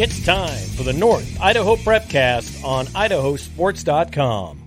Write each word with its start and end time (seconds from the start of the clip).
It's 0.00 0.24
time 0.24 0.56
for 0.76 0.84
the 0.84 0.92
North 0.92 1.40
Idaho 1.40 1.74
Prepcast 1.74 2.62
on 2.62 2.86
idahosports.com. 2.86 4.62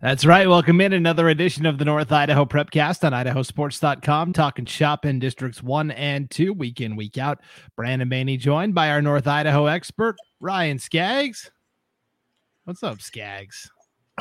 That's 0.00 0.24
right. 0.24 0.48
Welcome 0.48 0.80
in 0.80 0.94
another 0.94 1.28
edition 1.28 1.66
of 1.66 1.76
the 1.76 1.84
North 1.84 2.10
Idaho 2.10 2.46
Prepcast 2.46 3.04
on 3.04 3.12
idahosports.com, 3.12 4.32
talking 4.32 4.64
shop 4.64 5.04
in 5.04 5.18
districts 5.18 5.62
one 5.62 5.90
and 5.90 6.30
two, 6.30 6.54
week 6.54 6.80
in, 6.80 6.96
week 6.96 7.18
out. 7.18 7.42
Brandon 7.76 8.08
Baney 8.08 8.38
joined 8.38 8.74
by 8.74 8.88
our 8.88 9.02
North 9.02 9.26
Idaho 9.26 9.66
expert, 9.66 10.16
Ryan 10.40 10.78
Scaggs. 10.78 11.50
What's 12.64 12.82
up, 12.82 13.02
Scaggs? 13.02 13.70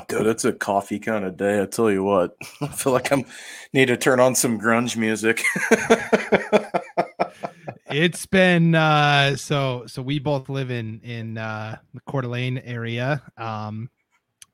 Dude, 0.09 0.27
it's 0.27 0.43
a 0.43 0.51
coffee 0.51 0.99
kind 0.99 1.23
of 1.23 1.37
day. 1.37 1.61
I 1.61 1.65
tell 1.65 1.89
you 1.89 2.03
what, 2.03 2.35
I 2.61 2.67
feel 2.67 2.91
like 2.91 3.13
I'm 3.13 3.23
need 3.71 3.85
to 3.85 3.95
turn 3.95 4.19
on 4.19 4.35
some 4.35 4.59
grunge 4.59 4.97
music. 4.97 5.45
it's 7.89 8.25
been 8.25 8.75
uh 8.75 9.35
so 9.35 9.83
so 9.87 10.01
we 10.01 10.19
both 10.19 10.49
live 10.49 10.71
in 10.71 10.99
in 11.03 11.37
uh 11.37 11.77
the 11.93 12.01
Coeur 12.01 12.21
d'Alene 12.21 12.59
area. 12.59 13.21
Um 13.37 13.89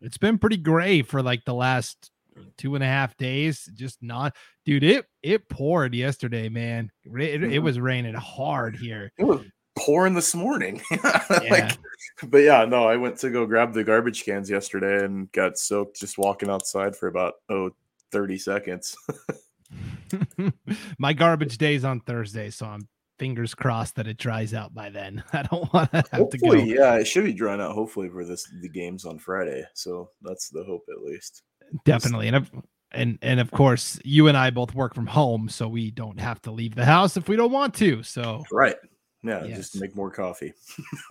it's 0.02 0.18
been 0.18 0.38
pretty 0.38 0.58
gray 0.58 1.02
for 1.02 1.22
like 1.22 1.46
the 1.46 1.54
last 1.54 2.12
two 2.58 2.76
and 2.76 2.84
a 2.84 2.88
half 2.88 3.16
days. 3.18 3.70
Just 3.74 4.02
not 4.02 4.36
dude, 4.66 4.84
it 4.84 5.06
it 5.22 5.50
poured 5.50 5.96
yesterday, 5.96 6.50
man. 6.50 6.92
It, 7.06 7.12
it 7.14 7.42
mm-hmm. 7.42 7.64
was 7.64 7.80
raining 7.80 8.16
hard 8.16 8.76
here. 8.76 9.12
It 9.18 9.24
was 9.24 9.42
pouring 9.78 10.14
this 10.14 10.36
morning. 10.36 10.82
yeah. 10.92 11.24
like 11.50 11.78
but 12.24 12.40
yeah, 12.40 12.66
no, 12.66 12.88
I 12.88 12.98
went 12.98 13.18
to 13.20 13.30
go 13.30 13.46
grab 13.46 13.74
the 13.74 13.84
garbage 13.84 14.24
cans 14.24 14.50
yesterday 14.50 15.04
and 15.04 15.32
got 15.32 15.58
soaked 15.58 16.00
just 16.00 16.18
walking 16.18 16.50
outside 16.50 16.96
for 16.96 17.08
about 17.08 17.36
oh 17.50 17.72
30 18.12 18.38
seconds. 18.38 18.96
My 21.00 21.14
garbage 21.14 21.58
day's 21.58 21.84
on 21.84 22.00
Thursday, 22.02 22.50
so 22.50 22.66
I'm 22.68 22.88
fingers 23.24 23.56
crossed 23.56 23.96
that 23.96 24.06
it 24.06 24.18
dries 24.18 24.54
out 24.54 24.74
by 24.74 24.90
then. 24.90 25.24
I 25.34 25.44
don't 25.44 25.72
want 25.74 25.90
to 25.92 25.98
have 25.98 26.10
hopefully, 26.10 26.66
to 26.66 26.76
go. 26.76 26.84
Yeah, 26.84 26.96
it 26.96 27.08
should 27.08 27.24
be 27.24 27.32
drying 27.32 27.62
out 27.62 27.74
hopefully 27.74 28.10
for 28.10 28.26
this 28.26 28.46
the 28.62 28.68
games 28.68 29.06
on 29.06 29.18
Friday. 29.18 29.64
So 29.74 30.10
that's 30.22 30.50
the 30.50 30.66
hope 30.66 30.84
at 30.90 31.02
least. 31.02 31.44
Definitely. 31.86 32.28
And 32.28 32.50
and 32.92 33.18
and 33.22 33.40
of 33.40 33.50
course, 33.52 33.98
you 34.04 34.28
and 34.28 34.36
I 34.36 34.50
both 34.50 34.76
work 34.76 34.94
from 34.94 35.08
home, 35.08 35.48
so 35.48 35.70
we 35.70 35.90
don't 35.90 36.20
have 36.20 36.42
to 36.42 36.52
leave 36.52 36.76
the 36.76 36.84
house 36.84 37.16
if 37.16 37.30
we 37.30 37.38
don't 37.38 37.54
want 37.54 37.74
to. 37.76 38.04
So 38.04 38.44
Right. 38.52 38.76
Yeah, 39.24 39.46
yes. 39.46 39.58
just 39.58 39.80
make 39.80 39.96
more 39.96 40.12
coffee. 40.12 40.52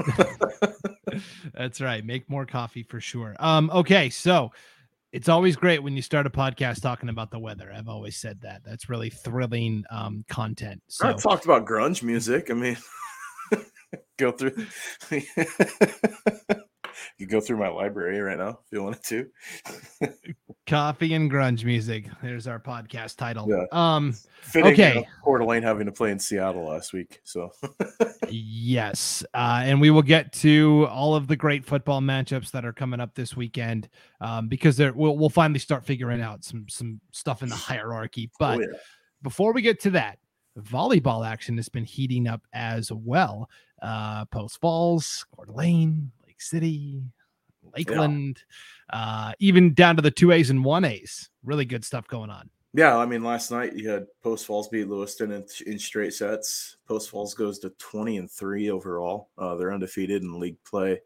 That's 1.55 1.81
right. 1.81 2.05
Make 2.05 2.29
more 2.29 2.45
coffee 2.45 2.83
for 2.83 3.01
sure. 3.01 3.35
Um 3.39 3.71
okay, 3.71 4.11
so 4.11 4.53
it's 5.13 5.29
always 5.29 5.57
great 5.57 5.83
when 5.83 5.95
you 5.95 6.03
start 6.03 6.27
a 6.27 6.31
podcast 6.31 6.81
talking 6.81 7.11
about 7.11 7.31
the 7.31 7.39
weather. 7.39 7.71
I've 7.73 7.89
always 7.89 8.17
said 8.17 8.41
that. 8.43 8.63
That's 8.65 8.89
really 8.89 9.11
thrilling 9.11 9.85
um, 9.91 10.25
content. 10.29 10.83
So 10.89 11.09
I 11.09 11.13
talked 11.13 11.45
about 11.45 11.67
grunge 11.67 12.03
music. 12.03 12.51
I 12.51 12.55
mean, 12.55 12.79
go 14.19 14.33
through 14.33 14.67
you 17.19 17.27
go 17.27 17.41
through 17.41 17.59
my 17.59 17.69
library 17.69 18.21
right 18.21 18.39
now 18.39 18.59
if 18.65 18.73
you 18.73 18.83
wanted 18.83 19.05
to. 19.05 19.29
Coffee 20.67 21.15
and 21.15 21.31
grunge 21.31 21.65
music. 21.65 22.07
There's 22.23 22.47
our 22.47 22.61
podcast 22.61 23.17
title. 23.17 23.49
Yeah. 23.49 23.65
Um 23.73 24.15
Fitting, 24.43 24.73
okay. 24.73 24.89
You 24.89 25.01
know, 25.01 25.07
Coeur 25.25 25.39
d'Alene 25.39 25.63
having 25.63 25.87
to 25.87 25.93
play 25.93 26.11
in 26.11 26.19
Seattle 26.19 26.69
last 26.69 26.93
week. 26.93 27.21
So 27.25 27.53
yes. 28.29 29.25
Uh, 29.35 29.63
and 29.65 29.81
we 29.81 29.91
will 29.91 30.03
get 30.03 30.33
to 30.35 30.87
all 30.91 31.15
of 31.15 31.29
the 31.29 31.37
great 31.37 31.65
football 31.65 32.01
matchups 32.01 32.51
that 32.51 32.65
are 32.65 32.73
coming 32.73 33.01
up 33.01 33.15
this 33.15 33.37
weekend. 33.37 33.89
Um, 34.21 34.49
because 34.49 34.77
there 34.77 34.93
we'll, 34.93 35.17
we'll 35.17 35.31
finally 35.31 35.61
start 35.61 35.85
figuring 35.85 36.21
out 36.21 36.45
some 36.45 36.67
some 36.69 37.01
stuff 37.13 37.43
in 37.43 37.49
the 37.49 37.57
hierarchy. 37.57 38.31
Oh, 38.33 38.37
but 38.39 38.59
oh, 38.59 38.61
yeah. 38.63 38.79
before 39.23 39.53
we 39.53 39.63
get 39.63 39.81
to 39.81 39.91
that, 39.91 40.19
volleyball 40.59 41.27
action 41.27 41.57
has 41.57 41.69
been 41.69 41.85
heating 41.85 42.27
up 42.27 42.43
as 42.53 42.91
well. 42.93 43.49
Uh, 43.81 44.25
Post 44.27 44.61
Falls, 44.61 45.27
Coeur 45.35 45.47
d'Alene, 45.47 46.11
City, 46.43 47.03
Lakeland, 47.77 48.43
yeah. 48.93 48.99
uh, 48.99 49.33
even 49.39 49.75
down 49.75 49.97
to 49.97 50.03
the 50.03 50.11
two 50.11 50.33
A's 50.33 50.51
and 50.51 50.65
one 50.65 50.85
A's. 50.85 51.31
Really 51.45 51.65
good 51.65 51.85
stuff 51.85 52.07
going 52.07 52.31
on. 52.31 52.51
Yeah, 52.75 52.97
I 52.97 53.05
mean, 53.05 53.23
last 53.23 53.51
night 53.51 53.77
you 53.77 53.91
had 53.91 54.07
Post 54.23 54.47
Falls 54.47 54.69
beat 54.69 54.89
Lewiston 54.89 55.33
in, 55.33 55.45
in 55.67 55.79
straight 55.79 56.15
sets. 56.15 56.79
Post 56.89 57.11
Falls 57.11 57.35
goes 57.35 57.59
to 57.61 57.71
twenty 57.79 58.17
and 58.17 58.31
three 58.31 58.71
overall. 58.71 59.29
Uh, 59.37 59.57
they're 59.57 59.75
undefeated 59.75 60.23
in 60.23 60.41
league 60.41 60.57
play. 60.65 61.01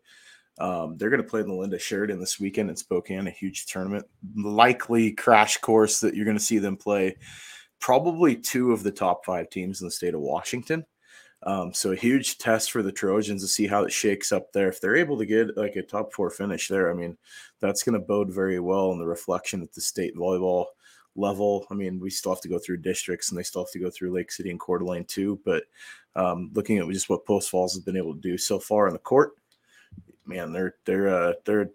Um, 0.59 0.97
they're 0.97 1.11
going 1.11 1.23
to 1.23 1.29
play 1.29 1.43
the 1.43 1.53
Linda 1.53 1.79
Sheridan 1.79 2.19
this 2.19 2.41
weekend 2.41 2.71
in 2.71 2.77
Spokane, 2.77 3.27
a 3.27 3.31
huge 3.31 3.67
tournament, 3.67 4.07
likely 4.37 5.13
crash 5.13 5.59
course 5.59 6.01
that 6.01 6.15
you're 6.15 6.25
going 6.25 6.39
to 6.39 6.43
see 6.43 6.59
them 6.59 6.77
play. 6.77 7.17
Probably 7.79 8.37
two 8.37 8.73
of 8.73 8.83
the 8.83 8.93
top 8.93 9.27
five 9.27 9.51
teams 9.51 9.81
in 9.81 9.87
the 9.87 9.91
state 9.91 10.15
of 10.15 10.21
Washington. 10.21 10.87
Um, 11.47 11.73
so 11.73 11.93
a 11.93 11.97
huge 11.97 12.39
test 12.39 12.73
for 12.73 12.83
the 12.83 12.91
Trojans 12.91 13.41
to 13.41 13.49
see 13.49 13.69
how 13.69 13.85
it 13.85 13.93
shakes 13.93 14.33
up 14.33 14.53
there. 14.53 14.69
If 14.69 14.81
they're 14.81 14.97
able 14.97 15.17
to 15.17 15.25
get 15.25 15.57
like 15.57 15.77
a 15.77 15.83
top 15.83 16.13
four 16.13 16.29
finish 16.29 16.67
there, 16.67 16.91
I 16.91 16.95
mean, 16.95 17.17
that's 17.61 17.85
going 17.85 17.93
to 17.93 18.05
bode 18.05 18.33
very 18.33 18.59
well 18.59 18.91
in 18.91 18.99
the 18.99 19.07
reflection 19.07 19.63
at 19.63 19.73
the 19.73 19.81
state 19.81 20.17
volleyball 20.17 20.67
level. 21.15 21.65
I 21.71 21.75
mean, 21.75 22.01
we 22.01 22.11
still 22.11 22.33
have 22.33 22.43
to 22.43 22.49
go 22.49 22.59
through 22.59 22.79
districts 22.79 23.31
and 23.31 23.39
they 23.39 23.45
still 23.45 23.63
have 23.63 23.71
to 23.71 23.79
go 23.79 23.91
through 23.91 24.13
Lake 24.13 24.33
City 24.33 24.51
and 24.51 24.59
Coeur 24.59 24.79
d'Alene 24.79 25.05
too. 25.05 25.41
But 25.45 25.63
um, 26.17 26.51
looking 26.53 26.79
at 26.79 26.89
just 26.89 27.09
what 27.09 27.25
Post 27.25 27.49
Falls 27.51 27.75
has 27.75 27.85
been 27.85 27.97
able 27.97 28.15
to 28.15 28.21
do 28.21 28.37
so 28.37 28.59
far 28.59 28.89
in 28.89 28.93
the 28.93 28.99
court, 28.99 29.33
man, 30.27 30.53
they're 30.53 30.75
they're 30.85 31.09
uh, 31.09 31.33
they're 31.45 31.71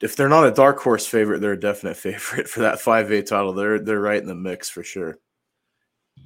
if 0.00 0.14
they're 0.14 0.28
not 0.28 0.46
a 0.46 0.52
dark 0.52 0.78
horse 0.78 1.06
favorite, 1.06 1.40
they're 1.40 1.52
a 1.52 1.60
definite 1.60 1.96
favorite 1.96 2.48
for 2.48 2.60
that 2.60 2.80
five 2.80 3.10
A 3.10 3.22
title. 3.22 3.52
They're 3.52 3.80
they're 3.80 4.00
right 4.00 4.20
in 4.20 4.28
the 4.28 4.34
mix 4.34 4.68
for 4.68 4.84
sure. 4.84 5.18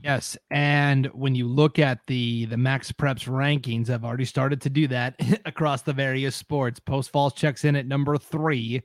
Yes, 0.03 0.37
and 0.51 1.07
when 1.07 1.35
you 1.35 1.47
look 1.47 1.79
at 1.79 1.99
the 2.07 2.47
the 2.47 2.57
MaxPreps 2.57 3.29
rankings, 3.29 3.91
I've 3.91 4.05
already 4.05 4.25
started 4.25 4.61
to 4.63 4.71
do 4.71 4.89
that 4.89 5.15
across 5.45 5.83
the 5.83 5.93
various 5.93 6.35
sports. 6.35 6.81
Post 6.81 7.11
Falls 7.11 7.35
checks 7.35 7.65
in 7.65 7.77
at 7.77 7.87
number 7.87 8.17
three 8.17 8.83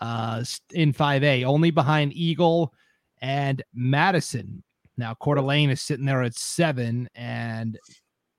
uh, 0.00 0.42
in 0.72 0.92
5A, 0.92 1.44
only 1.44 1.70
behind 1.70 2.14
Eagle 2.14 2.72
and 3.20 3.62
Madison. 3.74 4.62
Now 4.96 5.14
Coeur 5.14 5.34
d'Alene 5.34 5.70
is 5.70 5.82
sitting 5.82 6.06
there 6.06 6.22
at 6.22 6.34
seven, 6.34 7.08
and 7.14 7.78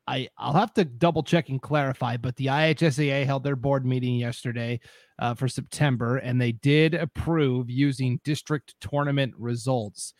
I 0.08 0.28
I'll 0.38 0.54
have 0.54 0.74
to 0.76 0.86
double 0.86 1.22
check 1.22 1.50
and 1.50 1.62
clarify, 1.62 2.18
but 2.18 2.36
the 2.38 2.48
IHSAA 2.48 3.26
held 3.26 3.44
their 3.44 3.56
board 3.56 3.86
meeting 3.86 4.16
yesterday 4.16 4.80
uh, 5.20 5.36
for 5.36 5.48
September, 5.48 6.18
and 6.18 6.42
they 6.42 6.54
did 6.54 6.96
approve 6.96 7.70
using 7.70 8.20
district 8.24 8.74
tournament 8.80 9.34
results 9.38 10.14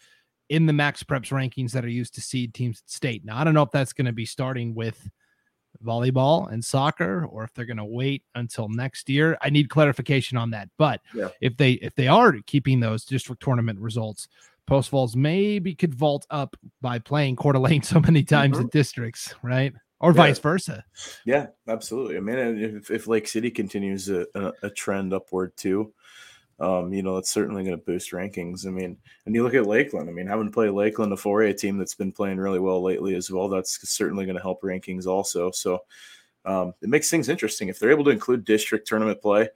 in 0.50 0.66
the 0.66 0.74
MaxPreps 0.74 1.32
rankings 1.32 1.72
that 1.72 1.86
are 1.86 1.90
used 1.90 2.16
to 2.16 2.22
seed 2.22 2.54
teams 2.54 2.82
at 2.86 2.90
state. 2.90 3.26
Now, 3.26 3.38
I 3.38 3.44
don't 3.44 3.54
know 3.54 3.64
if 3.64 3.72
that's 3.72 3.94
going 3.94 4.06
to 4.06 4.14
be 4.14 4.26
starting 4.26 4.76
with 4.76 5.10
volleyball 5.84 6.52
and 6.52 6.64
soccer 6.64 7.26
or 7.26 7.44
if 7.44 7.54
they're 7.54 7.66
going 7.66 7.78
to 7.78 7.86
wait 7.86 8.24
until 8.36 8.70
next 8.70 9.10
year. 9.10 9.38
I 9.42 9.50
need 9.50 9.70
clarification 9.70 10.38
on 10.38 10.52
that. 10.52 10.70
But 10.78 11.02
yeah. 11.14 11.30
if 11.42 11.58
they 11.58 11.74
if 11.74 11.96
they 11.96 12.08
are 12.08 12.34
keeping 12.46 12.80
those 12.80 13.06
district 13.06 13.42
tournament 13.42 13.80
results, 13.80 14.28
Post 14.68 14.90
Falls 14.90 15.16
maybe 15.16 15.76
could 15.76 15.94
vault 15.94 16.26
up 16.30 16.56
by 16.82 17.00
playing 17.00 17.36
Coeur 17.36 17.54
d'Alene 17.54 17.84
so 17.84 18.00
many 18.00 18.24
times 18.24 18.58
mm-hmm. 18.58 18.68
at 18.68 18.72
districts, 18.72 19.34
right? 19.42 19.74
Or 20.00 20.12
yeah. 20.12 20.18
vice 20.18 20.40
versa. 20.40 20.84
Yeah, 21.26 21.48
absolutely. 21.68 22.18
I 22.18 22.20
mean, 22.20 22.38
if, 22.38 22.92
if 22.92 23.08
Lake 23.08 23.28
City 23.28 23.50
continues 23.50 24.10
a, 24.10 24.26
a, 24.36 24.52
a 24.64 24.70
trend 24.70 25.14
upward 25.14 25.56
too, 25.56 25.94
um, 26.60 26.94
you 26.94 27.04
know, 27.04 27.16
that's 27.16 27.30
certainly 27.30 27.64
going 27.64 27.78
to 27.78 27.86
boost 27.86 28.12
rankings. 28.12 28.66
I 28.66 28.70
mean, 28.70 28.98
and 29.26 29.36
you 29.36 29.44
look 29.44 29.54
at 29.54 29.66
Lakeland. 29.66 30.10
I 30.10 30.14
mean, 30.14 30.28
having 30.28 30.52
played 30.52 30.72
Lakeland, 30.72 31.12
a 31.12 31.18
4A 31.18 31.58
team 31.58 31.78
that's 31.78 31.96
been 31.96 32.12
playing 32.12 32.38
really 32.38 32.60
well 32.60 32.82
lately 32.82 33.16
as 33.16 33.30
well, 33.30 33.50
that's 33.50 33.88
certainly 33.90 34.26
going 34.26 34.38
to 34.38 34.42
help 34.42 34.62
rankings 34.62 35.06
also. 35.06 35.52
So 35.52 35.80
um, 36.46 36.74
it 36.82 36.90
makes 36.90 37.10
things 37.10 37.28
interesting. 37.28 37.68
If 37.68 37.80
they're 37.80 37.92
able 37.92 38.06
to 38.06 38.12
include 38.12 38.46
district 38.46 38.88
tournament 38.88 39.22
play, 39.22 39.50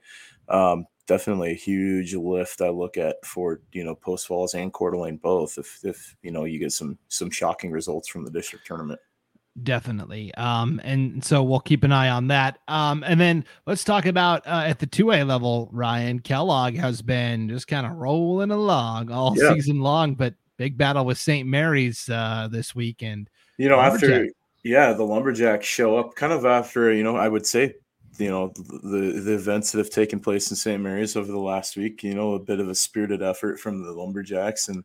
um, 0.48 0.84
definitely 1.06 1.52
a 1.52 1.54
huge 1.54 2.14
lift 2.14 2.60
I 2.60 2.68
look 2.68 2.98
at 2.98 3.24
for, 3.24 3.60
you 3.72 3.84
know, 3.84 3.94
Post 3.94 4.26
Falls 4.26 4.54
and 4.54 4.72
Coeur 4.72 4.90
d'Alene 4.90 5.16
both 5.16 5.56
if, 5.56 5.80
if, 5.82 6.16
you 6.22 6.30
know, 6.30 6.44
you 6.44 6.58
get 6.58 6.72
some, 6.72 6.98
some 7.08 7.30
shocking 7.30 7.70
results 7.70 8.08
from 8.08 8.24
the 8.24 8.30
district 8.30 8.66
tournament. 8.66 9.00
Definitely. 9.62 10.32
Um, 10.34 10.80
and 10.84 11.24
so 11.24 11.42
we'll 11.42 11.60
keep 11.60 11.82
an 11.84 11.92
eye 11.92 12.08
on 12.08 12.28
that. 12.28 12.58
Um, 12.68 13.02
and 13.06 13.20
then 13.20 13.44
let's 13.66 13.84
talk 13.84 14.06
about 14.06 14.46
uh, 14.46 14.62
at 14.66 14.78
the 14.78 14.86
2A 14.86 15.26
level, 15.26 15.68
Ryan 15.72 16.20
Kellogg 16.20 16.76
has 16.76 17.02
been 17.02 17.48
just 17.48 17.66
kind 17.66 17.86
of 17.86 17.96
rolling 17.96 18.50
along 18.50 19.10
all 19.10 19.34
yeah. 19.36 19.52
season 19.52 19.80
long, 19.80 20.14
but 20.14 20.34
big 20.56 20.78
battle 20.78 21.04
with 21.04 21.18
St. 21.18 21.48
Maries 21.48 22.08
uh, 22.08 22.48
this 22.50 22.74
weekend. 22.74 23.28
You 23.58 23.68
know, 23.68 23.80
after, 23.80 24.28
yeah, 24.62 24.92
the 24.92 25.04
Lumberjacks 25.04 25.66
show 25.66 25.96
up 25.96 26.14
kind 26.14 26.32
of 26.32 26.46
after, 26.46 26.92
you 26.92 27.02
know, 27.02 27.16
I 27.16 27.28
would 27.28 27.46
say, 27.46 27.74
you 28.18 28.30
know, 28.30 28.52
the, 28.56 29.20
the 29.24 29.34
events 29.34 29.72
that 29.72 29.78
have 29.78 29.90
taken 29.90 30.20
place 30.20 30.50
in 30.50 30.56
St. 30.56 30.80
Maries 30.80 31.16
over 31.16 31.30
the 31.30 31.38
last 31.38 31.76
week, 31.76 32.02
you 32.02 32.14
know, 32.14 32.34
a 32.34 32.38
bit 32.38 32.60
of 32.60 32.68
a 32.68 32.74
spirited 32.74 33.22
effort 33.22 33.58
from 33.58 33.82
the 33.82 33.92
Lumberjacks 33.92 34.68
and, 34.68 34.84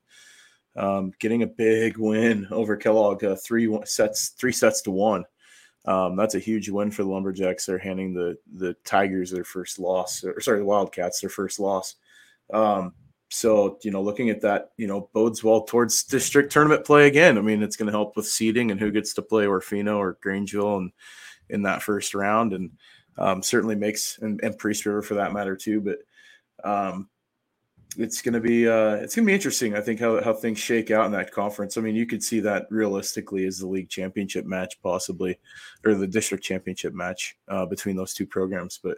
um, 0.76 1.12
getting 1.20 1.44
a 1.44 1.48
big 1.48 1.98
win 1.98 2.48
over 2.52 2.76
Kellogg, 2.76 3.24
uh, 3.24 3.36
three 3.36 3.78
sets, 3.86 4.30
three 4.30 4.52
sets 4.52 4.82
to 4.84 4.92
one. 4.92 5.24
Um, 5.86 6.16
that's 6.16 6.36
a 6.36 6.40
huge 6.40 6.70
win 6.70 6.92
for 6.92 7.04
the 7.04 7.10
Lumberjacks. 7.10 7.66
They're 7.66 7.78
handing 7.78 8.14
the 8.14 8.38
the 8.56 8.76
Tigers 8.86 9.32
their 9.32 9.44
first 9.44 9.80
loss, 9.80 10.24
or 10.24 10.40
sorry, 10.42 10.60
the 10.60 10.66
Wildcats 10.66 11.22
their 11.22 11.30
first 11.30 11.60
loss. 11.60 11.96
Um, 12.52 12.94
so 13.30 13.78
you 13.84 13.92
know, 13.92 14.02
looking 14.02 14.30
at 14.30 14.42
that, 14.42 14.72
you 14.78 14.88
know, 14.88 15.10
bodes 15.14 15.44
well 15.44 15.62
towards 15.62 16.04
district 16.04 16.52
tournament 16.52 16.86
play 16.86 17.08
again. 17.08 17.38
I 17.38 17.42
mean, 17.42 17.62
it's 17.62 17.76
going 17.76 17.88
to 17.88 17.92
help 17.92 18.16
with 18.16 18.28
seeding 18.28 18.72
and 18.72 18.80
who 18.80 18.92
gets 18.92 19.14
to 19.16 19.22
play 19.22 19.46
Orofino 19.46 19.98
or 19.98 20.18
Grangeville, 20.26 20.78
and 20.78 20.92
in 21.50 21.62
that 21.64 21.84
first 21.84 22.16
round, 22.16 22.54
and 22.54 22.72
um, 23.18 23.44
certainly 23.44 23.76
makes 23.76 24.18
and, 24.20 24.40
and 24.44 24.58
Priest 24.58 24.86
River 24.86 25.02
for 25.02 25.16
that 25.16 25.34
matter 25.34 25.56
too. 25.56 25.82
But 25.82 26.00
um, 26.68 27.10
it's 27.98 28.22
going 28.22 28.34
to 28.34 28.40
be 28.40 28.68
uh, 28.68 28.96
it's 28.96 29.16
going 29.16 29.26
to 29.26 29.30
be 29.30 29.34
interesting. 29.34 29.76
I 29.76 29.82
think 29.82 30.00
how 30.00 30.22
how 30.24 30.34
things 30.34 30.60
shake 30.60 30.92
out 30.92 31.06
in 31.06 31.12
that 31.14 31.32
conference. 31.32 31.78
I 31.78 31.82
mean, 31.82 31.96
you 31.96 32.06
could 32.06 32.24
see 32.24 32.40
that 32.42 32.68
realistically 32.70 33.46
as 33.46 33.60
the 33.60 33.68
league 33.68 33.90
championship 33.90 34.46
match, 34.46 34.82
possibly, 34.82 35.40
or 35.86 35.96
the 35.96 36.08
district 36.08 36.44
championship 36.44 36.94
match 36.94 37.38
uh, 37.48 37.66
between 37.66 37.96
those 37.96 38.14
two 38.14 38.26
programs. 38.26 38.80
But 38.82 38.98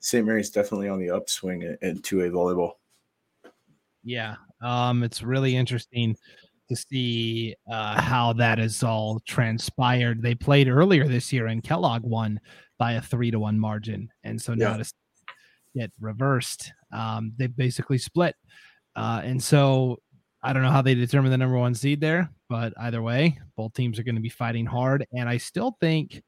St. 0.00 0.24
Maries 0.26 0.50
definitely 0.50 0.88
on 0.88 0.98
the 0.98 1.10
upswing 1.10 1.76
in 1.82 2.02
two 2.02 2.22
A 2.22 2.30
volleyball. 2.30 2.72
Yeah, 4.04 4.36
um, 4.62 5.02
it's 5.02 5.22
really 5.22 5.56
interesting 5.56 6.16
to 6.68 6.76
see 6.76 7.54
uh, 7.70 8.00
how 8.00 8.32
that 8.34 8.58
is 8.58 8.82
all 8.82 9.20
transpired. 9.26 10.22
They 10.22 10.34
played 10.34 10.68
earlier 10.68 11.08
this 11.08 11.32
year, 11.32 11.46
and 11.46 11.62
Kellogg 11.62 12.02
won 12.02 12.40
by 12.78 12.92
a 12.92 13.02
three 13.02 13.30
to 13.30 13.38
one 13.38 13.58
margin, 13.58 14.10
and 14.24 14.40
so 14.40 14.54
now 14.54 14.72
yeah. 14.72 14.76
to 14.78 14.84
get 15.78 15.92
reversed, 16.00 16.72
um, 16.92 17.32
they 17.36 17.46
basically 17.46 17.98
split. 17.98 18.34
Uh, 18.96 19.20
and 19.22 19.42
so 19.42 19.98
I 20.42 20.52
don't 20.52 20.62
know 20.62 20.70
how 20.70 20.82
they 20.82 20.94
determine 20.94 21.30
the 21.30 21.38
number 21.38 21.58
one 21.58 21.74
seed 21.74 22.00
there, 22.00 22.30
but 22.48 22.72
either 22.80 23.02
way, 23.02 23.38
both 23.56 23.74
teams 23.74 23.98
are 23.98 24.02
going 24.02 24.14
to 24.14 24.20
be 24.20 24.28
fighting 24.28 24.66
hard. 24.66 25.06
And 25.12 25.28
I 25.28 25.36
still 25.36 25.76
think 25.80 26.22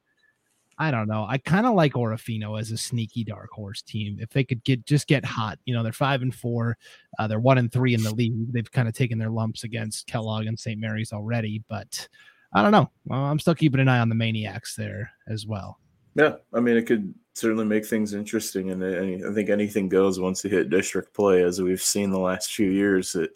I 0.81 0.89
don't 0.89 1.07
know. 1.07 1.27
I 1.29 1.37
kind 1.37 1.67
of 1.67 1.75
like 1.75 1.93
Orofino 1.93 2.59
as 2.59 2.71
a 2.71 2.77
sneaky 2.77 3.23
dark 3.23 3.51
horse 3.51 3.83
team. 3.83 4.17
If 4.19 4.31
they 4.31 4.43
could 4.43 4.63
get 4.63 4.83
just 4.83 5.05
get 5.05 5.23
hot, 5.23 5.59
you 5.65 5.75
know, 5.75 5.83
they're 5.83 5.91
five 5.91 6.23
and 6.23 6.33
four, 6.33 6.75
uh, 7.19 7.27
they're 7.27 7.39
one 7.39 7.59
and 7.59 7.71
three 7.71 7.93
in 7.93 8.01
the 8.01 8.15
league. 8.15 8.51
They've 8.51 8.71
kind 8.71 8.87
of 8.87 8.95
taken 8.95 9.19
their 9.19 9.29
lumps 9.29 9.63
against 9.63 10.07
Kellogg 10.07 10.47
and 10.47 10.59
St. 10.59 10.79
Maries 10.79 11.13
already, 11.13 11.63
but 11.69 12.07
I 12.53 12.63
don't 12.63 12.71
know. 12.71 12.89
Well, 13.05 13.19
I'm 13.19 13.37
still 13.37 13.53
keeping 13.53 13.79
an 13.79 13.89
eye 13.89 13.99
on 13.99 14.09
the 14.09 14.15
Maniacs 14.15 14.75
there 14.75 15.11
as 15.27 15.45
well. 15.45 15.77
Yeah, 16.15 16.37
I 16.51 16.59
mean, 16.61 16.77
it 16.77 16.87
could 16.87 17.13
certainly 17.33 17.65
make 17.65 17.85
things 17.85 18.13
interesting, 18.13 18.71
and 18.71 18.83
I 18.83 19.33
think 19.33 19.49
anything 19.49 19.89
goes 19.89 20.19
once 20.19 20.43
you 20.43 20.49
hit 20.49 20.69
district 20.69 21.13
play, 21.13 21.43
as 21.43 21.61
we've 21.61 21.81
seen 21.81 22.11
the 22.11 22.19
last 22.19 22.53
few 22.53 22.69
years. 22.69 23.13
That 23.13 23.31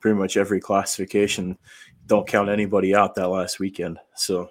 pretty 0.00 0.18
much 0.18 0.36
every 0.36 0.60
classification 0.60 1.58
don't 2.06 2.26
count 2.26 2.48
anybody 2.48 2.94
out 2.94 3.14
that 3.14 3.28
last 3.28 3.58
weekend. 3.58 3.98
So 4.14 4.48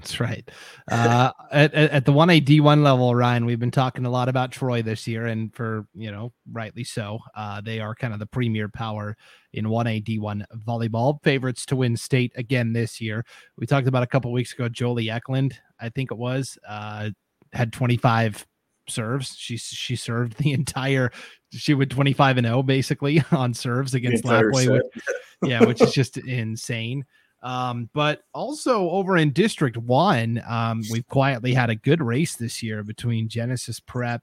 that's 0.00 0.18
right. 0.18 0.48
Uh, 0.90 1.30
at, 1.52 1.74
at 1.74 2.04
the 2.04 2.12
1A 2.12 2.44
D1 2.44 2.82
level, 2.82 3.14
Ryan, 3.14 3.44
we've 3.44 3.58
been 3.58 3.70
talking 3.70 4.06
a 4.06 4.10
lot 4.10 4.28
about 4.28 4.50
Troy 4.50 4.82
this 4.82 5.06
year, 5.06 5.26
and 5.26 5.54
for, 5.54 5.86
you 5.94 6.10
know, 6.10 6.32
rightly 6.50 6.84
so. 6.84 7.20
Uh, 7.34 7.60
they 7.60 7.80
are 7.80 7.94
kind 7.94 8.14
of 8.14 8.18
the 8.18 8.26
premier 8.26 8.68
power 8.68 9.16
in 9.52 9.66
1A 9.66 10.04
D1 10.04 10.44
volleyball. 10.66 11.22
Favorites 11.22 11.66
to 11.66 11.76
win 11.76 11.96
state 11.96 12.32
again 12.36 12.72
this 12.72 13.00
year. 13.00 13.24
We 13.56 13.66
talked 13.66 13.88
about 13.88 14.02
a 14.02 14.06
couple 14.06 14.32
weeks 14.32 14.52
ago, 14.54 14.68
Jolie 14.68 15.10
Eklund, 15.10 15.58
I 15.80 15.90
think 15.90 16.10
it 16.10 16.18
was, 16.18 16.58
uh, 16.66 17.10
had 17.52 17.72
25 17.72 18.46
serves. 18.88 19.34
She 19.36 19.56
she 19.56 19.96
served 19.96 20.36
the 20.38 20.52
entire. 20.52 21.12
She 21.52 21.74
went 21.74 21.90
25 21.90 22.38
and 22.38 22.46
0 22.46 22.62
basically 22.62 23.22
on 23.30 23.54
serves 23.54 23.94
against 23.94 24.24
Lapwai. 24.24 24.72
Which, 24.72 25.04
yeah, 25.42 25.64
which 25.64 25.80
is 25.80 25.92
just 25.92 26.16
insane. 26.16 27.04
Um, 27.42 27.88
but 27.94 28.22
also 28.34 28.90
over 28.90 29.16
in 29.16 29.32
District 29.32 29.76
One, 29.76 30.42
um, 30.46 30.82
we've 30.90 31.06
quietly 31.06 31.54
had 31.54 31.70
a 31.70 31.74
good 31.74 32.02
race 32.02 32.36
this 32.36 32.62
year 32.62 32.82
between 32.82 33.28
Genesis 33.28 33.80
Prep 33.80 34.22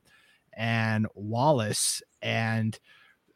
and 0.54 1.08
Wallace. 1.16 2.04
And 2.22 2.78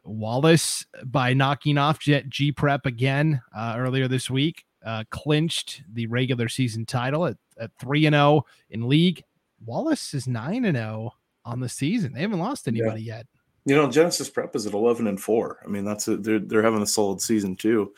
Wallace, 0.04 0.86
by 1.04 1.34
knocking 1.34 1.78
off 1.78 2.00
Jet 2.00 2.30
G 2.30 2.52
Prep 2.52 2.86
again 2.86 3.42
uh, 3.56 3.76
earlier 3.78 4.08
this 4.08 4.30
week, 4.30 4.66
uh, 4.86 5.04
clinched 5.10 5.84
the 5.92 6.08
regular 6.08 6.50
season 6.50 6.86
title 6.86 7.26
at, 7.26 7.38
at 7.60 7.72
3 7.80 8.08
and 8.08 8.14
0 8.14 8.46
in 8.70 8.88
league. 8.88 9.24
Wallace 9.66 10.14
is 10.14 10.28
9 10.28 10.66
and 10.66 10.78
0 10.78 11.14
on 11.46 11.60
the 11.60 11.70
season. 11.70 12.14
They 12.14 12.22
haven't 12.22 12.40
lost 12.40 12.68
anybody 12.68 13.02
yeah. 13.04 13.18
yet. 13.18 13.28
You 13.66 13.76
know, 13.76 13.92
Genesis 13.92 14.30
Prep 14.30 14.56
is 14.56 14.66
at 14.66 14.74
11 14.74 15.08
and 15.08 15.22
4. 15.22 15.60
I 15.64 15.68
mean, 15.68 15.86
that's 15.86 16.08
a, 16.08 16.18
they're, 16.18 16.40
they're 16.40 16.64
having 16.64 16.82
a 16.82 16.88
solid 16.88 17.22
season 17.22 17.56
too. 17.56 17.94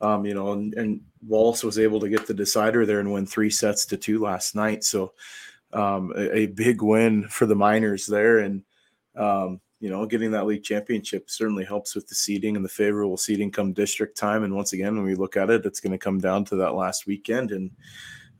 Um, 0.00 0.26
you 0.26 0.34
know, 0.34 0.52
and, 0.52 0.74
and 0.74 1.00
Wallace 1.26 1.64
was 1.64 1.78
able 1.78 2.00
to 2.00 2.08
get 2.10 2.26
the 2.26 2.34
decider 2.34 2.84
there 2.84 3.00
and 3.00 3.10
win 3.10 3.26
three 3.26 3.48
sets 3.48 3.86
to 3.86 3.96
two 3.96 4.20
last 4.20 4.54
night. 4.54 4.84
So 4.84 5.14
um, 5.72 6.12
a, 6.14 6.36
a, 6.36 6.46
big 6.46 6.82
win 6.82 7.26
for 7.28 7.46
the 7.46 7.54
Miners 7.54 8.06
there. 8.06 8.40
And, 8.40 8.62
um, 9.16 9.60
you 9.80 9.88
know, 9.88 10.04
getting 10.04 10.32
that 10.32 10.44
league 10.44 10.64
championship 10.64 11.30
certainly 11.30 11.64
helps 11.64 11.94
with 11.94 12.06
the 12.08 12.14
seeding 12.14 12.56
and 12.56 12.64
the 12.64 12.68
favorable 12.68 13.16
seeding 13.16 13.50
come 13.50 13.72
district 13.72 14.18
time. 14.18 14.44
And 14.44 14.54
once 14.54 14.74
again, 14.74 14.96
when 14.96 15.04
we 15.06 15.14
look 15.14 15.38
at 15.38 15.48
it, 15.48 15.64
it's 15.64 15.80
going 15.80 15.92
to 15.92 15.98
come 15.98 16.18
down 16.18 16.44
to 16.46 16.56
that 16.56 16.74
last 16.74 17.06
weekend. 17.06 17.52
And, 17.52 17.70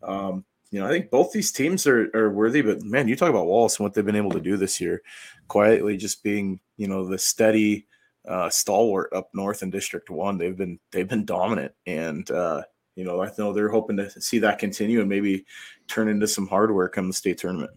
um, 0.02 0.44
you 0.70 0.80
know, 0.80 0.86
I 0.86 0.90
think 0.90 1.10
both 1.10 1.32
these 1.32 1.52
teams 1.52 1.86
are, 1.86 2.10
are 2.14 2.30
worthy, 2.30 2.60
but 2.60 2.82
man, 2.82 3.08
you 3.08 3.16
talk 3.16 3.30
about 3.30 3.46
Wallace 3.46 3.78
and 3.78 3.84
what 3.84 3.94
they've 3.94 4.04
been 4.04 4.16
able 4.16 4.32
to 4.32 4.40
do 4.40 4.56
this 4.56 4.80
year, 4.80 5.02
quietly 5.48 5.96
just 5.96 6.22
being, 6.22 6.60
you 6.76 6.88
know, 6.88 7.06
the 7.06 7.18
steady, 7.18 7.86
uh, 8.26 8.50
stalwart 8.50 9.12
up 9.12 9.30
north 9.32 9.62
in 9.62 9.70
District 9.70 10.10
One. 10.10 10.38
They've 10.38 10.56
been 10.56 10.78
they've 10.90 11.08
been 11.08 11.24
dominant, 11.24 11.72
and 11.86 12.28
uh, 12.30 12.62
you 12.96 13.04
know 13.04 13.22
I 13.22 13.30
know 13.38 13.52
they're 13.52 13.68
hoping 13.68 13.96
to 13.98 14.10
see 14.20 14.40
that 14.40 14.58
continue 14.58 15.00
and 15.00 15.08
maybe 15.08 15.44
turn 15.86 16.08
into 16.08 16.26
some 16.26 16.48
hardware 16.48 16.88
come 16.88 17.06
the 17.06 17.12
state 17.12 17.38
tournament. 17.38 17.70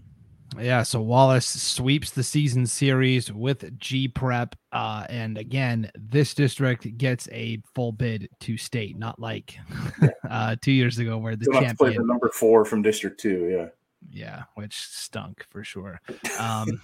Yeah, 0.57 0.83
so 0.83 1.01
Wallace 1.01 1.45
sweeps 1.45 2.11
the 2.11 2.23
season 2.23 2.65
series 2.65 3.31
with 3.31 3.77
G 3.77 4.07
Prep, 4.07 4.55
uh, 4.71 5.05
and 5.09 5.37
again, 5.37 5.91
this 5.95 6.33
district 6.33 6.97
gets 6.97 7.27
a 7.31 7.61
full 7.75 7.91
bid 7.91 8.29
to 8.41 8.57
state, 8.57 8.97
not 8.97 9.19
like 9.19 9.57
uh, 10.29 10.55
two 10.61 10.71
years 10.71 10.97
ago 10.97 11.17
where 11.17 11.35
the 11.35 11.45
champion 11.51 12.01
the 12.01 12.03
number 12.03 12.29
four 12.33 12.65
from 12.65 12.81
District 12.81 13.19
Two. 13.19 13.49
Yeah, 13.49 13.67
yeah, 14.11 14.43
which 14.55 14.77
stunk 14.77 15.45
for 15.49 15.63
sure. 15.63 16.01
Um, 16.39 16.79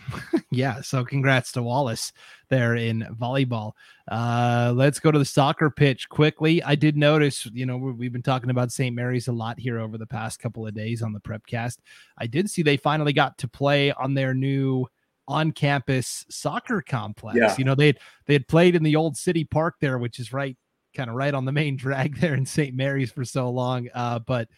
yeah, 0.52 0.82
so 0.82 1.06
congrats 1.06 1.54
to 1.54 1.64
Wallace 1.64 2.12
there 2.50 2.76
in 2.76 3.08
volleyball. 3.18 3.72
Uh, 4.12 4.74
let's 4.76 5.00
go 5.00 5.10
to 5.10 5.18
the 5.18 5.24
soccer 5.24 5.70
pitch 5.70 6.10
quickly. 6.10 6.62
I 6.62 6.76
did 6.76 6.98
notice, 6.98 7.46
you 7.54 7.66
know, 7.66 7.78
we've 7.78 8.12
been 8.12 8.22
talking 8.22 8.50
about 8.50 8.74
St. 8.74 8.94
Maries 8.94 9.30
a 9.30 9.32
lot 9.32 9.58
here 9.58 9.80
over 9.80 9.98
the 9.98 10.06
past 10.06 10.40
couple 10.40 10.68
of 10.68 10.74
days 10.74 11.02
on 11.02 11.14
the 11.14 11.22
Prepcast. 11.22 11.78
I 12.18 12.28
did 12.28 12.50
see 12.50 12.64
they 12.64 12.76
finally 12.76 13.14
got 13.14 13.38
to 13.38 13.48
play 13.48 13.94
on 13.94 14.14
their 14.14 14.34
new 14.34 14.86
on-campus 15.28 16.26
soccer 16.30 16.82
complex. 16.82 17.38
Yeah. 17.38 17.56
You 17.58 17.64
know, 17.64 17.76
they 17.76 17.94
they 18.26 18.34
had 18.34 18.48
played 18.50 18.76
in 18.76 18.84
the 18.84 18.98
old 18.98 19.16
city 19.16 19.46
park 19.46 19.76
there, 19.80 19.98
which 19.98 20.20
is 20.20 20.34
right, 20.34 20.58
kind 20.94 21.10
of 21.10 21.16
right 21.16 21.34
on 21.34 21.46
the 21.46 21.54
main 21.54 21.78
drag 21.78 22.20
there 22.20 22.36
in 22.36 22.46
St. 22.46 22.76
Maries 22.76 23.12
for 23.12 23.24
so 23.24 23.50
long. 23.50 23.88
Uh, 23.94 24.20
but 24.20 24.50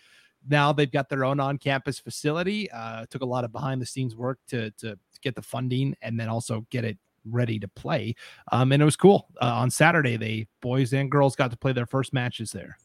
now 0.50 0.74
they've 0.74 0.92
got 0.92 1.10
their 1.10 1.25
own 1.25 1.39
on-campus 1.39 2.00
facility. 2.00 2.70
Uh, 2.72 3.06
took 3.10 3.22
a 3.22 3.25
lot 3.25 3.44
of 3.44 3.51
behind-the-scenes 3.51 4.16
work 4.16 4.39
to, 4.48 4.72
to, 4.72 4.92
to 4.92 5.20
get 5.22 5.36
the 5.36 5.42
funding 5.42 5.96
and 6.01 6.20
then 6.20 6.30
also 6.30 6.66
get 6.70 6.86
it 6.86 6.98
ready 7.30 7.60
to 7.60 7.68
play. 7.68 8.16
Um, 8.51 8.72
and 8.72 8.82
it 8.82 8.86
was 8.86 8.96
cool. 8.96 9.27
Uh, 9.42 9.54
on 9.54 9.70
Saturday, 9.70 10.18
they 10.18 10.48
boys 10.62 10.94
and 10.94 11.12
girls 11.12 11.36
got 11.36 11.51
to 11.51 11.58
play 11.58 11.74
their 11.74 11.86
first 11.86 12.13
matches 12.13 12.51
there. 12.51 12.77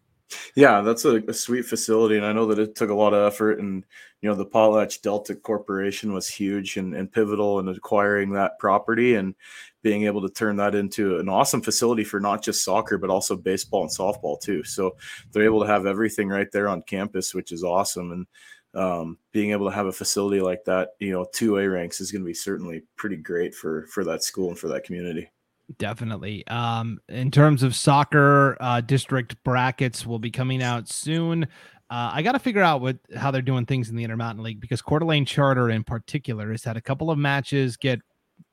Yeah, 0.54 0.80
that's 0.80 1.04
a, 1.04 1.22
a, 1.28 1.32
sweet 1.32 1.64
facility, 1.64 2.16
and 2.16 2.26
I 2.26 2.32
know 2.32 2.46
that 2.46 2.58
it 2.58 2.74
took 2.74 2.90
a 2.90 2.94
lot 2.94 3.14
of 3.14 3.32
effort. 3.32 3.58
And 3.58 3.84
you 4.20 4.28
know, 4.28 4.34
the 4.34 4.46
PotlatchDeltic 4.46 5.42
Corporation 5.42 6.12
was 6.12 6.28
huge 6.28 6.76
and, 6.76 6.94
and 6.94 7.10
pivotal 7.10 7.58
in 7.58 7.68
acquiring 7.68 8.30
that 8.30 8.58
property 8.58 9.16
and 9.16 9.34
being 9.82 10.04
able 10.04 10.22
to 10.22 10.32
turn 10.32 10.56
that 10.56 10.74
into 10.74 11.18
an 11.18 11.28
awesome 11.28 11.60
facility 11.60 12.04
for 12.04 12.20
not 12.20 12.42
just 12.42 12.64
soccer 12.64 12.98
but 12.98 13.10
also 13.10 13.36
baseball 13.36 13.82
and 13.82 13.90
softball 13.90 14.40
too. 14.40 14.62
So 14.62 14.96
they're 15.32 15.44
able 15.44 15.60
to 15.60 15.66
have 15.66 15.86
everything 15.86 16.28
right 16.28 16.50
there 16.52 16.68
on 16.68 16.82
campus, 16.82 17.34
which 17.34 17.50
is 17.50 17.64
awesome. 17.64 18.12
And 18.12 18.26
um, 18.74 19.18
being 19.32 19.50
able 19.50 19.68
to 19.68 19.74
have 19.74 19.86
a 19.86 19.92
facility 19.92 20.40
like 20.40 20.64
that, 20.64 20.90
you 21.00 21.12
know, 21.12 21.26
two 21.32 21.58
A 21.58 21.68
ranks 21.68 22.00
is 22.00 22.12
going 22.12 22.22
to 22.22 22.26
be 22.26 22.34
certainly 22.34 22.82
pretty 22.96 23.16
great 23.16 23.54
for 23.54 23.86
for 23.88 24.04
that 24.04 24.22
school 24.22 24.48
and 24.48 24.58
for 24.58 24.68
that 24.68 24.84
community. 24.84 25.30
Definitely. 25.78 26.46
Um, 26.48 27.00
in 27.08 27.30
terms 27.30 27.62
of 27.62 27.74
soccer, 27.74 28.56
uh, 28.60 28.80
district 28.80 29.42
brackets 29.44 30.04
will 30.04 30.18
be 30.18 30.30
coming 30.30 30.62
out 30.62 30.88
soon. 30.88 31.44
Uh, 31.90 32.10
I 32.12 32.22
got 32.22 32.32
to 32.32 32.38
figure 32.38 32.62
out 32.62 32.80
what 32.80 32.98
how 33.14 33.30
they're 33.30 33.42
doing 33.42 33.66
things 33.66 33.88
in 33.88 33.96
the 33.96 34.04
Intermountain 34.04 34.42
League 34.42 34.60
because 34.60 34.82
Coeur 34.82 35.00
d'Alene 35.00 35.24
Charter 35.24 35.70
in 35.70 35.84
particular 35.84 36.50
has 36.50 36.64
had 36.64 36.76
a 36.76 36.80
couple 36.80 37.10
of 37.10 37.18
matches 37.18 37.76
get 37.76 38.00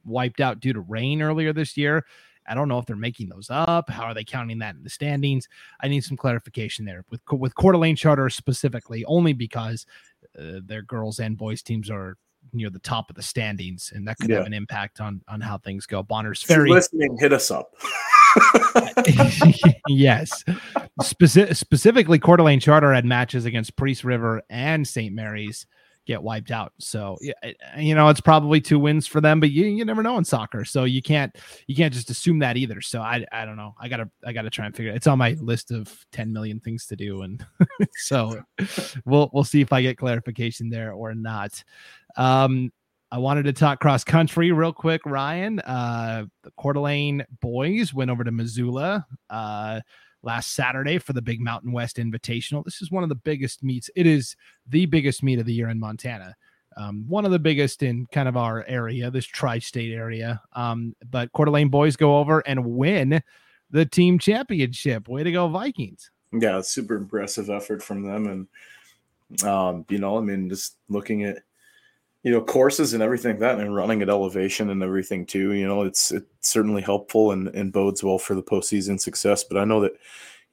wiped 0.06 0.40
out 0.40 0.60
due 0.60 0.74
to 0.74 0.82
rain 0.82 1.22
earlier 1.22 1.54
this 1.54 1.78
year. 1.78 2.06
I 2.48 2.56
don't 2.56 2.68
know 2.68 2.80
if 2.80 2.86
they're 2.86 2.96
making 2.96 3.30
those 3.30 3.50
up. 3.50 3.90
How 3.90 4.04
are 4.04 4.14
they 4.14 4.24
counting 4.24 4.60
that 4.60 4.76
in 4.76 4.84
the 4.84 4.90
standings? 4.90 5.48
I 5.82 5.88
need 5.88 6.04
some 6.04 6.18
clarification 6.18 6.84
there 6.86 7.06
with 7.10 7.22
with 7.32 7.56
Coeur 7.56 7.74
d'Alene 7.74 7.96
Charter 7.96 8.30
specifically, 8.30 9.06
only 9.06 9.34
because 9.34 9.86
uh, 10.38 10.60
their 10.64 10.82
girls 10.82 11.20
and 11.20 11.38
boys 11.38 11.62
teams 11.62 11.90
are 11.90 12.18
near 12.54 12.70
the 12.70 12.80
top 12.80 13.10
of 13.10 13.16
the 13.16 13.22
standings, 13.22 13.92
and 13.94 14.08
that 14.08 14.18
could 14.18 14.30
yeah. 14.30 14.38
have 14.38 14.46
an 14.46 14.54
impact 14.54 15.00
on 15.02 15.22
on 15.28 15.42
how 15.42 15.58
things 15.58 15.86
go. 15.86 16.04
Bonners 16.04 16.44
Ferry, 16.44 16.70
listening, 16.70 17.18
hit 17.20 17.34
us 17.34 17.52
up. 17.52 17.74
yes, 19.88 20.44
Speci- 21.02 21.56
specifically, 21.56 22.20
Coeur 22.20 22.38
d'Alene 22.38 22.60
Charter 22.60 22.94
had 22.94 23.06
matches 23.06 23.46
against 23.46 23.76
Priest 23.76 24.04
River 24.04 24.42
and 24.50 24.88
St. 24.88 25.14
Maries 25.14 25.66
get 26.10 26.24
wiped 26.24 26.50
out. 26.50 26.74
So 26.80 27.20
yeah, 27.22 27.34
you 27.78 27.94
know, 27.94 28.10
it's 28.10 28.20
probably 28.20 28.60
two 28.60 28.80
wins 28.80 29.06
for 29.06 29.22
them, 29.22 29.40
but 29.40 29.52
you, 29.52 29.66
you 29.66 29.86
never 29.86 30.02
know 30.02 30.18
in 30.18 30.26
soccer. 30.26 30.66
So 30.66 30.84
you 30.84 31.04
can't 31.04 31.34
you 31.68 31.76
can't 31.76 31.94
just 31.94 32.10
assume 32.10 32.40
that 32.40 32.58
either. 32.58 32.82
So 32.82 33.00
I 33.00 33.24
I 33.32 33.46
don't 33.46 33.58
know. 33.58 33.76
I 33.80 33.88
gotta 33.88 34.10
I 34.26 34.34
gotta 34.34 34.50
try 34.50 34.66
and 34.66 34.76
figure 34.76 34.92
it. 34.92 34.96
It's 34.96 35.06
on 35.06 35.20
my 35.20 35.38
list 35.40 35.72
of 35.72 36.06
10 36.12 36.34
million 36.34 36.60
things 36.62 36.88
to 36.88 36.96
do. 36.96 37.22
And 37.22 37.46
so 37.96 38.42
we'll 39.06 39.30
we'll 39.34 39.44
see 39.44 39.62
if 39.62 39.72
I 39.72 39.84
get 39.84 40.00
clarification 40.00 40.70
there 40.72 40.94
or 40.94 41.14
not. 41.14 41.64
Um 42.18 42.74
I 43.12 43.20
wanted 43.20 43.44
to 43.44 43.54
talk 43.54 43.80
cross 43.80 44.04
country 44.04 44.52
real 44.52 44.74
quick, 44.74 45.02
Ryan. 45.06 45.60
Uh 45.60 46.26
the 46.42 46.52
Coeur 46.58 46.74
d'Alene 46.74 47.24
boys 47.40 47.94
went 47.94 48.10
over 48.10 48.24
to 48.24 48.32
Missoula. 48.32 49.06
Uh 49.30 49.82
last 50.24 50.54
Saturday 50.54 50.98
for 50.98 51.14
the 51.14 51.22
Big 51.22 51.40
Mountain 51.40 51.72
West 51.72 51.98
Invitational. 51.98 52.64
This 52.64 52.82
is 52.82 52.92
one 52.92 53.04
of 53.04 53.10
the 53.10 53.16
biggest 53.16 53.64
meets. 53.64 53.90
It 53.96 54.06
is 54.06 54.36
the 54.68 54.86
biggest 54.86 55.24
meet 55.24 55.40
of 55.40 55.46
the 55.46 55.54
year 55.54 55.70
in 55.70 55.80
Montana. 55.80 56.36
Um, 56.78 57.06
one 57.08 57.26
of 57.26 57.32
the 57.32 57.40
biggest 57.40 57.84
in 57.84 58.06
kind 58.12 58.28
of 58.28 58.38
our 58.38 58.64
area, 58.68 59.10
this 59.12 59.26
tri-state 59.26 59.94
area. 59.94 60.42
Um, 60.54 60.96
but 61.10 61.32
Coeur 61.34 61.46
d'Alene 61.46 61.70
boys 61.70 61.96
go 61.96 62.20
over 62.20 62.40
and 62.42 62.66
win 62.66 63.22
the 63.72 63.86
team 63.86 64.20
championship. 64.20 65.08
Way 65.08 65.24
to 65.24 65.32
go, 65.32 65.48
Vikings! 65.48 66.12
Yeah, 66.32 66.62
super 66.62 66.96
impressive 66.96 67.50
effort 67.50 67.82
from 67.82 68.04
them, 68.04 68.28
and 68.28 69.44
um, 69.48 69.86
you 69.90 69.98
know, 70.00 70.18
I 70.18 70.22
mean, 70.22 70.50
just 70.50 70.78
looking 70.90 71.24
at 71.24 71.40
you 72.24 72.32
know 72.32 72.42
courses 72.42 72.94
and 72.94 73.02
everything 73.02 73.32
like 73.32 73.40
that 73.40 73.60
and 73.60 73.76
running 73.76 74.02
at 74.02 74.10
elevation 74.10 74.70
and 74.70 74.84
everything 74.84 75.26
too 75.26 75.54
you 75.54 75.66
know 75.66 75.84
it's 75.84 76.12
it's 76.12 76.28
certainly 76.42 76.82
helpful 76.82 77.32
and, 77.32 77.48
and 77.50 77.72
bodes 77.72 78.04
well 78.04 78.18
for 78.18 78.36
the 78.36 78.44
postseason 78.44 79.00
success. 79.00 79.44
But 79.44 79.58
i 79.58 79.66
know 79.66 79.82
that 79.82 79.94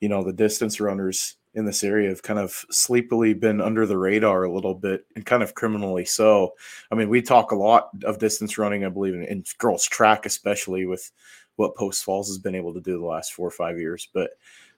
you 0.00 0.08
know 0.08 0.22
the 0.22 0.32
distance 0.32 0.80
runners 0.80 1.36
in 1.54 1.64
this 1.64 1.82
area 1.82 2.10
have 2.10 2.22
kind 2.22 2.38
of 2.38 2.64
sleepily 2.70 3.32
been 3.32 3.62
under 3.62 3.86
the 3.86 3.96
radar 3.96 4.44
a 4.44 4.52
little 4.52 4.74
bit 4.74 5.06
and 5.16 5.24
kind 5.24 5.42
of 5.42 5.54
criminally 5.54 6.04
so. 6.04 6.52
I 6.92 6.94
mean 6.94 7.08
we 7.08 7.22
talk 7.22 7.50
a 7.50 7.56
lot 7.56 7.88
of 8.04 8.18
distance 8.18 8.58
running 8.58 8.84
i 8.84 8.88
believe 8.88 9.14
in, 9.14 9.24
in 9.24 9.44
girls 9.58 9.86
track 9.86 10.26
especially 10.26 10.86
with 10.86 11.10
what 11.56 11.74
post 11.74 12.04
falls 12.04 12.28
has 12.28 12.38
been 12.38 12.54
able 12.54 12.72
to 12.74 12.80
do 12.80 12.98
the 12.98 13.04
last 13.04 13.32
four 13.32 13.48
or 13.48 13.52
five 13.52 13.78
years. 13.78 14.08
But 14.12 14.30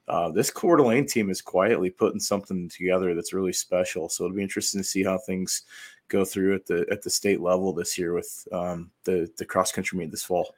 uh, 0.07 0.31
this 0.31 0.51
Coeur 0.51 0.77
d'Alene 0.77 1.07
team 1.07 1.29
is 1.29 1.43
quietly 1.43 1.91
putting 1.91 2.21
something 2.21 2.69
together 2.69 3.15
that's 3.15 3.35
really 3.35 3.53
special. 3.53 4.09
So 4.09 4.25
it'll 4.25 4.37
be 4.37 4.43
interesting 4.43 4.81
to 4.81 4.85
see 4.87 5.05
how 5.05 5.19
things 5.19 5.63
go 6.09 6.25
through 6.25 6.55
at 6.55 6.67
the 6.67 6.87
at 6.91 7.03
the 7.03 7.11
state 7.11 7.41
level 7.41 7.73
this 7.73 7.99
year 7.99 8.13
with 8.13 8.47
um, 8.53 8.91
the 9.05 9.31
the 9.39 9.45
cross 9.45 9.73
country 9.73 9.99
meet 9.99 10.11
this 10.11 10.25
fall. 10.25 10.55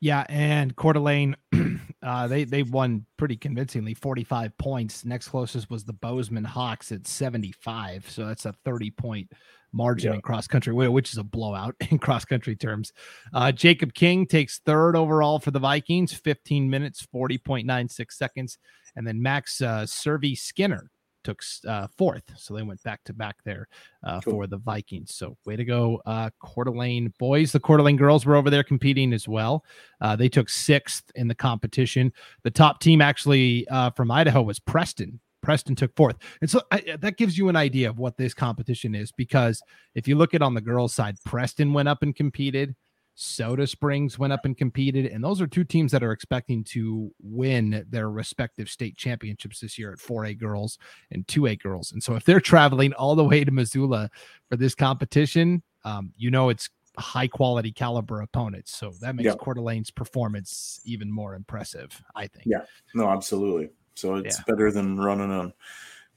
Yeah, 0.00 0.26
and 0.28 0.76
Coeur 0.76 0.92
d'Alene, 0.92 1.34
uh, 2.02 2.26
they 2.26 2.44
they 2.44 2.62
won 2.62 3.06
pretty 3.16 3.36
convincingly, 3.36 3.94
forty 3.94 4.24
five 4.24 4.56
points. 4.58 5.04
Next 5.04 5.28
closest 5.28 5.70
was 5.70 5.84
the 5.84 5.92
Bozeman 5.92 6.44
Hawks 6.44 6.92
at 6.92 7.06
seventy 7.06 7.52
five, 7.52 8.08
so 8.08 8.26
that's 8.26 8.44
a 8.44 8.52
thirty 8.64 8.90
point 8.90 9.32
margin 9.72 10.10
yeah. 10.10 10.16
in 10.16 10.22
cross 10.22 10.46
country, 10.46 10.72
which 10.72 11.12
is 11.12 11.18
a 11.18 11.24
blowout 11.24 11.74
in 11.90 11.98
cross 11.98 12.24
country 12.24 12.54
terms. 12.54 12.92
Uh, 13.32 13.50
Jacob 13.50 13.94
King 13.94 14.26
takes 14.26 14.58
third 14.60 14.94
overall 14.94 15.38
for 15.38 15.50
the 15.52 15.58
Vikings, 15.58 16.12
fifteen 16.12 16.68
minutes, 16.68 17.00
forty 17.10 17.38
point 17.38 17.66
nine 17.66 17.88
six 17.88 18.18
seconds, 18.18 18.58
and 18.96 19.06
then 19.06 19.22
Max 19.22 19.60
uh, 19.60 19.86
Servy 19.86 20.36
Skinner 20.36 20.90
took 21.24 21.42
uh, 21.66 21.88
fourth. 21.96 22.22
So 22.36 22.54
they 22.54 22.62
went 22.62 22.82
back 22.82 23.02
to 23.04 23.12
back 23.12 23.36
there 23.44 23.68
uh, 24.04 24.20
cool. 24.20 24.34
for 24.34 24.46
the 24.46 24.58
Vikings. 24.58 25.14
So 25.14 25.36
way 25.44 25.56
to 25.56 25.64
go, 25.64 26.00
uh, 26.06 26.30
Coeur 26.38 26.64
d'Alene 26.64 27.12
boys. 27.18 27.52
The 27.52 27.60
Coeur 27.60 27.78
d'Alene 27.78 27.96
girls 27.96 28.24
were 28.24 28.36
over 28.36 28.50
there 28.50 28.62
competing 28.62 29.12
as 29.12 29.26
well. 29.26 29.64
Uh, 30.00 30.14
they 30.14 30.28
took 30.28 30.48
sixth 30.48 31.10
in 31.14 31.28
the 31.28 31.34
competition. 31.34 32.12
The 32.42 32.50
top 32.50 32.80
team 32.80 33.00
actually 33.00 33.66
uh, 33.68 33.90
from 33.90 34.10
Idaho 34.10 34.42
was 34.42 34.58
Preston. 34.60 35.20
Preston 35.42 35.74
took 35.74 35.94
fourth. 35.94 36.16
And 36.40 36.48
so 36.48 36.62
I, 36.72 36.96
that 37.00 37.16
gives 37.16 37.36
you 37.36 37.48
an 37.48 37.56
idea 37.56 37.90
of 37.90 37.98
what 37.98 38.16
this 38.16 38.34
competition 38.34 38.94
is 38.94 39.12
because 39.12 39.62
if 39.94 40.08
you 40.08 40.16
look 40.16 40.34
at 40.34 40.42
on 40.42 40.54
the 40.54 40.60
girls' 40.60 40.94
side, 40.94 41.16
Preston 41.24 41.72
went 41.72 41.88
up 41.88 42.02
and 42.02 42.16
competed. 42.16 42.74
Soda 43.14 43.66
Springs 43.66 44.18
went 44.18 44.32
up 44.32 44.44
and 44.44 44.56
competed, 44.56 45.06
and 45.06 45.22
those 45.22 45.40
are 45.40 45.46
two 45.46 45.64
teams 45.64 45.92
that 45.92 46.02
are 46.02 46.12
expecting 46.12 46.64
to 46.64 47.10
win 47.22 47.84
their 47.88 48.10
respective 48.10 48.68
state 48.68 48.96
championships 48.96 49.60
this 49.60 49.78
year 49.78 49.92
at 49.92 49.98
4A 49.98 50.38
girls 50.38 50.78
and 51.10 51.26
2A 51.26 51.60
girls. 51.60 51.92
And 51.92 52.02
so, 52.02 52.16
if 52.16 52.24
they're 52.24 52.40
traveling 52.40 52.92
all 52.94 53.14
the 53.14 53.24
way 53.24 53.44
to 53.44 53.50
Missoula 53.50 54.10
for 54.50 54.56
this 54.56 54.74
competition, 54.74 55.62
um, 55.84 56.12
you 56.16 56.30
know 56.30 56.48
it's 56.48 56.68
high 56.98 57.28
quality 57.28 57.72
caliber 57.72 58.20
opponents. 58.20 58.76
So 58.76 58.92
that 59.00 59.16
makes 59.16 59.26
yeah. 59.26 59.34
Coeur 59.34 59.54
d'Alene's 59.54 59.90
performance 59.90 60.80
even 60.84 61.10
more 61.10 61.34
impressive, 61.34 62.02
I 62.14 62.26
think. 62.26 62.46
Yeah, 62.46 62.62
no, 62.94 63.08
absolutely. 63.08 63.70
So 63.94 64.16
it's 64.16 64.38
yeah. 64.38 64.44
better 64.46 64.70
than 64.70 64.98
running 64.98 65.30
on, 65.30 65.52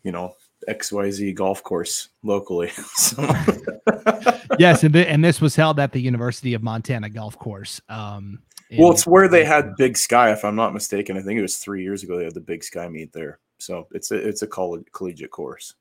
you 0.04 0.12
know, 0.12 0.36
XYZ 0.68 1.34
golf 1.36 1.64
course 1.64 2.10
locally. 2.24 2.68
yes, 4.60 4.84
and, 4.84 4.94
th- 4.94 5.08
and 5.08 5.24
this 5.24 5.42
was 5.42 5.56
held 5.56 5.80
at 5.80 5.92
the 5.92 6.02
University 6.02 6.54
of 6.54 6.64
Montana 6.64 7.10
golf 7.10 7.38
course. 7.38 7.82
Um, 7.90 8.40
well, 8.78 8.92
it's 8.92 9.08
where 9.08 9.30
they 9.30 9.46
had 9.46 9.76
Big 9.78 9.98
Sky, 9.98 10.32
if 10.32 10.44
I'm 10.44 10.56
not 10.56 10.74
mistaken. 10.74 11.18
I 11.18 11.22
think 11.22 11.40
it 11.40 11.42
was 11.42 11.58
three 11.58 11.84
years 11.84 12.04
ago 12.04 12.18
they 12.18 12.26
had 12.26 12.34
the 12.34 12.42
Big 12.42 12.64
Sky 12.64 12.88
meet 12.90 13.14
there. 13.14 13.40
So 13.60 13.88
it's 13.92 14.12
a 14.12 14.16
it's 14.16 14.42
a 14.42 14.48
college 14.48 14.86
collegiate 14.92 15.32
course. 15.32 15.74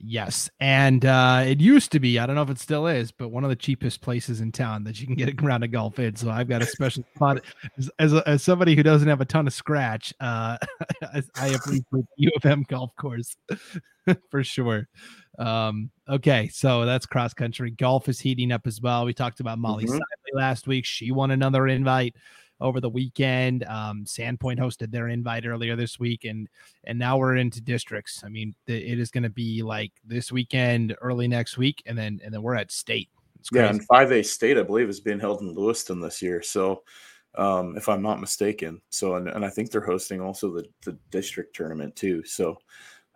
Yes, 0.00 0.48
and 0.60 1.04
uh, 1.04 1.42
it 1.44 1.60
used 1.60 1.90
to 1.90 1.98
be. 1.98 2.20
I 2.20 2.26
don't 2.26 2.36
know 2.36 2.42
if 2.42 2.50
it 2.50 2.60
still 2.60 2.86
is, 2.86 3.10
but 3.10 3.30
one 3.30 3.42
of 3.42 3.50
the 3.50 3.56
cheapest 3.56 4.00
places 4.00 4.40
in 4.40 4.52
town 4.52 4.84
that 4.84 5.00
you 5.00 5.06
can 5.06 5.16
get 5.16 5.42
around 5.42 5.64
a 5.64 5.68
golf 5.68 5.98
in. 5.98 6.14
So 6.14 6.30
I've 6.30 6.48
got 6.48 6.62
a 6.62 6.66
special 6.66 7.04
spot 7.16 7.42
as 7.76 7.90
as, 7.98 8.12
a, 8.14 8.28
as, 8.28 8.42
somebody 8.44 8.76
who 8.76 8.84
doesn't 8.84 9.08
have 9.08 9.20
a 9.20 9.24
ton 9.24 9.48
of 9.48 9.52
scratch. 9.52 10.14
Uh, 10.20 10.56
I 11.34 11.48
appreciate 11.48 11.84
U 12.16 12.30
of 12.36 12.46
M 12.46 12.64
golf 12.68 12.94
course 12.94 13.36
for 14.30 14.44
sure. 14.44 14.88
Um, 15.36 15.90
okay, 16.08 16.48
so 16.48 16.84
that's 16.84 17.04
cross 17.04 17.34
country. 17.34 17.72
Golf 17.72 18.08
is 18.08 18.20
heating 18.20 18.52
up 18.52 18.68
as 18.68 18.80
well. 18.80 19.04
We 19.04 19.14
talked 19.14 19.40
about 19.40 19.58
Molly 19.58 19.86
mm-hmm. 19.86 19.98
last 20.32 20.68
week. 20.68 20.84
She 20.84 21.10
won 21.10 21.32
another 21.32 21.66
invite 21.66 22.14
over 22.60 22.80
the 22.80 22.88
weekend. 22.88 23.64
Um, 23.64 24.04
Sandpoint 24.04 24.58
hosted 24.58 24.90
their 24.90 25.08
invite 25.08 25.46
earlier 25.46 25.76
this 25.76 25.98
week, 25.98 26.24
and 26.24 26.48
and 26.84 26.98
now 26.98 27.16
we're 27.16 27.36
into 27.36 27.60
districts. 27.60 28.22
I 28.24 28.28
mean, 28.28 28.54
it 28.66 28.98
is 28.98 29.10
going 29.10 29.22
to 29.22 29.30
be 29.30 29.62
like 29.62 29.92
this 30.04 30.32
weekend, 30.32 30.96
early 31.00 31.28
next 31.28 31.56
week, 31.56 31.82
and 31.86 31.96
then 31.96 32.20
and 32.24 32.32
then 32.32 32.42
we're 32.42 32.56
at 32.56 32.72
state. 32.72 33.08
Yeah, 33.52 33.68
and 33.68 33.84
five 33.86 34.12
A 34.12 34.22
state, 34.22 34.58
I 34.58 34.62
believe, 34.62 34.88
is 34.88 35.00
being 35.00 35.20
held 35.20 35.40
in 35.40 35.54
Lewiston 35.54 36.00
this 36.00 36.20
year. 36.20 36.42
So, 36.42 36.82
um, 37.36 37.76
if 37.76 37.88
I'm 37.88 38.02
not 38.02 38.20
mistaken, 38.20 38.80
so 38.90 39.14
and, 39.14 39.28
and 39.28 39.44
I 39.44 39.50
think 39.50 39.70
they're 39.70 39.80
hosting 39.80 40.20
also 40.20 40.52
the 40.52 40.64
the 40.84 40.98
district 41.10 41.54
tournament 41.54 41.94
too. 41.94 42.24
So, 42.24 42.58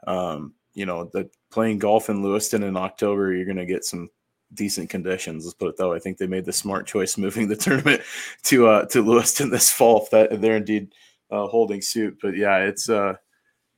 um, 0.07 0.55
you 0.75 0.87
know, 0.87 1.11
the 1.13 1.29
playing 1.51 1.79
golf 1.79 2.09
in 2.09 2.23
Lewiston 2.23 2.63
in 2.63 2.77
October, 2.77 3.33
you're 3.35 3.45
going 3.45 3.57
to 3.57 3.67
get 3.67 3.85
some 3.85 4.09
decent 4.55 4.91
conditions. 4.91 5.45
Let's 5.45 5.55
put 5.55 5.79
it 5.79 5.89
way. 5.89 5.97
I 5.97 6.01
think 6.01 6.19
they 6.19 6.27
made 6.27 6.45
the 6.45 6.53
smart 6.53 6.87
choice 6.87 7.19
moving 7.19 7.49
the 7.49 7.57
tournament 7.57 8.03
to 8.45 8.69
uh, 8.69 8.85
to 8.87 9.03
Lewiston 9.03 9.51
this 9.51 9.71
fall. 9.71 10.03
If 10.03 10.11
that 10.11 10.41
they're 10.41 10.57
indeed 10.57 10.93
uh, 11.31 11.47
holding 11.47 11.81
suit, 11.83 12.19
but 12.23 12.37
yeah, 12.37 12.59
it's 12.59 12.89
uh, 12.89 13.15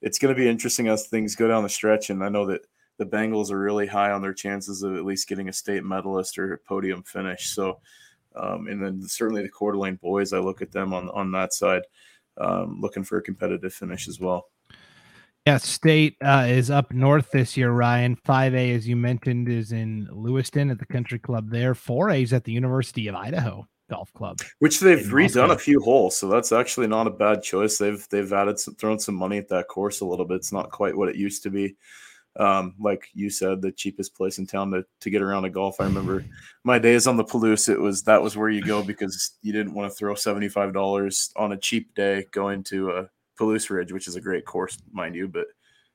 it's 0.02 0.18
going 0.18 0.34
to 0.34 0.40
be 0.40 0.48
interesting 0.48 0.88
as 0.88 1.06
things 1.06 1.34
go 1.34 1.48
down 1.48 1.62
the 1.62 1.68
stretch. 1.68 2.10
And 2.10 2.22
I 2.22 2.28
know 2.28 2.46
that 2.46 2.66
the 2.98 3.06
Bengals 3.06 3.50
are 3.50 3.58
really 3.58 3.86
high 3.86 4.10
on 4.10 4.22
their 4.22 4.34
chances 4.34 4.82
of 4.82 4.96
at 4.96 5.04
least 5.04 5.28
getting 5.28 5.48
a 5.48 5.52
state 5.52 5.84
medalist 5.84 6.38
or 6.38 6.60
podium 6.66 7.02
finish. 7.02 7.50
So, 7.50 7.80
um, 8.36 8.68
and 8.68 8.82
then 8.82 9.02
certainly 9.02 9.42
the 9.42 9.48
Coeur 9.48 9.74
boys, 9.94 10.32
I 10.32 10.38
look 10.38 10.62
at 10.62 10.72
them 10.72 10.92
on 10.92 11.08
on 11.10 11.32
that 11.32 11.54
side, 11.54 11.82
um, 12.38 12.80
looking 12.80 13.04
for 13.04 13.18
a 13.18 13.22
competitive 13.22 13.72
finish 13.72 14.08
as 14.08 14.20
well. 14.20 14.46
Yeah, 15.46 15.58
state 15.58 16.16
uh, 16.24 16.46
is 16.48 16.70
up 16.70 16.90
north 16.90 17.30
this 17.30 17.54
year, 17.54 17.70
Ryan. 17.70 18.16
5A, 18.16 18.74
as 18.74 18.88
you 18.88 18.96
mentioned, 18.96 19.50
is 19.50 19.72
in 19.72 20.08
Lewiston 20.10 20.70
at 20.70 20.78
the 20.78 20.86
country 20.86 21.18
club 21.18 21.50
there. 21.50 21.74
4A 21.74 22.22
is 22.22 22.32
at 22.32 22.44
the 22.44 22.52
University 22.52 23.08
of 23.08 23.14
Idaho 23.14 23.66
Golf 23.90 24.10
Club. 24.14 24.38
Which 24.60 24.80
they've 24.80 25.04
redone 25.04 25.50
a 25.50 25.58
few 25.58 25.80
holes, 25.80 26.16
so 26.16 26.28
that's 26.28 26.50
actually 26.50 26.86
not 26.86 27.06
a 27.06 27.10
bad 27.10 27.42
choice. 27.42 27.76
They've 27.76 28.06
they've 28.08 28.32
added 28.32 28.58
some, 28.58 28.74
thrown 28.76 28.98
some 28.98 29.16
money 29.16 29.36
at 29.36 29.50
that 29.50 29.68
course 29.68 30.00
a 30.00 30.06
little 30.06 30.24
bit. 30.24 30.36
It's 30.36 30.52
not 30.52 30.70
quite 30.70 30.96
what 30.96 31.10
it 31.10 31.16
used 31.16 31.42
to 31.42 31.50
be. 31.50 31.76
Um, 32.36 32.74
like 32.80 33.06
you 33.12 33.28
said, 33.28 33.60
the 33.60 33.70
cheapest 33.70 34.16
place 34.16 34.38
in 34.38 34.46
town 34.46 34.70
to, 34.70 34.84
to 35.00 35.10
get 35.10 35.20
around 35.20 35.44
a 35.44 35.50
golf. 35.50 35.78
I 35.78 35.84
remember 35.84 36.24
my 36.64 36.78
days 36.78 37.06
on 37.06 37.18
the 37.18 37.24
Palouse, 37.24 37.68
it 37.68 37.78
was 37.78 38.02
that 38.04 38.22
was 38.22 38.34
where 38.34 38.48
you 38.48 38.62
go 38.62 38.82
because 38.82 39.32
you 39.42 39.52
didn't 39.52 39.74
want 39.74 39.92
to 39.92 39.94
throw 39.94 40.14
$75 40.14 41.32
on 41.36 41.52
a 41.52 41.56
cheap 41.58 41.94
day 41.94 42.24
going 42.32 42.64
to 42.64 42.90
a 42.92 43.10
Palouse 43.38 43.70
Ridge, 43.70 43.92
which 43.92 44.08
is 44.08 44.16
a 44.16 44.20
great 44.20 44.44
course, 44.44 44.78
mind 44.92 45.14
you. 45.14 45.28
But 45.28 45.46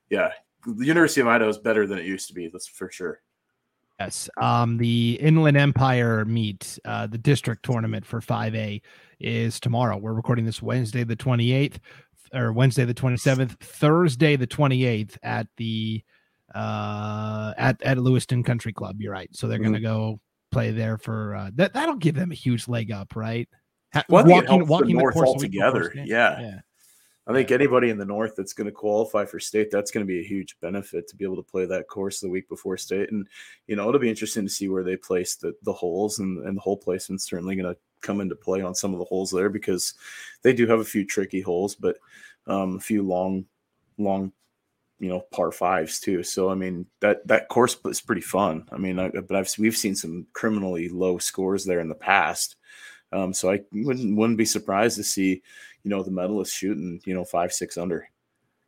yeah, 0.08 0.30
the 0.66 0.86
University 0.86 1.20
of 1.20 1.28
Idaho 1.28 1.50
is 1.50 1.58
better 1.58 1.86
than 1.86 1.98
it 1.98 2.04
used 2.04 2.28
to 2.28 2.34
be. 2.34 2.48
That's 2.48 2.66
for 2.66 2.90
sure. 2.90 3.20
Yes. 3.98 4.30
Um, 4.40 4.78
the 4.78 5.18
Inland 5.20 5.58
Empire 5.58 6.24
meet, 6.24 6.78
uh, 6.86 7.06
the 7.06 7.18
district 7.18 7.64
tournament 7.64 8.06
for 8.06 8.20
5A 8.20 8.80
is 9.18 9.60
tomorrow. 9.60 9.98
We're 9.98 10.14
recording 10.14 10.46
this 10.46 10.62
Wednesday, 10.62 11.04
the 11.04 11.16
28th, 11.16 11.76
or 12.32 12.52
Wednesday, 12.52 12.86
the 12.86 12.94
27th, 12.94 13.58
Thursday, 13.60 14.36
the 14.36 14.46
28th 14.46 15.18
at 15.22 15.46
the 15.56 16.02
uh 16.52 17.54
at 17.56 17.80
at 17.82 17.96
Lewiston 17.96 18.42
Country 18.42 18.72
Club. 18.72 19.00
You're 19.00 19.12
right. 19.12 19.28
So 19.32 19.46
they're 19.46 19.58
mm-hmm. 19.58 19.66
gonna 19.66 19.80
go 19.80 20.20
play 20.50 20.72
there 20.72 20.98
for 20.98 21.36
uh 21.36 21.50
that 21.54 21.74
that'll 21.74 21.94
give 21.94 22.16
them 22.16 22.32
a 22.32 22.34
huge 22.34 22.66
leg 22.66 22.90
up, 22.90 23.14
right? 23.14 23.48
Well, 24.08 24.24
walking 24.26 24.66
walking 24.66 24.96
the, 24.96 25.02
course 25.02 25.16
altogether. 25.16 25.92
Yeah. 25.94 26.40
yeah. 26.40 26.60
I 27.26 27.32
think 27.32 27.50
anybody 27.50 27.90
in 27.90 27.98
the 27.98 28.04
north 28.04 28.34
that's 28.36 28.54
going 28.54 28.66
to 28.66 28.72
qualify 28.72 29.24
for 29.24 29.38
state, 29.38 29.70
that's 29.70 29.90
going 29.90 30.04
to 30.04 30.10
be 30.10 30.20
a 30.20 30.26
huge 30.26 30.58
benefit 30.60 31.06
to 31.08 31.16
be 31.16 31.24
able 31.24 31.36
to 31.36 31.42
play 31.42 31.66
that 31.66 31.86
course 31.86 32.18
the 32.18 32.28
week 32.28 32.48
before 32.48 32.76
state. 32.76 33.12
And 33.12 33.26
you 33.66 33.76
know, 33.76 33.88
it'll 33.88 34.00
be 34.00 34.08
interesting 34.08 34.44
to 34.44 34.52
see 34.52 34.68
where 34.68 34.82
they 34.82 34.96
place 34.96 35.36
the 35.36 35.54
the 35.62 35.72
holes, 35.72 36.18
and 36.18 36.44
and 36.46 36.56
the 36.56 36.60
hole 36.60 36.76
placement's 36.76 37.28
certainly 37.28 37.56
going 37.56 37.72
to 37.72 37.80
come 38.00 38.20
into 38.20 38.34
play 38.34 38.62
on 38.62 38.74
some 38.74 38.92
of 38.92 38.98
the 38.98 39.04
holes 39.04 39.30
there 39.30 39.50
because 39.50 39.94
they 40.42 40.52
do 40.52 40.66
have 40.66 40.80
a 40.80 40.84
few 40.84 41.04
tricky 41.04 41.40
holes, 41.40 41.74
but 41.74 41.98
um, 42.46 42.76
a 42.76 42.80
few 42.80 43.02
long, 43.02 43.44
long, 43.98 44.32
you 44.98 45.08
know, 45.08 45.20
par 45.30 45.52
fives 45.52 46.00
too. 46.00 46.22
So 46.22 46.50
I 46.50 46.54
mean 46.54 46.86
that 47.00 47.26
that 47.28 47.48
course 47.48 47.76
is 47.86 48.00
pretty 48.00 48.22
fun. 48.22 48.66
I 48.72 48.76
mean, 48.76 48.98
I, 48.98 49.08
but 49.10 49.36
I've 49.36 49.52
we've 49.58 49.76
seen 49.76 49.94
some 49.94 50.26
criminally 50.32 50.88
low 50.88 51.18
scores 51.18 51.64
there 51.64 51.80
in 51.80 51.88
the 51.88 51.94
past. 51.94 52.56
Um, 53.12 53.32
so 53.32 53.50
I 53.50 53.60
wouldn't 53.72 54.16
wouldn't 54.16 54.38
be 54.38 54.44
surprised 54.44 54.96
to 54.96 55.04
see, 55.04 55.42
you 55.82 55.90
know, 55.90 56.02
the 56.02 56.10
medalists 56.10 56.52
shooting, 56.52 57.00
you 57.04 57.14
know, 57.14 57.24
five 57.24 57.52
six 57.52 57.76
under. 57.76 58.08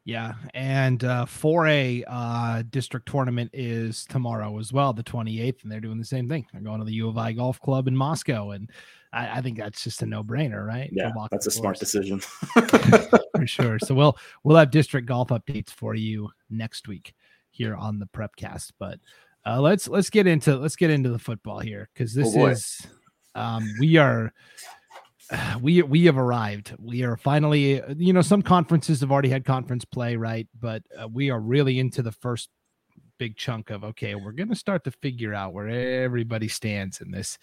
Yeah, 0.04 0.32
and 0.52 1.04
uh, 1.04 1.26
4A 1.26 2.02
uh, 2.08 2.64
district 2.70 3.08
tournament 3.08 3.50
is 3.52 4.04
tomorrow 4.04 4.58
as 4.58 4.72
well, 4.72 4.92
the 4.92 5.04
28th, 5.04 5.62
and 5.62 5.70
they're 5.70 5.80
doing 5.80 5.98
the 5.98 6.04
same 6.04 6.28
thing. 6.28 6.44
They're 6.52 6.60
going 6.60 6.80
to 6.80 6.84
the 6.84 6.94
U 6.94 7.08
of 7.08 7.16
I 7.16 7.30
Golf 7.30 7.60
Club 7.60 7.86
in 7.86 7.96
Moscow, 7.96 8.50
and 8.50 8.68
I, 9.12 9.38
I 9.38 9.42
think 9.42 9.58
that's 9.58 9.84
just 9.84 10.02
a 10.02 10.06
no 10.06 10.24
brainer, 10.24 10.66
right? 10.66 10.90
Yeah, 10.92 11.12
that's 11.30 11.46
a 11.46 11.52
smart 11.52 11.78
decision 11.78 12.18
for 13.36 13.46
sure. 13.46 13.78
So 13.78 13.94
we'll 13.94 14.18
we'll 14.42 14.56
have 14.56 14.72
district 14.72 15.06
golf 15.06 15.28
updates 15.28 15.70
for 15.70 15.94
you 15.94 16.30
next 16.50 16.88
week 16.88 17.14
here 17.50 17.76
on 17.76 18.00
the 18.00 18.06
Prepcast. 18.06 18.72
But 18.80 18.98
uh, 19.46 19.60
let's 19.60 19.86
let's 19.86 20.10
get 20.10 20.26
into 20.26 20.56
let's 20.56 20.76
get 20.76 20.90
into 20.90 21.10
the 21.10 21.18
football 21.18 21.60
here 21.60 21.88
because 21.94 22.12
this 22.12 22.34
oh 22.36 22.46
is 22.46 22.86
um, 23.36 23.68
we 23.78 23.98
are 23.98 24.32
we 25.60 25.82
we 25.82 26.04
have 26.06 26.18
arrived. 26.18 26.74
We 26.78 27.02
are 27.02 27.16
finally, 27.16 27.82
you 27.96 28.12
know, 28.12 28.22
some 28.22 28.42
conferences 28.42 29.00
have 29.00 29.12
already 29.12 29.28
had 29.28 29.44
conference 29.44 29.84
play, 29.84 30.16
right? 30.16 30.48
But 30.58 30.82
uh, 30.98 31.08
we 31.08 31.30
are 31.30 31.40
really 31.40 31.78
into 31.78 32.02
the 32.02 32.12
first 32.12 32.48
big 33.18 33.36
chunk 33.36 33.70
of 33.70 33.84
okay, 33.84 34.14
we're 34.14 34.32
going 34.32 34.48
to 34.48 34.56
start 34.56 34.82
to 34.84 34.90
figure 34.90 35.32
out 35.34 35.52
where 35.52 35.68
everybody 35.68 36.48
stands 36.48 37.00
in 37.00 37.10
this 37.10 37.38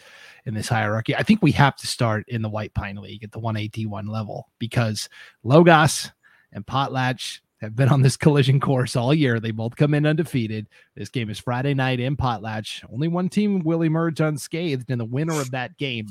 in 0.45 0.53
this 0.53 0.67
hierarchy. 0.67 1.15
I 1.15 1.24
think 1.24 1.41
we 1.41 1.51
have 1.53 1.75
to 1.77 1.88
start 1.88 2.25
in 2.27 2.41
the 2.41 2.50
White 2.50 2.74
Pine 2.74 2.98
League 2.98 3.24
at 3.24 3.31
the 3.31 3.39
1AD1 3.39 4.09
level 4.09 4.50
because 4.59 5.07
Logos 5.43 6.12
and 6.51 6.65
Potlatch 6.65 7.39
have 7.62 7.75
been 7.75 7.89
on 7.89 8.01
this 8.01 8.17
collision 8.17 8.59
course 8.59 8.95
all 8.95 9.13
year. 9.13 9.39
They 9.39 9.51
both 9.51 9.75
come 9.75 9.93
in 9.93 10.05
undefeated. 10.05 10.67
This 10.95 11.09
game 11.09 11.29
is 11.29 11.39
Friday 11.39 11.74
night 11.74 12.00
in 12.00 12.15
Potlatch. 12.15 12.83
Only 12.91 13.07
one 13.09 13.29
team 13.29 13.59
will 13.59 13.81
emerge 13.81 14.21
unscathed, 14.21 14.89
and 14.89 15.00
the 15.00 15.05
winner 15.05 15.39
of 15.39 15.51
that 15.51 15.77
game 15.77 16.07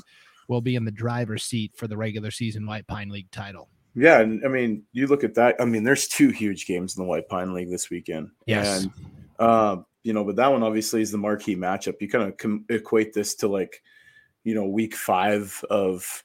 will 0.49 0.59
be 0.59 0.75
in 0.75 0.83
the 0.83 0.91
driver's 0.91 1.43
seat 1.43 1.71
for 1.75 1.87
the 1.87 1.95
regular 1.95 2.31
season 2.31 2.65
White 2.65 2.87
Pine 2.87 3.07
League 3.09 3.31
title. 3.31 3.69
Yeah, 3.95 4.19
and 4.19 4.43
I 4.45 4.49
mean, 4.49 4.83
you 4.91 5.07
look 5.07 5.23
at 5.23 5.35
that. 5.35 5.55
I 5.59 5.65
mean, 5.65 5.83
there's 5.83 6.07
two 6.07 6.29
huge 6.29 6.65
games 6.65 6.97
in 6.97 7.03
the 7.03 7.07
White 7.07 7.29
Pine 7.29 7.53
League 7.53 7.69
this 7.69 7.89
weekend. 7.89 8.29
Yes. 8.45 8.83
And 8.83 8.91
uh, 9.39 9.77
you 10.03 10.13
know, 10.13 10.23
but 10.23 10.35
that 10.35 10.51
one 10.51 10.63
obviously 10.63 11.01
is 11.01 11.11
the 11.11 11.17
marquee 11.17 11.55
matchup. 11.55 11.95
You 12.01 12.09
kind 12.09 12.27
of 12.27 12.37
com- 12.37 12.65
equate 12.69 13.13
this 13.13 13.35
to 13.35 13.47
like, 13.47 13.81
you 14.43 14.55
know, 14.55 14.65
week 14.65 14.95
five 14.95 15.63
of 15.69 16.23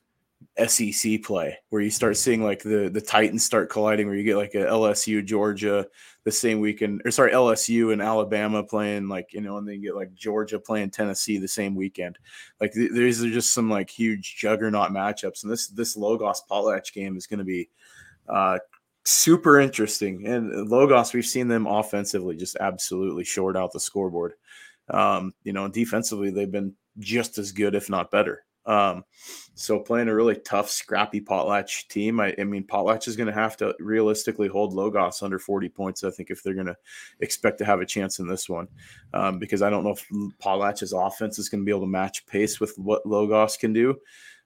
SEC 0.67 1.23
play, 1.23 1.59
where 1.71 1.83
you 1.83 1.91
start 1.91 2.17
seeing 2.17 2.43
like 2.43 2.63
the 2.63 2.91
the 2.93 3.01
Titans 3.01 3.45
start 3.45 3.71
colliding, 3.71 4.07
where 4.07 4.17
you 4.17 4.25
get 4.25 4.37
like 4.37 4.55
a 4.55 4.65
LSU 4.65 5.25
Georgia 5.25 5.87
the 6.25 6.33
same 6.33 6.61
weekend, 6.61 7.03
or 7.05 7.11
sorry, 7.11 7.33
LSU 7.33 7.93
and 7.93 8.01
Alabama 8.01 8.63
playing 8.63 9.09
like 9.09 9.33
you 9.33 9.41
know, 9.41 9.59
and 9.59 9.69
then 9.69 9.77
you 9.77 9.83
get 9.83 9.97
like 9.97 10.15
Georgia 10.15 10.59
playing 10.59 10.91
Tennessee 10.91 11.39
the 11.39 11.49
same 11.49 11.75
weekend. 11.75 12.19
Like 12.61 12.73
th- 12.73 12.93
these 12.93 13.23
are 13.23 13.31
just 13.31 13.53
some 13.53 13.71
like 13.71 13.91
huge 13.91 14.37
juggernaut 14.37 14.91
matchups, 14.91 15.43
and 15.43 15.53
this 15.53 15.69
this 15.69 15.97
Logos 15.97 16.43
Potlatch 16.51 16.93
game 16.93 17.17
is 17.17 17.27
going 17.27 17.39
to 17.39 17.45
be 17.45 17.69
uh, 18.29 18.59
super 19.05 19.61
interesting. 19.61 20.27
And 20.27 20.69
Logos, 20.69 21.13
we've 21.13 21.27
seen 21.27 21.49
them 21.49 21.67
offensively 21.67 22.37
just 22.37 22.57
absolutely 22.57 23.25
short 23.25 23.57
out 23.57 23.73
the 23.73 23.81
scoreboard. 23.81 24.35
Um, 24.89 25.35
you 25.45 25.53
know, 25.53 25.69
defensively, 25.69 26.31
they've 26.31 26.51
been 26.51 26.75
just 26.99 27.39
as 27.39 27.53
good, 27.53 27.75
if 27.75 27.91
not 27.91 28.11
better. 28.11 28.45
Um, 28.67 29.05
so 29.55 29.79
playing 29.79 30.09
a 30.09 30.15
really 30.15 30.37
tough, 30.37 30.69
scrappy 30.69 31.21
Potlatch 31.21 31.87
team, 31.89 32.19
I, 32.19 32.35
I 32.39 32.45
mean, 32.45 32.65
Potlatch 32.65 33.07
is 33.07 33.17
going 33.17 33.29
to 33.29 33.33
have 33.33 33.57
to 33.59 33.75
realistically 33.79 34.49
hold 34.49 34.73
Logos 34.73 35.23
under 35.23 35.39
40 35.39 35.69
points. 35.69 36.03
I 36.03 36.11
think 36.11 36.31
if 36.31 36.43
they're 36.43 36.55
going 36.55 36.67
to 36.67 36.77
expect 37.21 37.59
to 37.59 37.65
have 37.65 37.81
a 37.81 37.87
chance 37.87 38.19
in 38.19 38.27
this 38.27 38.49
one, 38.49 38.67
um, 39.13 39.39
because 39.39 39.63
I 39.63 39.71
don't 39.71 39.85
know 39.85 39.93
if 39.93 40.07
Potlatch's 40.43 40.93
offense 40.93 41.39
is 41.39 41.49
going 41.49 41.61
to 41.61 41.65
be 41.65 41.71
able 41.71 41.83
to 41.83 41.87
match 41.87 42.27
pace 42.27 42.59
with 42.59 42.77
what 42.77 43.07
Logos 43.07 43.57
can 43.57 43.73
do. 43.73 43.97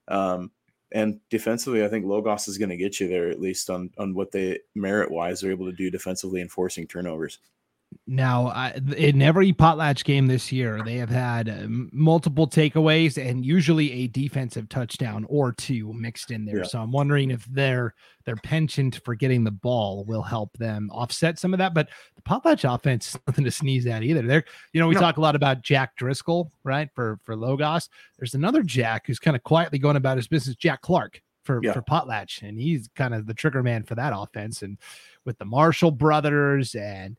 Um, 0.09 0.51
and 0.93 1.21
defensively, 1.31 1.85
I 1.85 1.89
think 1.89 2.07
Logos 2.07 2.49
is 2.49 2.59
going 2.59 2.71
to 2.71 2.77
get 2.77 2.99
you 2.99 3.09
there 3.09 3.29
at 3.29 3.41
least 3.41 3.69
on 3.69 3.91
on 3.99 4.15
what 4.15 4.33
they 4.33 4.61
merit 4.75 5.11
wise 5.11 5.45
are 5.45 5.51
able 5.51 5.67
to 5.67 5.77
do 5.77 5.91
defensively, 5.91 6.41
enforcing 6.41 6.87
turnovers. 6.87 7.39
Now, 8.07 8.49
I, 8.49 8.81
in 8.97 9.21
every 9.23 9.53
potlatch 9.53 10.05
game 10.05 10.27
this 10.27 10.51
year, 10.51 10.83
they 10.85 10.97
have 10.97 11.11
had 11.11 11.49
uh, 11.49 11.67
multiple 11.69 12.47
takeaways 12.47 13.23
and 13.23 13.45
usually 13.45 13.93
a 13.93 14.07
defensive 14.09 14.69
touchdown 14.69 15.27
or 15.29 15.53
two 15.53 15.93
mixed 15.93 16.31
in 16.31 16.45
there. 16.45 16.59
Yeah. 16.59 16.65
So 16.65 16.81
I'm 16.81 16.93
wondering 16.93 17.31
if 17.31 17.45
their 17.47 17.95
their 18.25 18.37
penchant 18.37 19.01
for 19.05 19.15
getting 19.15 19.45
the 19.45 19.51
ball 19.51 20.05
will 20.05 20.23
help 20.23 20.57
them 20.59 20.91
offset 20.93 21.39
some 21.39 21.55
of 21.55 21.59
that. 21.59 21.73
But 21.73 21.89
the 22.17 22.23
potlatch 22.23 22.71
offense 22.73 23.15
is 23.15 23.21
nothing 23.27 23.45
to 23.45 23.51
sneeze 23.51 23.87
at 23.87 24.03
either. 24.03 24.23
There, 24.23 24.45
you 24.73 24.81
know, 24.81 24.89
we 24.89 24.95
no. 24.95 25.01
talk 25.01 25.17
a 25.17 25.23
lot 25.23 25.37
about 25.37 25.63
Jack 25.63 25.97
Driscoll, 25.97 26.51
right? 26.65 26.89
For 26.95 27.19
for 27.25 27.37
Logos. 27.37 27.89
There's 28.19 28.35
another 28.35 28.63
Jack 28.63 29.07
who's 29.07 29.19
kind 29.19 29.37
of 29.37 29.43
quietly 29.43 29.79
going 29.79 29.97
about 29.97 30.17
his 30.17 30.29
business, 30.29 30.57
Jack 30.57 30.83
Clark 30.83 31.23
for 31.49 31.61
yeah. 31.63 31.73
for 31.73 31.81
Potlatch, 31.83 32.43
and 32.43 32.61
he's 32.61 32.89
kind 32.95 33.15
of 33.15 33.27
the 33.27 33.35
trigger 33.35 33.63
man 33.63 33.83
for 33.83 33.95
that 33.95 34.13
offense. 34.15 34.61
And 34.61 34.77
with 35.25 35.39
the 35.39 35.47
Marshall 35.47 35.91
brothers 35.91 36.75
and 36.75 37.17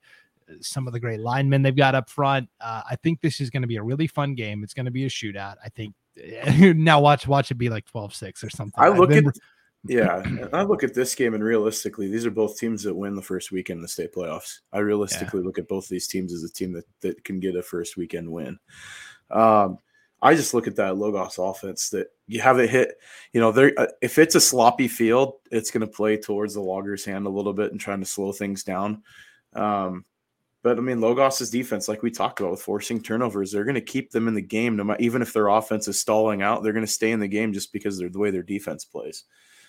some 0.62 0.88
of 0.88 0.94
the 0.94 1.00
great 1.00 1.20
linemen 1.20 1.62
they've 1.62 1.76
got 1.76 1.96
up 1.96 2.10
front. 2.10 2.50
Uh, 2.60 2.82
I 2.90 2.96
think 2.98 3.22
this 3.22 3.40
is 3.40 3.50
going 3.50 3.62
to 3.62 3.68
be 3.68 3.78
a 3.78 3.84
really 3.84 4.08
fun 4.08 4.36
game. 4.36 4.64
It's 4.64 4.74
going 4.74 4.86
to 4.86 4.92
be 4.92 5.06
a 5.06 5.10
shootout. 5.10 5.56
I 5.64 5.70
think 5.70 5.94
now 6.78 7.00
watch 7.00 7.28
watch 7.28 7.52
it 7.52 7.56
be 7.56 7.70
like 7.70 7.86
12-6 7.86 8.44
or 8.44 8.50
something. 8.50 8.84
I 8.84 8.90
look 8.90 9.10
been... 9.10 9.28
at 9.28 9.36
yeah, 9.88 10.24
I 10.52 10.64
look 10.64 10.84
at 10.84 10.94
this 10.94 11.16
game 11.16 11.34
and 11.34 11.44
realistically, 11.44 12.10
these 12.10 12.26
are 12.26 12.32
both 12.32 12.58
teams 12.58 12.84
that 12.84 12.94
win 12.94 13.16
the 13.16 13.22
first 13.22 13.52
weekend 13.52 13.78
in 13.78 13.82
the 13.82 13.88
state 13.88 14.14
playoffs. 14.14 14.60
I 14.74 14.80
realistically 14.80 15.40
yeah. 15.40 15.46
look 15.46 15.58
at 15.58 15.70
both 15.70 15.88
these 15.88 16.08
teams 16.08 16.34
as 16.34 16.44
a 16.44 16.52
team 16.52 16.74
that, 16.74 16.86
that 17.00 17.24
can 17.24 17.40
get 17.40 17.56
a 17.56 17.64
first 17.64 17.96
weekend 17.96 18.30
win. 18.30 18.60
Um, 19.32 19.78
I 20.22 20.36
just 20.36 20.54
look 20.54 20.68
at 20.68 20.76
that 20.76 20.98
Logos 20.98 21.38
offense 21.38 21.90
that 21.92 22.08
you 22.28 22.42
have 22.42 22.60
it 22.60 22.70
hit. 22.70 22.96
You 23.32 23.40
know, 23.40 23.52
there 23.52 23.72
uh, 23.78 23.88
if 24.02 24.20
it's 24.20 24.36
a 24.36 24.42
sloppy 24.42 24.88
field, 24.88 25.36
it's 25.50 25.72
going 25.72 25.82
to 25.82 25.88
play 25.88 26.18
towards 26.18 26.54
the 26.54 26.62
Loggers' 26.62 27.06
hand 27.06 27.26
a 27.26 27.30
little 27.30 27.54
bit 27.54 27.72
and 27.72 27.80
trying 27.80 28.02
to 28.02 28.06
slow 28.06 28.34
things 28.34 28.64
down. 28.64 29.04
Um, 29.54 30.04
but 30.62 30.78
I 30.78 30.82
mean, 30.82 31.00
Logos's 31.00 31.50
defense, 31.50 31.88
like 31.88 32.04
we 32.04 32.12
talked 32.12 32.40
about 32.40 32.52
with 32.52 32.62
forcing 32.62 33.02
turnovers, 33.02 33.52
they're 33.52 33.64
going 33.64 33.76
to 33.76 33.82
keep 33.82 34.12
them 34.12 34.28
in 34.28 34.34
the 34.34 34.42
game. 34.42 34.76
No 34.76 34.84
matter, 34.84 35.02
even 35.02 35.22
if 35.22 35.32
their 35.32 35.48
offense 35.48 35.88
is 35.88 36.00
stalling 36.00 36.42
out, 36.42 36.64
they're 36.64 36.74
going 36.74 36.86
to 36.86 36.92
stay 36.92 37.12
in 37.12 37.20
the 37.20 37.28
game 37.28 37.54
just 37.54 37.72
because 37.72 37.98
they're 37.98 38.10
the 38.10 38.20
way 38.20 38.32
their 38.32 38.44
defense 38.44 38.84
plays. 38.84 39.24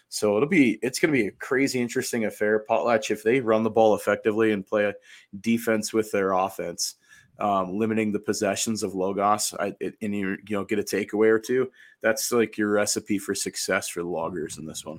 So 0.08 0.36
it'll 0.36 0.48
be 0.48 0.80
it's 0.82 0.98
going 0.98 1.14
to 1.14 1.20
be 1.20 1.28
a 1.28 1.32
crazy 1.32 1.80
interesting 1.80 2.24
affair. 2.24 2.64
Potlatch, 2.68 3.12
if 3.12 3.22
they 3.22 3.40
run 3.40 3.62
the 3.62 3.70
ball 3.70 3.94
effectively 3.94 4.50
and 4.50 4.66
play 4.66 4.92
defense 5.40 5.92
with 5.92 6.10
their 6.10 6.32
offense, 6.32 6.96
um, 7.38 7.78
limiting 7.78 8.10
the 8.10 8.18
possessions 8.18 8.82
of 8.82 8.96
Logos, 8.96 9.54
I, 9.60 9.74
it, 9.78 9.94
and 10.02 10.14
you 10.14 10.36
you 10.48 10.56
know 10.56 10.64
get 10.64 10.80
a 10.80 10.82
takeaway 10.82 11.28
or 11.28 11.38
two. 11.38 11.70
That's 12.00 12.32
like 12.32 12.58
your 12.58 12.70
recipe 12.70 13.18
for 13.18 13.36
success 13.36 13.88
for 13.88 14.02
the 14.02 14.08
Loggers 14.08 14.58
in 14.58 14.66
this 14.66 14.84
one. 14.84 14.98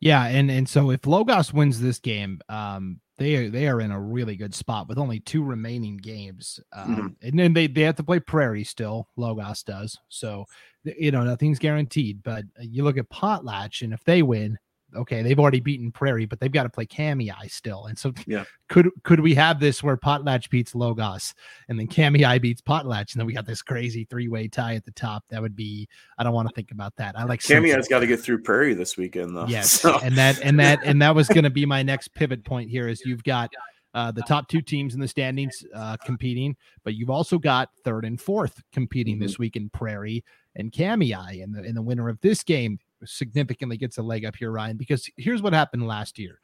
Yeah, 0.00 0.24
and 0.26 0.50
and 0.50 0.68
so 0.68 0.90
if 0.90 1.06
Logos 1.06 1.52
wins 1.52 1.80
this 1.80 1.98
game, 1.98 2.40
um, 2.48 3.00
they 3.18 3.36
are 3.36 3.50
they 3.50 3.66
are 3.66 3.80
in 3.80 3.90
a 3.90 4.00
really 4.00 4.36
good 4.36 4.54
spot 4.54 4.88
with 4.88 4.98
only 4.98 5.20
two 5.20 5.42
remaining 5.42 5.96
games, 5.96 6.60
um, 6.74 6.96
mm-hmm. 6.96 7.06
and 7.26 7.38
then 7.38 7.52
they 7.54 7.66
they 7.66 7.82
have 7.82 7.96
to 7.96 8.04
play 8.04 8.20
Prairie 8.20 8.64
still. 8.64 9.08
Logos 9.16 9.62
does, 9.62 9.98
so 10.08 10.44
you 10.84 11.10
know 11.10 11.24
nothing's 11.24 11.58
guaranteed. 11.58 12.22
But 12.22 12.44
uh, 12.58 12.62
you 12.62 12.84
look 12.84 12.98
at 12.98 13.08
Potlatch, 13.08 13.80
and 13.80 13.94
if 13.94 14.04
they 14.04 14.22
win, 14.22 14.58
okay, 14.96 15.22
they've 15.22 15.38
already 15.38 15.60
beaten 15.60 15.92
Prairie, 15.92 16.26
but 16.26 16.40
they've 16.40 16.52
got 16.52 16.64
to 16.64 16.68
play 16.68 16.86
Kamiah 16.86 17.50
still. 17.50 17.86
And 17.86 17.98
so 17.98 18.12
yeah. 18.26 18.44
could 18.68 18.90
could 19.04 19.20
we 19.20 19.34
have 19.34 19.60
this 19.60 19.82
where 19.82 19.96
Potlatch 19.96 20.50
beats 20.50 20.74
Logos 20.74 21.34
and 21.68 21.78
then 21.78 21.86
Kamiah 21.86 22.40
beats 22.40 22.60
Potlatch, 22.60 23.12
and 23.12 23.20
then 23.20 23.26
we 23.26 23.32
got 23.32 23.46
this 23.46 23.62
crazy 23.62 24.04
three-way 24.04 24.48
tie 24.48 24.74
at 24.74 24.84
the 24.84 24.92
top? 24.92 25.24
That 25.30 25.42
would 25.42 25.56
be 25.56 25.88
I 26.18 26.24
don't 26.24 26.34
want 26.34 26.48
to 26.48 26.54
think 26.54 26.70
about 26.72 26.96
that. 26.96 27.18
I 27.18 27.24
like 27.24 27.42
has 27.42 27.88
got 27.88 28.00
to 28.00 28.06
get 28.06 28.20
through 28.20 28.42
Prairie 28.42 28.74
this 28.74 28.96
weekend 28.96 29.36
though. 29.36 29.46
Yes. 29.46 29.70
So. 29.70 29.98
And 30.00 30.16
that 30.16 30.40
and 30.42 30.58
that 30.58 30.80
and 30.84 31.00
that 31.02 31.14
was 31.14 31.28
gonna 31.28 31.50
be 31.50 31.66
my 31.66 31.82
next 31.84 32.08
pivot 32.14 32.44
point 32.44 32.70
here 32.70 32.88
is 32.88 33.02
you've 33.04 33.24
got 33.24 33.50
uh, 33.96 34.10
the 34.10 34.22
top 34.22 34.46
two 34.46 34.60
teams 34.60 34.92
in 34.92 35.00
the 35.00 35.08
standings 35.08 35.64
uh, 35.74 35.96
competing, 36.04 36.54
but 36.84 36.94
you've 36.94 37.08
also 37.08 37.38
got 37.38 37.70
third 37.82 38.04
and 38.04 38.20
fourth 38.20 38.60
competing 38.70 39.14
mm-hmm. 39.14 39.22
this 39.22 39.38
week 39.38 39.56
in 39.56 39.70
Prairie 39.70 40.22
and 40.54 40.70
Kamiah. 40.70 41.42
And 41.42 41.54
the, 41.54 41.60
and 41.60 41.74
the 41.74 41.80
winner 41.80 42.10
of 42.10 42.20
this 42.20 42.42
game 42.42 42.78
significantly 43.04 43.76
gets 43.76 43.98
a 43.98 44.02
leg 44.02 44.24
up 44.24 44.36
here, 44.36 44.50
Ryan, 44.50 44.76
because 44.76 45.08
here's 45.16 45.42
what 45.42 45.52
happened 45.52 45.86
last 45.86 46.18
year. 46.18 46.40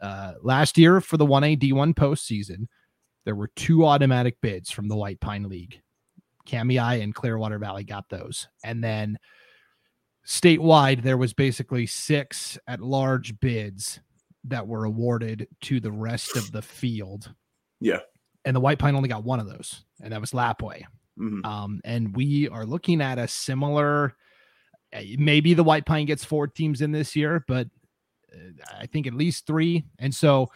Uh, 0.00 0.34
last 0.42 0.76
year 0.78 1.00
for 1.00 1.16
the 1.16 1.26
1A 1.26 1.58
D1 1.58 1.94
postseason, 1.94 2.66
there 3.24 3.34
were 3.34 3.50
two 3.56 3.84
automatic 3.84 4.40
bids 4.40 4.70
from 4.70 4.88
the 4.88 4.96
White 4.96 5.20
Pine 5.20 5.48
League. 5.48 5.80
Kamiah 6.46 7.02
and 7.02 7.14
Clearwater 7.14 7.58
Valley 7.58 7.84
got 7.84 8.08
those. 8.08 8.46
And 8.62 8.82
then 8.82 9.18
statewide, 10.26 11.02
there 11.02 11.16
was 11.16 11.32
basically 11.32 11.86
six 11.86 12.58
at 12.68 12.80
large 12.80 13.38
bids 13.40 14.00
that 14.44 14.66
were 14.66 14.84
awarded 14.84 15.48
to 15.62 15.80
the 15.80 15.90
rest 15.90 16.36
of 16.36 16.52
the 16.52 16.62
field. 16.62 17.32
Yeah. 17.80 18.00
And 18.44 18.54
the 18.54 18.60
White 18.60 18.78
Pine 18.78 18.94
only 18.94 19.08
got 19.08 19.24
one 19.24 19.40
of 19.40 19.48
those, 19.48 19.84
and 20.00 20.12
that 20.12 20.20
was 20.20 20.30
Lapwai. 20.30 20.84
Mhm. 21.18 21.44
Um, 21.44 21.80
and 21.84 22.14
we 22.14 22.48
are 22.48 22.64
looking 22.64 23.00
at 23.00 23.18
a 23.18 23.26
similar. 23.26 24.14
Uh, 24.94 25.02
Maybe 25.18 25.54
the 25.54 25.64
White 25.64 25.86
Pine 25.86 26.06
gets 26.06 26.24
four 26.24 26.46
teams 26.46 26.80
in 26.80 26.92
this 26.92 27.16
year, 27.16 27.44
but 27.46 27.68
uh, 28.32 28.76
I 28.78 28.86
think 28.86 29.06
at 29.06 29.14
least 29.14 29.46
three. 29.46 29.84
And 29.98 30.14
so, 30.14 30.50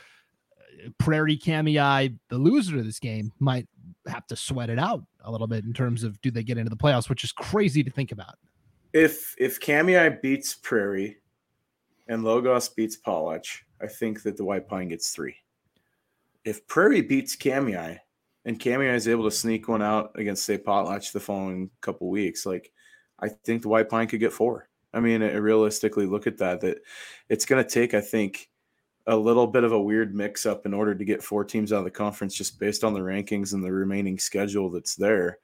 uh, 0.59 0.90
Prairie 0.99 1.37
Kamiah, 1.37 2.14
the 2.29 2.38
loser 2.38 2.79
of 2.79 2.85
this 2.85 2.99
game, 2.99 3.33
might 3.38 3.66
have 4.07 4.27
to 4.29 4.37
sweat 4.37 4.71
it 4.71 4.79
out 4.79 5.05
a 5.25 5.31
little 5.31 5.47
bit 5.47 5.64
in 5.64 5.73
terms 5.73 6.05
of 6.05 6.21
do 6.23 6.31
they 6.31 6.43
get 6.43 6.59
into 6.59 6.71
the 6.71 6.77
playoffs, 6.77 7.09
which 7.09 7.25
is 7.25 7.33
crazy 7.33 7.83
to 7.85 7.90
think 7.90 8.12
about. 8.12 8.37
If 8.93 9.35
if 9.38 9.61
Kamiah 9.61 10.21
beats 10.21 10.55
Prairie 10.55 11.19
and 12.09 12.25
Logos 12.25 12.69
beats 12.69 12.97
Pollock, 12.97 13.45
I 13.81 13.87
think 13.87 14.23
that 14.23 14.37
the 14.37 14.45
White 14.45 14.69
Pine 14.69 14.88
gets 14.88 15.11
three. 15.11 15.37
If 16.45 16.66
Prairie 16.66 17.03
beats 17.03 17.37
Kamiah 17.37 17.99
and 18.45 18.59
Kamiah 18.59 18.95
is 18.95 19.07
able 19.07 19.25
to 19.25 19.31
sneak 19.31 19.69
one 19.69 19.83
out 19.83 20.12
against 20.16 20.45
say 20.45 20.59
Potlatch 20.59 21.12
the 21.12 21.21
following 21.21 21.71
couple 21.81 22.09
weeks, 22.09 22.47
like 22.47 22.73
I 23.23 23.29
think 23.29 23.63
the 23.63 23.69
White 23.69 23.89
Pine 23.89 24.07
could 24.07 24.21
get 24.21 24.33
four. 24.33 24.69
I 24.93 25.01
mean, 25.01 25.23
realistically, 25.23 26.07
look 26.07 26.27
at 26.27 26.39
that. 26.39 26.61
That 26.61 26.79
it's 27.29 27.47
going 27.47 27.63
to 27.63 27.71
take, 27.71 27.95
I 27.95 28.01
think, 28.01 28.49
a 29.07 29.17
little 29.17 29.47
bit 29.47 29.65
of 29.65 29.73
a 29.73 29.81
weird 29.81 30.15
mix 30.15 30.47
up 30.47 30.67
in 30.67 30.75
order 30.75 30.95
to 30.95 31.05
get 31.05 31.23
four 31.23 31.45
teams 31.45 31.73
out 31.73 31.79
of 31.79 31.85
the 31.85 31.91
conference, 31.91 32.35
just 32.35 32.59
based 32.59 32.85
on 32.85 32.95
the 32.95 33.01
rankings 33.01 33.55
and 33.55 33.63
the 33.63 33.73
remaining 33.73 34.19
schedule 34.19 34.71
that's 34.71 34.97
there. 34.97 35.39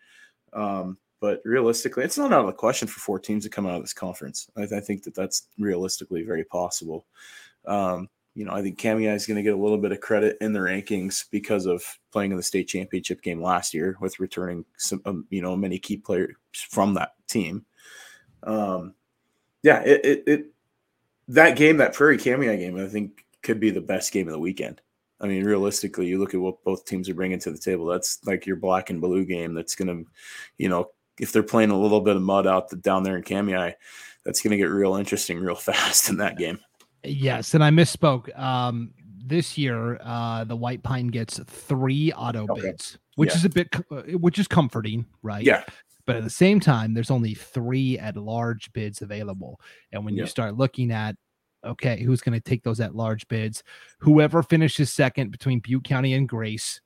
Um, 0.53 0.99
but 1.21 1.41
realistically, 1.45 2.05
it's 2.05 2.19
not 2.19 2.33
out 2.33 2.41
of 2.41 2.47
the 2.47 2.53
question 2.53 2.89
for 2.89 3.01
four 3.01 3.19
teams 3.19 3.45
to 3.45 3.51
come 3.51 3.67
out 3.67 3.77
of 3.77 3.83
this 3.83 3.93
conference. 3.93 4.51
I, 4.57 4.62
I 4.62 4.81
think 4.81 5.03
that 5.05 5.15
that's 5.15 5.49
realistically 5.59 6.23
very 6.23 6.45
possible. 6.45 7.07
Um, 7.67 8.09
you 8.37 8.44
know, 8.44 8.53
I 8.53 8.61
think 8.61 8.79
Kamiah 8.79 9.14
is 9.14 9.27
going 9.27 9.38
to 9.38 9.42
get 9.42 9.55
a 9.55 9.57
little 9.57 9.79
bit 9.79 9.92
of 9.92 10.01
credit 10.01 10.37
in 10.42 10.53
the 10.53 10.59
rankings 10.59 11.25
because 11.31 11.64
of 11.64 11.83
playing 12.12 12.33
in 12.33 12.37
the 12.37 12.42
state 12.42 12.68
championship 12.68 13.22
game 13.22 13.42
last 13.42 13.72
year 13.72 13.96
with 13.99 14.20
returning 14.20 14.66
some, 14.77 15.01
um, 15.07 15.27
you 15.31 15.40
know, 15.40 15.57
many 15.57 15.79
key 15.79 15.96
players 15.96 16.37
from 16.53 16.92
that 16.94 17.12
team. 17.29 17.64
Um, 18.42 18.92
yeah, 19.62 19.81
it, 19.81 20.05
it, 20.05 20.22
it 20.27 20.46
that 21.29 21.57
game, 21.57 21.79
that 21.79 21.94
Prairie 21.94 22.18
Kamiah 22.18 22.59
game, 22.59 22.77
I 22.77 22.88
think 22.88 23.25
could 23.42 23.59
be 23.59 23.70
the 23.70 23.81
best 23.81 24.12
game 24.12 24.29
of 24.29 24.33
the 24.33 24.38
weekend. 24.38 24.83
I 25.18 25.27
mean, 25.27 25.42
realistically, 25.42 26.07
you 26.07 26.18
look 26.18 26.35
at 26.35 26.40
what 26.40 26.62
both 26.62 26.85
teams 26.85 27.09
are 27.09 27.14
bringing 27.14 27.38
to 27.38 27.51
the 27.51 27.59
table. 27.59 27.87
That's 27.87 28.18
like 28.27 28.44
your 28.44 28.57
black 28.57 28.90
and 28.90 29.01
blue 29.01 29.25
game. 29.25 29.55
That's 29.55 29.75
going 29.75 29.88
to, 29.88 30.11
you 30.59 30.68
know, 30.68 30.90
if 31.18 31.33
they're 31.33 31.42
playing 31.42 31.70
a 31.70 31.81
little 31.81 32.03
bit 32.03 32.16
of 32.16 32.22
mud 32.22 32.46
out 32.46 32.68
the, 32.68 32.77
down 32.77 33.03
there 33.03 33.16
in 33.16 33.22
Kamiah, 33.22 33.75
that's 34.27 34.42
going 34.42 34.51
to 34.51 34.59
get 34.59 34.64
real 34.64 34.96
interesting 34.96 35.38
real 35.38 35.55
fast 35.55 36.11
in 36.11 36.18
that 36.18 36.37
game. 36.37 36.59
Yes, 37.07 37.55
and 37.55 37.62
I 37.64 37.71
misspoke. 37.71 38.37
Um, 38.38 38.92
this 39.25 39.59
year, 39.59 39.99
uh, 40.03 40.45
the 40.45 40.57
White 40.57 40.83
Pine 40.83 41.09
gets 41.09 41.40
three 41.47 42.12
auto 42.12 42.47
Okay. 42.51 42.62
bids, 42.62 42.99
which 43.16 43.31
Yeah. 43.31 43.37
is 43.37 43.45
a 43.45 43.49
bit, 43.49 43.69
uh, 43.90 44.03
which 44.19 44.38
is 44.38 44.47
comforting, 44.47 45.07
right? 45.23 45.45
Yeah, 45.45 45.64
But 46.07 46.14
at 46.16 46.23
the 46.23 46.31
same 46.31 46.61
time, 46.61 46.95
there's 46.95 47.11
only 47.11 47.35
three 47.35 47.99
at 47.99 48.16
large 48.16 48.73
bids 48.73 49.03
available, 49.03 49.61
and 49.90 50.05
when 50.05 50.14
Yeah. 50.14 50.23
you 50.23 50.27
start 50.29 50.57
looking 50.57 50.92
at, 50.92 51.16
okay, 51.64 52.01
who's 52.05 52.21
going 52.21 52.35
to 52.35 52.40
take 52.40 52.62
those 52.62 52.79
at 52.79 52.95
large 52.95 53.27
bids? 53.27 53.64
Whoever 53.99 54.45
finishes 54.45 54.92
second 54.92 55.31
between 55.33 55.59
Butte 55.59 55.83
County 55.83 56.14
and 56.14 56.29
Grace, 56.29 56.81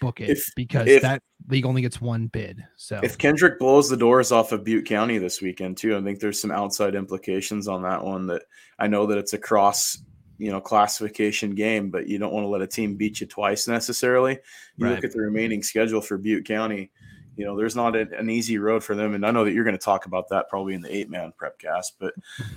book 0.00 0.20
it 0.20 0.30
If- 0.30 0.52
because 0.56 0.88
if- 0.88 1.02
that 1.02 1.22
league 1.48 1.66
only 1.66 1.82
gets 1.82 2.00
one 2.00 2.26
bid. 2.26 2.64
So 2.76 2.98
if 3.02 3.18
Kendrick 3.18 3.58
blows 3.58 3.88
the 3.88 3.96
doors 3.96 4.32
off 4.32 4.52
of 4.52 4.64
Butte 4.64 4.86
County 4.86 5.18
this 5.18 5.40
weekend 5.40 5.76
too, 5.76 5.96
I 5.96 6.02
think 6.02 6.20
there's 6.20 6.40
some 6.40 6.50
outside 6.50 6.94
implications 6.94 7.68
on 7.68 7.82
that 7.82 8.02
one. 8.04 8.26
That 8.26 8.42
I 8.78 8.86
know 8.88 9.06
that 9.06 9.18
it's 9.18 9.32
a 9.32 9.38
cross, 9.38 9.98
you 10.38 10.50
know, 10.50 10.60
classification 10.60 11.54
game, 11.54 11.90
but 11.90 12.08
you 12.08 12.18
don't 12.18 12.32
want 12.32 12.44
to 12.44 12.48
let 12.48 12.62
a 12.62 12.66
team 12.66 12.96
beat 12.96 13.20
you 13.20 13.26
twice 13.26 13.68
necessarily. 13.68 14.38
You 14.76 14.86
Right. 14.86 14.94
look 14.96 15.04
at 15.04 15.12
the 15.12 15.20
remaining 15.20 15.62
schedule 15.62 16.00
for 16.00 16.18
Butte 16.18 16.44
County. 16.46 16.90
You 17.36 17.44
know, 17.44 17.56
there's 17.56 17.76
not 17.76 17.94
a, 17.94 18.08
an 18.18 18.30
easy 18.30 18.56
road 18.58 18.82
for 18.82 18.94
them, 18.94 19.14
and 19.14 19.24
I 19.24 19.30
know 19.30 19.44
that 19.44 19.52
you're 19.52 19.64
going 19.64 19.76
to 19.76 19.84
talk 19.84 20.06
about 20.06 20.28
that 20.30 20.48
probably 20.48 20.74
in 20.74 20.80
the 20.80 20.94
eight 20.94 21.10
man 21.10 21.32
prep 21.36 21.58
cast, 21.58 21.96
but 21.98 22.14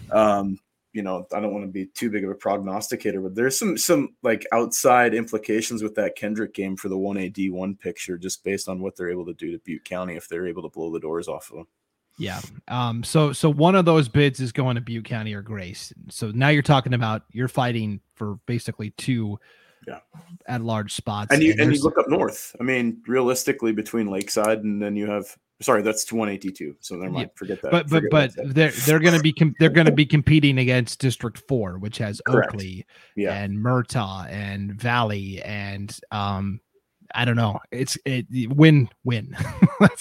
um, 0.10 0.58
you 0.93 1.04
know, 1.04 1.28
I 1.34 1.39
don't 1.39 1.54
want 1.54 1.65
to 1.65 1.71
be 1.71 1.86
too 1.88 2.10
big 2.10 2.23
of 2.23 2.32
a 2.32 2.36
prognosticator, 2.36 3.21
but 3.21 3.36
there's 3.36 3.58
some 3.58 3.78
some 3.78 4.15
like 4.23 4.45
outside 4.52 5.13
implications 5.13 5.84
with 5.84 5.95
that 5.95 6.15
Kendrick 6.15 6.54
game 6.54 6.75
for 6.75 6.89
the 6.89 6.97
one 6.97 7.17
A 7.17 7.30
D 7.30 7.49
one 7.49 7.75
picture, 7.75 8.17
just 8.17 8.43
based 8.43 8.67
on 8.67 8.82
what 8.82 8.95
they're 8.95 9.12
able 9.12 9.25
to 9.25 9.34
do 9.34 9.52
to 9.52 9.60
Butte 9.60 9.86
County 9.86 10.15
if 10.15 10.28
they're 10.28 10.47
able 10.47 10.63
to 10.63 10.69
blow 10.69 10.91
the 10.91 10.99
doors 10.99 11.28
off 11.28 11.49
of 11.52 11.58
them. 11.58 11.67
Yeah. 12.17 12.41
Um, 12.67 13.04
so 13.04 13.32
so 13.34 13.49
one 13.49 13.75
of 13.75 13.86
those 13.86 14.10
bids 14.10 14.39
is 14.39 14.52
going 14.52 14.75
to 14.75 14.82
Butte 14.82 15.06
County 15.06 15.34
or 15.34 15.41
Grace. 15.41 15.93
So 16.10 16.32
now 16.32 16.49
you're 16.49 16.62
talking 16.63 16.93
about 16.93 17.23
you're 17.32 17.47
fighting 17.47 18.02
for 18.15 18.39
basically 18.45 18.89
two 18.97 19.39
Yeah. 19.88 19.99
at 20.47 20.62
large 20.62 20.93
spots. 20.93 21.32
And 21.32 21.41
you 21.41 21.52
and 21.52 21.60
there's- 21.60 21.78
you 21.78 21.84
look 21.84 21.97
up 21.97 22.10
north. 22.10 22.56
I 22.60 22.63
mean, 22.63 23.02
realistically, 23.08 23.71
between 23.71 24.08
Lakeside 24.08 24.63
and 24.63 24.82
then 24.82 24.95
you 24.97 25.06
have 25.10 25.38
sorry, 25.62 25.82
that's 25.82 26.12
one 26.12 26.30
eighty 26.30 26.52
two. 26.52 26.76
So 26.80 26.95
never 26.95 27.12
mind. 27.12 27.32
Forget 27.36 27.62
that. 27.62 27.72
but 27.72 27.89
but 27.89 28.04
but 28.12 28.32
they're 28.36 28.72
they're 28.72 29.00
going 29.00 29.15
to 29.15 29.22
be 29.22 29.34
com- 29.34 29.56
they're 29.60 29.69
going 29.69 29.86
to 29.86 29.91
be 29.91 30.06
competing 30.06 30.58
against 30.58 31.00
District 31.00 31.41
Four, 31.48 31.78
which 31.78 31.98
has 31.98 32.22
Correct. 32.26 32.54
Oakley 32.54 32.86
yeah, 33.15 33.41
and 33.41 33.58
Murtaugh 33.58 34.30
and 34.30 34.74
Valley 34.74 35.41
and 35.43 35.98
um 36.12 36.60
I 37.15 37.26
don't 37.26 37.36
know. 37.36 37.60
It's 37.72 37.98
it 38.06 38.28
win 38.50 38.89
win. 39.04 39.36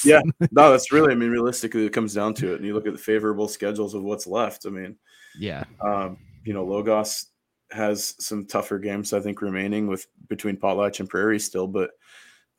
Yeah. 0.04 0.20
no, 0.52 0.70
that's 0.70 0.92
really. 0.92 1.12
I 1.12 1.14
mean, 1.14 1.30
realistically, 1.30 1.86
it 1.86 1.92
comes 1.92 2.14
down 2.14 2.34
to 2.34 2.52
it. 2.52 2.56
And 2.56 2.66
you 2.66 2.74
look 2.74 2.86
at 2.86 2.92
the 2.92 2.98
favorable 2.98 3.48
schedules 3.48 3.94
of 3.94 4.02
what's 4.02 4.26
left. 4.26 4.66
I 4.66 4.70
mean, 4.70 4.96
yeah. 5.38 5.64
Um, 5.80 6.18
you 6.44 6.52
know, 6.52 6.64
Logos 6.64 7.26
has 7.70 8.14
some 8.18 8.44
tougher 8.44 8.78
games, 8.78 9.12
I 9.12 9.20
think, 9.20 9.40
remaining 9.40 9.86
with 9.86 10.06
between 10.28 10.56
Potlatch 10.56 11.00
and 11.00 11.08
Prairie 11.08 11.38
still. 11.38 11.66
But 11.66 11.90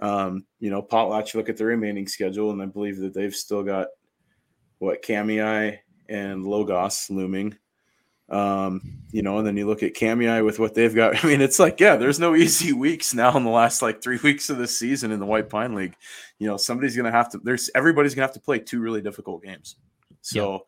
um, 0.02 0.46
you 0.60 0.70
know, 0.70 0.82
Potlatch 0.82 1.36
look 1.36 1.50
at 1.50 1.58
the 1.58 1.66
remaining 1.66 2.08
schedule, 2.08 2.52
and 2.52 2.62
I 2.62 2.66
believe 2.66 2.98
that 2.98 3.14
they've 3.14 3.36
still 3.36 3.64
got 3.64 3.88
what 4.80 5.04
Kamiah 5.04 5.78
and 6.08 6.46
Logos 6.46 7.10
looming. 7.10 7.58
Um, 8.30 8.82
you 9.12 9.24
know, 9.24 9.40
and 9.40 9.48
then 9.48 9.58
you 9.58 9.66
look 9.66 9.82
at 9.82 9.96
Kamiah 9.96 10.46
with 10.46 10.60
what 10.60 10.76
they've 10.76 10.94
got. 10.94 11.16
I 11.24 11.28
mean, 11.28 11.42
it's 11.42 11.60
like, 11.60 11.80
yeah, 11.80 11.96
there's 11.96 12.20
no 12.20 12.36
easy 12.36 12.74
weeks 12.88 13.14
now 13.14 13.36
in 13.36 13.44
the 13.44 13.50
last 13.50 13.82
like 13.82 14.02
three 14.02 14.20
weeks 14.24 14.50
of 14.50 14.58
this 14.58 14.78
season 14.78 15.12
in 15.12 15.20
the 15.20 15.26
White 15.26 15.50
Pine 15.50 15.76
League. 15.76 15.96
You 16.38 16.48
know, 16.48 16.58
somebody's 16.58 16.96
gonna 16.96 17.12
have 17.12 17.30
to 17.32 17.40
there's 17.44 17.70
everybody's 17.76 18.16
gonna 18.16 18.28
have 18.28 18.34
to 18.36 18.40
play 18.40 18.60
two 18.60 18.80
really 18.80 19.02
difficult 19.02 19.44
games. 19.44 19.76
So 20.22 20.66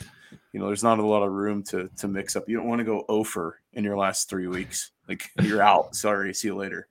you 0.54 0.60
know, 0.60 0.68
there's 0.68 0.84
not 0.84 1.00
a 1.00 1.06
lot 1.06 1.24
of 1.24 1.32
room 1.32 1.64
to 1.64 1.90
to 1.98 2.08
mix 2.08 2.36
up. 2.36 2.50
You 2.50 2.58
don't 2.58 2.68
want 2.68 2.80
to 2.80 2.86
go 2.86 3.06
over 3.08 3.60
in 3.74 3.84
your 3.84 3.98
last 3.98 4.30
three 4.30 4.48
weeks. 4.48 4.92
Like 5.08 5.24
you're 5.42 5.62
out. 5.62 5.96
Sorry, 5.96 6.34
see 6.34 6.48
you 6.48 6.56
later. 6.56 6.88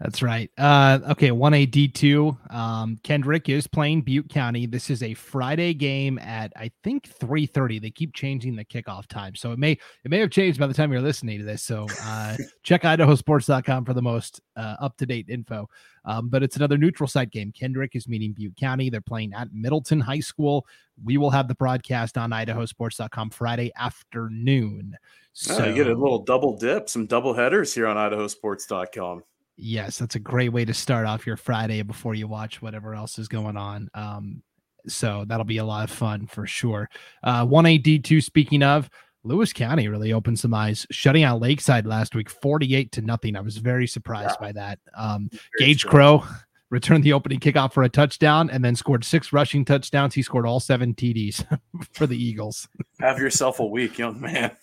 That's 0.00 0.22
right. 0.22 0.50
Uh, 0.58 0.98
okay, 1.10 1.30
one 1.30 1.54
A 1.54 1.66
D 1.66 1.88
two. 1.88 2.36
Um, 2.50 2.98
Kendrick 3.02 3.48
is 3.48 3.66
playing 3.66 4.02
Butte 4.02 4.28
County. 4.28 4.66
This 4.66 4.90
is 4.90 5.02
a 5.02 5.14
Friday 5.14 5.74
game 5.74 6.18
at 6.18 6.52
I 6.56 6.70
think 6.84 7.08
three 7.08 7.46
thirty. 7.46 7.78
They 7.78 7.90
keep 7.90 8.14
changing 8.14 8.56
the 8.56 8.64
kickoff 8.64 9.06
time, 9.06 9.34
so 9.34 9.52
it 9.52 9.58
may 9.58 9.72
it 9.72 10.10
may 10.10 10.18
have 10.18 10.30
changed 10.30 10.58
by 10.58 10.66
the 10.66 10.74
time 10.74 10.92
you're 10.92 11.00
listening 11.00 11.38
to 11.38 11.44
this. 11.44 11.62
So 11.62 11.86
uh, 12.02 12.36
check 12.62 12.82
IdahoSports.com 12.82 13.84
for 13.84 13.94
the 13.94 14.02
most 14.02 14.40
uh, 14.56 14.76
up 14.80 14.96
to 14.98 15.06
date 15.06 15.26
info. 15.28 15.68
Um, 16.04 16.28
but 16.28 16.42
it's 16.42 16.56
another 16.56 16.78
neutral 16.78 17.08
site 17.08 17.30
game. 17.30 17.52
Kendrick 17.52 17.96
is 17.96 18.06
meeting 18.08 18.32
Butte 18.32 18.56
County. 18.56 18.90
They're 18.90 19.00
playing 19.00 19.34
at 19.34 19.52
Middleton 19.52 20.00
High 20.00 20.20
School. 20.20 20.66
We 21.04 21.18
will 21.18 21.30
have 21.30 21.48
the 21.48 21.54
broadcast 21.56 22.16
on 22.16 22.30
IdahoSports.com 22.30 23.30
Friday 23.30 23.72
afternoon. 23.76 24.96
So 25.32 25.58
Oh, 25.58 25.66
you 25.66 25.74
get 25.74 25.86
a 25.88 25.94
little 25.94 26.20
double 26.20 26.56
dip, 26.56 26.88
some 26.88 27.06
double 27.06 27.34
headers 27.34 27.74
here 27.74 27.86
on 27.86 27.96
IdahoSports.com. 27.96 29.22
Yes, 29.56 29.98
that's 29.98 30.14
a 30.14 30.20
great 30.20 30.50
way 30.50 30.64
to 30.64 30.74
start 30.74 31.06
off 31.06 31.26
your 31.26 31.36
Friday 31.36 31.82
before 31.82 32.14
you 32.14 32.28
watch 32.28 32.60
whatever 32.60 32.94
else 32.94 33.18
is 33.18 33.28
going 33.28 33.56
on. 33.56 33.88
Um, 33.94 34.42
so 34.86 35.24
that'll 35.26 35.44
be 35.44 35.58
a 35.58 35.64
lot 35.64 35.88
of 35.88 35.96
fun 35.96 36.26
for 36.26 36.46
sure. 36.46 36.88
Uh, 37.22 37.44
1A 37.46 37.82
D2, 37.82 38.22
speaking 38.22 38.62
of, 38.62 38.90
Lewis 39.24 39.52
County 39.52 39.88
really 39.88 40.12
opened 40.12 40.38
some 40.38 40.54
eyes, 40.54 40.86
shutting 40.90 41.24
out 41.24 41.40
Lakeside 41.40 41.86
last 41.86 42.14
week, 42.14 42.30
48 42.30 42.92
to 42.92 43.02
nothing. 43.02 43.34
I 43.34 43.40
was 43.40 43.56
very 43.56 43.86
surprised 43.86 44.38
by 44.38 44.52
that. 44.52 44.78
Um, 44.96 45.30
Gage. 45.58 45.84
Crow 45.84 46.24
returned 46.70 47.04
the 47.04 47.12
opening 47.12 47.38
kickoff 47.38 47.72
for 47.72 47.82
a 47.82 47.88
touchdown 47.88 48.50
and 48.50 48.64
then 48.64 48.74
scored 48.74 49.04
six 49.04 49.32
rushing 49.32 49.64
touchdowns. 49.64 50.14
He 50.14 50.22
scored 50.22 50.46
all 50.46 50.60
seven 50.60 50.94
TDs 50.94 51.44
for 51.92 52.06
the 52.06 52.16
Eagles. 52.16 52.68
Have 53.00 53.18
yourself 53.18 53.60
a 53.60 53.66
week, 53.66 53.98
young 53.98 54.20
man. 54.20 54.56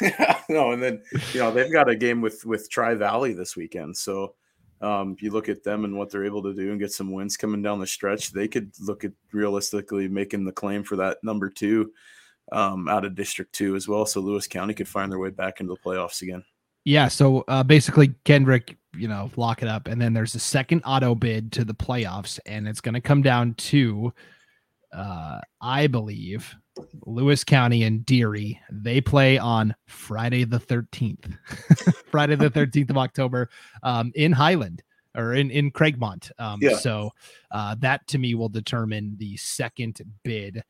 no, 0.48 0.72
and 0.72 0.82
then 0.82 1.02
you 1.32 1.40
know 1.40 1.50
they've 1.50 1.72
got 1.72 1.88
a 1.88 1.96
game 1.96 2.20
with 2.20 2.44
with 2.44 2.70
Tri 2.70 2.94
Valley 2.94 3.32
this 3.32 3.56
weekend. 3.56 3.96
So 3.96 4.34
um, 4.80 5.16
you 5.20 5.30
look 5.30 5.48
at 5.48 5.62
them 5.62 5.84
and 5.84 5.96
what 5.96 6.10
they're 6.10 6.24
able 6.24 6.42
to 6.42 6.54
do 6.54 6.70
and 6.70 6.80
get 6.80 6.92
some 6.92 7.12
wins 7.12 7.36
coming 7.36 7.62
down 7.62 7.80
the 7.80 7.86
stretch. 7.86 8.32
They 8.32 8.48
could 8.48 8.72
look 8.80 9.04
at 9.04 9.12
realistically 9.32 10.08
making 10.08 10.44
the 10.44 10.52
claim 10.52 10.82
for 10.82 10.96
that 10.96 11.18
number 11.22 11.48
two 11.48 11.92
um, 12.52 12.88
out 12.88 13.04
of 13.04 13.14
District 13.14 13.52
Two 13.52 13.76
as 13.76 13.88
well. 13.88 14.06
So 14.06 14.20
Lewis 14.20 14.46
County 14.46 14.74
could 14.74 14.88
find 14.88 15.10
their 15.10 15.18
way 15.18 15.30
back 15.30 15.60
into 15.60 15.74
the 15.74 15.80
playoffs 15.80 16.22
again. 16.22 16.44
Yeah, 16.84 17.08
so 17.08 17.44
uh, 17.48 17.62
basically 17.62 18.14
Kendrick, 18.24 18.76
you 18.96 19.08
know, 19.08 19.30
lock 19.36 19.62
it 19.62 19.68
up, 19.68 19.88
and 19.88 20.00
then 20.00 20.12
there's 20.12 20.34
a 20.34 20.40
second 20.40 20.82
auto 20.84 21.14
bid 21.14 21.52
to 21.52 21.64
the 21.64 21.74
playoffs, 21.74 22.38
and 22.46 22.68
it's 22.68 22.80
going 22.80 22.94
to 22.94 23.00
come 23.00 23.22
down 23.22 23.54
to, 23.54 24.12
uh, 24.92 25.40
I 25.60 25.86
believe, 25.86 26.54
Lewis 27.06 27.44
County 27.44 27.82
and 27.84 28.04
Deary. 28.04 28.60
They 28.70 29.00
play 29.00 29.38
on 29.38 29.74
Friday 29.86 30.44
the 30.44 30.58
13th, 30.58 31.36
Friday 32.10 32.36
the 32.36 32.50
13th 32.50 32.90
of 32.90 32.98
October 32.98 33.48
um, 33.82 34.12
in 34.14 34.32
Highland 34.32 34.82
or 35.16 35.34
in, 35.34 35.50
in 35.50 35.70
Craigmont. 35.70 36.30
Um, 36.38 36.58
yeah. 36.60 36.76
So 36.76 37.10
uh, 37.50 37.76
that 37.80 38.06
to 38.08 38.18
me 38.18 38.34
will 38.34 38.48
determine 38.48 39.16
the 39.18 39.36
second 39.36 40.00
bid 40.24 40.64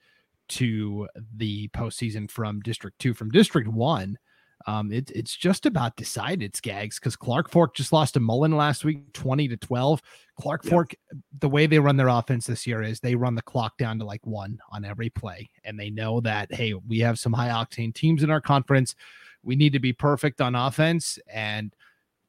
to 0.47 1.09
the 1.37 1.69
postseason 1.69 2.31
from 2.31 2.61
District 2.61 2.99
2. 2.99 3.15
From 3.15 3.31
District 3.31 3.69
1, 3.69 4.19
um, 4.66 4.92
it, 4.92 5.11
it's 5.11 5.37
just 5.37 5.66
about 5.66 5.96
decided, 5.96 6.57
Scaggs, 6.57 6.98
because 6.98 7.16
Clark 7.16 7.50
Fork 7.50 7.74
just 7.74 7.92
lost 7.92 8.14
to 8.14 8.20
Mullan 8.20 8.57
last 8.57 8.85
week, 8.85 9.12
20 9.12 9.48
to 9.48 9.57
12. 9.57 10.03
Clark 10.40 10.64
Fork, 10.64 10.94
the 11.40 11.48
way 11.48 11.66
they 11.66 11.79
run 11.79 11.96
their 11.96 12.09
offense 12.09 12.46
this 12.46 12.66
year 12.66 12.83
is 12.83 12.98
they 12.98 13.14
run 13.14 13.35
the 13.35 13.42
clock 13.42 13.77
down 13.77 13.98
to 13.98 14.05
like 14.05 14.27
one 14.27 14.59
on 14.70 14.85
every 14.85 15.11
play. 15.11 15.50
And 15.64 15.79
they 15.79 15.90
know 15.90 16.20
that, 16.22 16.53
hey, 16.53 16.74
we 16.74 16.98
have 17.00 17.18
some 17.18 17.33
high 17.33 17.50
octane 17.50 17.94
teams 17.94 18.22
in 18.22 18.31
our 18.31 18.40
conference. 18.40 18.94
We 19.42 19.55
need 19.55 19.74
to 19.74 19.81
be 19.81 19.92
perfect 19.92 20.40
on 20.40 20.55
offense 20.55 21.18
and 21.33 21.74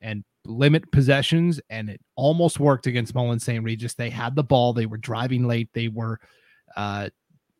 and 0.02 0.24
limit 0.46 0.92
possessions. 0.92 1.60
And 1.70 1.90
it 1.90 2.02
almost 2.16 2.60
worked 2.60 2.86
against 2.86 3.16
Mullan 3.16 3.42
St. 3.42 3.64
Regis. 3.64 3.94
They 3.94 4.10
had 4.10 4.36
the 4.36 4.44
ball, 4.44 4.74
they 4.74 4.86
were 4.86 4.98
driving 4.98 5.48
late, 5.48 5.70
they 5.74 5.88
were 5.88 6.20
uh 6.76 7.10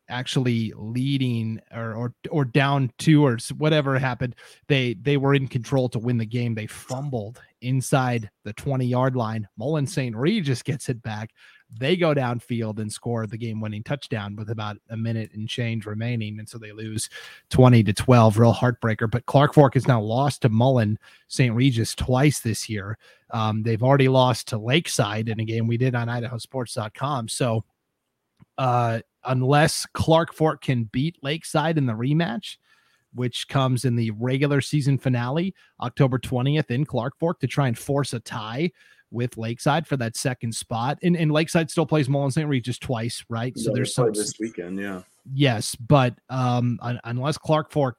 actually 0.08 0.72
leading 0.76 1.60
or 1.74 1.94
or 1.94 2.14
or 2.30 2.44
down 2.44 2.90
two 2.98 3.24
or 3.24 3.38
whatever 3.56 3.98
happened 3.98 4.34
they 4.68 4.94
they 4.94 5.16
were 5.16 5.34
in 5.34 5.48
control 5.48 5.88
to 5.88 5.98
win 5.98 6.18
the 6.18 6.26
game. 6.26 6.54
They 6.54 6.66
fumbled 6.66 7.40
inside 7.62 8.30
the 8.44 8.52
20 8.52 8.86
yard 8.86 9.16
line. 9.16 9.48
Mullan 9.58 9.88
st 9.88 10.14
regis 10.16 10.62
gets 10.62 10.88
it 10.88 11.02
back. 11.02 11.30
They 11.80 11.96
go 11.96 12.14
downfield 12.14 12.78
and 12.78 12.92
score 12.92 13.26
the 13.26 13.36
game 13.36 13.60
winning 13.60 13.82
touchdown 13.82 14.36
with 14.36 14.50
about 14.50 14.76
a 14.90 14.96
minute 14.96 15.32
and 15.34 15.48
change 15.48 15.84
remaining 15.84 16.38
and 16.38 16.48
so 16.48 16.58
they 16.58 16.70
lose 16.70 17.08
20 17.50 17.82
to 17.82 17.92
12 17.92 18.38
real 18.38 18.54
heartbreaker 18.54 19.10
but 19.10 19.26
clark 19.26 19.52
fork 19.52 19.74
has 19.74 19.88
now 19.88 20.00
lost 20.00 20.42
to 20.42 20.48
mullan 20.48 20.96
st 21.28 21.54
regis 21.54 21.94
twice 21.94 22.40
this 22.40 22.68
year. 22.68 22.98
Um, 23.32 23.64
they've 23.64 23.82
already 23.82 24.08
lost 24.08 24.48
to 24.48 24.58
lakeside 24.58 25.28
in 25.28 25.40
a 25.40 25.44
game 25.44 25.66
we 25.66 25.76
did 25.76 25.96
on 25.96 26.06
idahosports.com 26.06 27.28
so 27.28 27.64
uh 28.58 29.00
unless 29.26 29.86
Clark 29.92 30.32
Fork 30.32 30.62
can 30.62 30.84
beat 30.84 31.22
Lakeside 31.22 31.78
in 31.78 31.86
the 31.86 31.92
rematch, 31.92 32.56
which 33.14 33.48
comes 33.48 33.84
in 33.84 33.96
the 33.96 34.10
regular 34.12 34.60
season 34.60 34.98
finale, 34.98 35.54
October 35.80 36.18
20th 36.18 36.70
in 36.70 36.84
Clark 36.84 37.18
Fork, 37.18 37.40
to 37.40 37.46
try 37.46 37.68
and 37.68 37.78
force 37.78 38.12
a 38.12 38.20
tie 38.20 38.70
with 39.10 39.36
Lakeside 39.36 39.86
for 39.86 39.96
that 39.96 40.16
second 40.16 40.54
spot. 40.54 40.98
And, 41.02 41.16
and 41.16 41.30
Lakeside 41.32 41.70
still 41.70 41.86
plays 41.86 42.08
Mullan 42.08 42.32
St. 42.32 42.48
Regis 42.48 42.78
twice, 42.78 43.24
right? 43.28 43.52
Yeah, 43.56 43.64
so 43.64 43.72
there's 43.72 43.94
some 43.94 44.12
this 44.12 44.38
weekend, 44.38 44.78
yeah. 44.78 45.02
Yes, 45.32 45.74
but 45.74 46.14
um, 46.28 46.78
un- 46.82 47.00
unless 47.04 47.38
Clark 47.38 47.72
Fork 47.72 47.98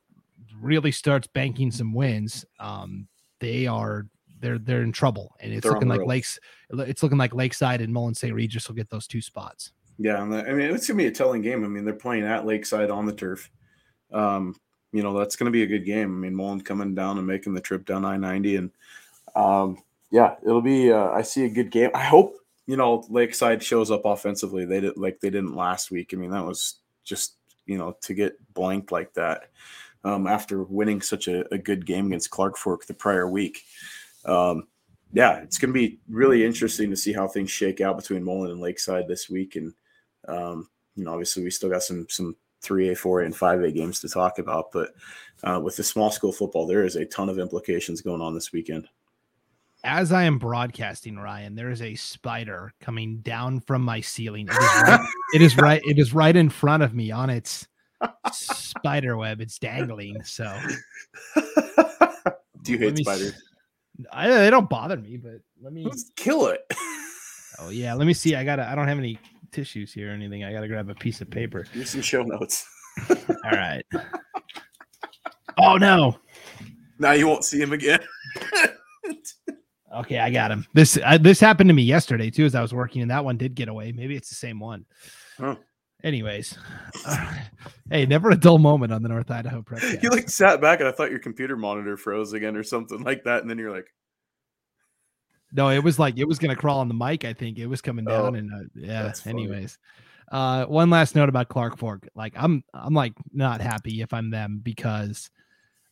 really 0.59 0.91
starts 0.91 1.27
banking 1.27 1.71
some 1.71 1.93
wins, 1.93 2.45
um, 2.59 3.07
they 3.39 3.67
are 3.67 4.07
they're 4.39 4.59
they're 4.59 4.83
in 4.83 4.91
trouble, 4.91 5.35
and 5.39 5.51
it's 5.51 5.63
they're 5.63 5.73
looking 5.73 5.89
like 5.89 6.05
Lakes. 6.05 6.39
It's 6.69 7.03
looking 7.03 7.17
like 7.17 7.33
Lakeside 7.33 7.81
and 7.81 7.93
Mullan 7.93 8.15
St. 8.15 8.33
Regis 8.33 8.67
will 8.67 8.75
get 8.75 8.89
those 8.89 9.07
two 9.07 9.21
spots. 9.21 9.71
Yeah, 9.99 10.21
I 10.21 10.25
mean 10.25 10.73
it's 10.73 10.88
gonna 10.88 10.97
be 10.97 11.07
a 11.07 11.12
telling 11.12 11.41
game. 11.41 11.63
I 11.63 11.67
mean 11.67 11.86
they're 11.86 11.93
playing 11.93 12.25
at 12.25 12.45
Lakeside 12.45 12.91
on 12.91 13.05
the 13.05 13.13
turf. 13.13 13.49
Um, 14.12 14.55
you 14.91 15.03
know 15.03 15.17
that's 15.17 15.36
gonna 15.36 15.51
be 15.51 15.63
a 15.63 15.67
good 15.67 15.86
game. 15.86 16.15
I 16.15 16.19
mean 16.19 16.36
Mullan 16.36 16.63
coming 16.63 16.95
down 16.95 17.17
and 17.17 17.27
making 17.27 17.53
the 17.53 17.62
trip 17.62 17.86
down 17.86 18.05
I 18.05 18.17
ninety, 18.17 18.57
and 18.57 18.71
um, 19.36 19.81
yeah, 20.12 20.36
it'll 20.43 20.62
be. 20.62 20.91
Uh, 20.91 21.10
I 21.10 21.21
see 21.21 21.45
a 21.45 21.49
good 21.49 21.71
game. 21.71 21.91
I 21.93 22.03
hope 22.03 22.38
you 22.67 22.77
know 22.77 23.05
Lakeside 23.10 23.63
shows 23.63 23.91
up 23.91 24.05
offensively. 24.05 24.65
They 24.65 24.81
did 24.81 24.97
like 24.97 25.19
they 25.19 25.29
didn't 25.29 25.55
last 25.55 25.91
week. 25.91 26.12
I 26.13 26.17
mean 26.17 26.31
that 26.31 26.45
was 26.45 26.75
just 27.03 27.36
you 27.65 27.77
know 27.77 27.97
to 28.01 28.13
get 28.13 28.38
blanked 28.53 28.91
like 28.91 29.13
that 29.15 29.49
um, 30.03 30.27
after 30.27 30.63
winning 30.63 31.01
such 31.01 31.27
a, 31.27 31.51
a, 31.53 31.57
good 31.57 31.86
game 31.86 32.07
against 32.07 32.29
Clark 32.29 32.57
Fork 32.57 32.86
the 32.86 32.93
prior 32.93 33.27
week. 33.27 33.63
Um, 34.25 34.67
yeah, 35.13 35.38
it's 35.38 35.57
going 35.57 35.73
to 35.73 35.79
be 35.79 35.99
really 36.10 36.45
interesting 36.45 36.89
to 36.89 36.97
see 36.97 37.13
how 37.13 37.27
things 37.27 37.49
shake 37.49 37.81
out 37.81 37.97
between 37.97 38.23
Mullan 38.23 38.51
and 38.51 38.62
Lakeside 38.62 39.07
this 39.07 39.29
week, 39.29 39.55
and 39.55 39.73
um, 40.27 40.69
you 40.95 41.03
know, 41.03 41.11
obviously 41.11 41.43
we 41.43 41.51
still 41.51 41.69
got 41.69 41.83
some 41.83 42.07
some 42.09 42.35
three 42.61 42.89
A, 42.89 42.95
four 42.95 43.21
A, 43.21 43.25
and 43.25 43.35
five 43.35 43.61
A 43.61 43.71
games 43.71 43.99
to 44.01 44.09
talk 44.09 44.39
about, 44.39 44.71
but 44.71 44.93
uh, 45.43 45.59
with 45.63 45.75
the 45.77 45.83
small 45.83 46.11
school 46.11 46.31
football, 46.31 46.65
there 46.65 46.83
is 46.83 46.95
a 46.95 47.05
ton 47.05 47.29
of 47.29 47.39
implications 47.39 48.01
going 48.01 48.21
on 48.21 48.33
this 48.33 48.51
weekend. 48.51 48.87
As 49.83 50.11
I 50.11 50.23
am 50.23 50.39
broadcasting, 50.39 51.17
Ryan, 51.17 51.55
there 51.55 51.69
is 51.69 51.81
a 51.81 51.95
spider 51.95 52.73
coming 52.81 53.19
down 53.19 53.59
from 53.61 53.83
my 53.83 54.01
ceiling. 54.01 54.47
It 54.49 54.53
is 54.53 54.67
right, 54.83 55.07
it 55.35 55.41
is 55.41 55.57
right, 55.57 55.81
it 55.85 55.99
is 55.99 56.13
right 56.13 56.35
in 56.35 56.49
front 56.49 56.83
of 56.83 56.93
me 56.93 57.11
on 57.11 57.29
its 57.29 57.67
spider 58.31 59.17
web. 59.17 59.39
It's 59.39 59.59
dangling. 59.59 60.23
So, 60.23 60.51
do 62.63 62.71
you 62.71 62.79
hate 62.79 62.97
spiders? 62.97 63.33
I, 64.11 64.29
they 64.29 64.49
don't 64.49 64.69
bother 64.69 64.97
me, 64.97 65.17
but 65.17 65.41
let 65.61 65.73
me 65.73 65.83
Let's 65.83 66.11
kill 66.15 66.47
it. 66.47 66.61
oh 67.59 67.69
yeah, 67.69 67.93
let 67.93 68.07
me 68.07 68.13
see. 68.13 68.35
I 68.35 68.43
got. 68.43 68.59
I 68.59 68.75
don't 68.75 68.87
have 68.87 68.97
any 68.99 69.19
tissues 69.51 69.93
here 69.93 70.12
or 70.12 70.13
anything. 70.13 70.43
I 70.43 70.51
got 70.51 70.62
to 70.62 70.67
grab 70.67 70.89
a 70.89 70.95
piece 70.95 71.21
of 71.21 71.29
paper. 71.29 71.65
Use 71.73 71.91
some 71.91 72.01
show 72.01 72.23
notes. 72.23 72.65
All 73.10 73.51
right. 73.51 73.86
Oh 75.60 75.77
no. 75.77 76.17
Now 76.99 77.12
you 77.12 77.27
won't 77.27 77.43
see 77.43 77.60
him 77.60 77.73
again. 77.73 77.99
okay, 79.95 80.19
I 80.19 80.29
got 80.29 80.51
him. 80.51 80.65
This 80.73 80.97
uh, 81.03 81.17
this 81.17 81.39
happened 81.39 81.69
to 81.69 81.73
me 81.73 81.83
yesterday 81.83 82.29
too 82.29 82.45
as 82.45 82.55
I 82.55 82.62
was 82.62 82.73
working, 82.73 83.01
and 83.01 83.12
that 83.12 83.25
one 83.25 83.38
did 83.38 83.55
get 83.55 83.69
away. 83.69 83.91
Maybe 83.91 84.15
it's 84.15 84.29
the 84.29 84.36
same 84.36 84.60
one. 84.60 84.86
Anyways, 86.03 86.57
uh, 87.05 87.33
hey, 87.89 88.05
never 88.05 88.29
a 88.29 88.36
dull 88.36 88.60
moment 88.60 88.93
on 88.93 89.01
the 89.01 89.10
North 89.10 89.31
Idaho 89.31 89.62
Prep. 89.62 90.03
You 90.03 90.10
like 90.10 90.29
sat 90.29 90.62
back 90.62 90.79
and 90.79 90.88
I 90.88 90.91
thought 90.91 91.10
your 91.10 91.19
computer 91.19 91.57
monitor 91.57 91.97
froze 91.97 92.33
again 92.33 92.55
or 92.55 92.63
something 92.63 93.01
like 93.01 93.23
that, 93.23 93.41
and 93.41 93.49
then 93.49 93.57
you're 93.57 93.73
like, 93.73 93.88
no, 95.51 95.69
it 95.69 95.83
was 95.83 95.99
like 95.99 96.17
it 96.17 96.27
was 96.27 96.39
gonna 96.39 96.55
crawl 96.55 96.79
on 96.79 96.88
the 96.88 96.93
mic. 96.93 97.25
I 97.25 97.33
think 97.33 97.57
it 97.57 97.67
was 97.67 97.81
coming 97.81 98.05
oh, 98.07 98.12
down, 98.12 98.36
oh, 98.36 98.39
and 98.39 98.53
uh, 98.53 98.67
yeah. 98.75 99.13
Anyways, 99.25 99.77
uh, 100.31 100.65
one 100.65 100.89
last 100.89 101.15
note 101.15 101.29
about 101.29 101.49
Clark 101.49 101.77
Fork. 101.77 102.07
Like 102.15 102.33
I'm, 102.36 102.63
I'm 102.73 102.93
like 102.93 103.13
not 103.33 103.62
happy 103.62 104.01
if 104.01 104.13
I'm 104.13 104.29
them 104.29 104.60
because 104.62 105.29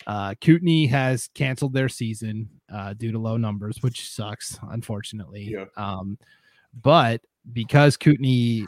uh, 0.08 0.36
Kootenai 0.42 0.88
has 0.88 1.30
canceled 1.34 1.74
their 1.74 1.90
season 1.90 2.50
uh, 2.74 2.94
due 2.94 3.12
to 3.12 3.20
low 3.20 3.38
numbers, 3.38 3.78
which 3.82 4.10
sucks, 4.10 4.60
unfortunately. 4.70 5.54
Yeah. 5.54 5.66
Um, 5.78 6.18
but 6.82 7.22
because 7.54 7.96
Kootenai 7.98 8.66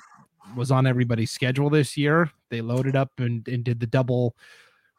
was 0.56 0.72
on 0.72 0.88
everybody's 0.88 1.32
schedule 1.32 1.70
this 1.70 1.98
year, 1.98 2.32
they 2.50 2.62
loaded 2.62 2.96
up 2.96 3.12
and, 3.18 3.46
and 3.48 3.64
did 3.64 3.80
the 3.80 3.88
double 3.88 4.36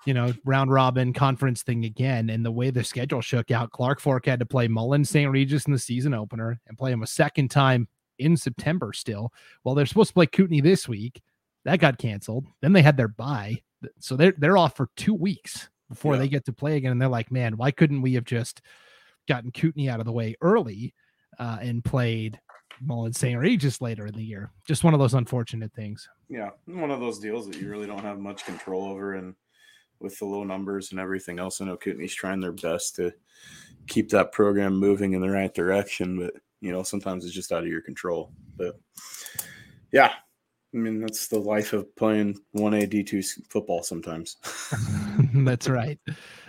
you 0.09 0.15
know, 0.15 0.33
round 0.47 0.73
robin 0.73 1.13
conference 1.13 1.63
thing 1.63 1.85
again. 1.85 2.31
And 2.31 2.43
the 2.43 2.51
way 2.51 2.71
the 2.71 2.83
schedule 2.83 3.21
shook 3.21 3.51
out, 3.51 3.73
Clark 3.73 4.01
Fork 4.01 4.25
had 4.25 4.41
to 4.41 4.47
play 4.47 4.67
Mullan 4.67 5.07
St. 5.07 5.31
Regis 5.31 5.67
in 5.67 5.73
the 5.75 5.79
season 5.79 6.15
opener 6.15 6.59
and 6.67 6.79
play 6.79 6.91
him 6.91 7.03
a 7.03 7.07
second 7.07 7.51
time 7.51 7.87
in 8.19 8.35
September 8.35 8.95
still. 8.95 9.31
Well, 9.63 9.75
they're 9.75 9.85
supposed 9.85 10.09
to 10.09 10.15
play 10.15 10.25
Kootenai 10.25 10.63
this 10.63 10.89
week. 10.89 11.21
That 11.67 11.79
got 11.79 11.99
canceled. 11.99 12.47
Then 12.63 12.73
they 12.73 12.81
had 12.81 12.97
their 12.97 13.09
bye. 13.09 13.59
So 14.01 14.17
they're 14.17 14.33
they're 14.39 14.57
off 14.57 14.77
for 14.79 14.89
two 14.97 15.13
weeks 15.13 15.69
before 15.91 16.15
yeah. 16.15 16.21
they 16.21 16.29
get 16.29 16.47
to 16.47 16.55
play 16.55 16.79
again. 16.79 16.93
And 16.93 17.03
they're 17.03 17.09
like, 17.11 17.31
man, 17.31 17.59
why 17.59 17.71
couldn't 17.71 18.01
we 18.01 18.15
have 18.15 18.25
just 18.25 18.63
gotten 19.29 19.53
Kootenai 19.53 19.93
out 19.93 20.01
of 20.01 20.07
the 20.07 20.13
way 20.13 20.37
early 20.41 20.95
uh, 21.39 21.59
and 21.61 21.85
played 21.85 22.41
Mullan 22.83 23.15
St. 23.15 23.39
Regis 23.39 23.83
later 23.83 24.07
in 24.07 24.15
the 24.15 24.25
year? 24.25 24.53
Just 24.67 24.85
one 24.85 24.95
of 24.95 25.01
those 25.01 25.13
unfortunate 25.13 25.75
things. 25.75 26.09
Yeah, 26.31 26.49
one 26.65 26.91
of 26.91 26.99
those 26.99 27.19
deals 27.19 27.47
that 27.47 27.61
you 27.61 27.69
really 27.69 27.87
don't 27.87 28.03
have 28.03 28.19
much 28.19 28.47
control 28.47 28.87
over. 28.87 29.13
And 29.13 29.35
with 30.01 30.19
the 30.19 30.25
low 30.25 30.45
numbers 30.45 30.91
and 30.91 31.01
everything 31.01 31.39
else. 31.39 31.61
I 31.61 31.65
know 31.65 31.77
Kootenai's 31.77 32.15
trying 32.15 32.41
their 32.41 32.53
best 32.53 32.97
to 32.97 33.13
keep 33.87 34.11
that 34.11 34.33
program 34.33 34.77
moving 34.77 35.13
in 35.13 35.21
the 35.21 35.31
right 35.31 35.53
direction, 35.53 36.19
but 36.19 36.35
you 36.61 36.73
know, 36.73 36.83
sometimes 36.83 37.25
it's 37.25 37.35
just 37.35 37.53
out 37.53 37.63
of 37.63 37.69
your 37.69 37.81
control. 37.81 38.33
But 38.57 38.79
yeah, 39.93 40.13
I 40.75 40.77
mean, 40.77 41.01
that's 41.01 41.29
the 41.29 41.39
life 41.39 41.73
of 41.73 41.95
playing 41.97 42.39
1A 42.57 42.93
D2 42.93 43.49
football 43.49 43.83
sometimes. 43.83 44.37
that's 45.35 45.69
right. 45.69 45.99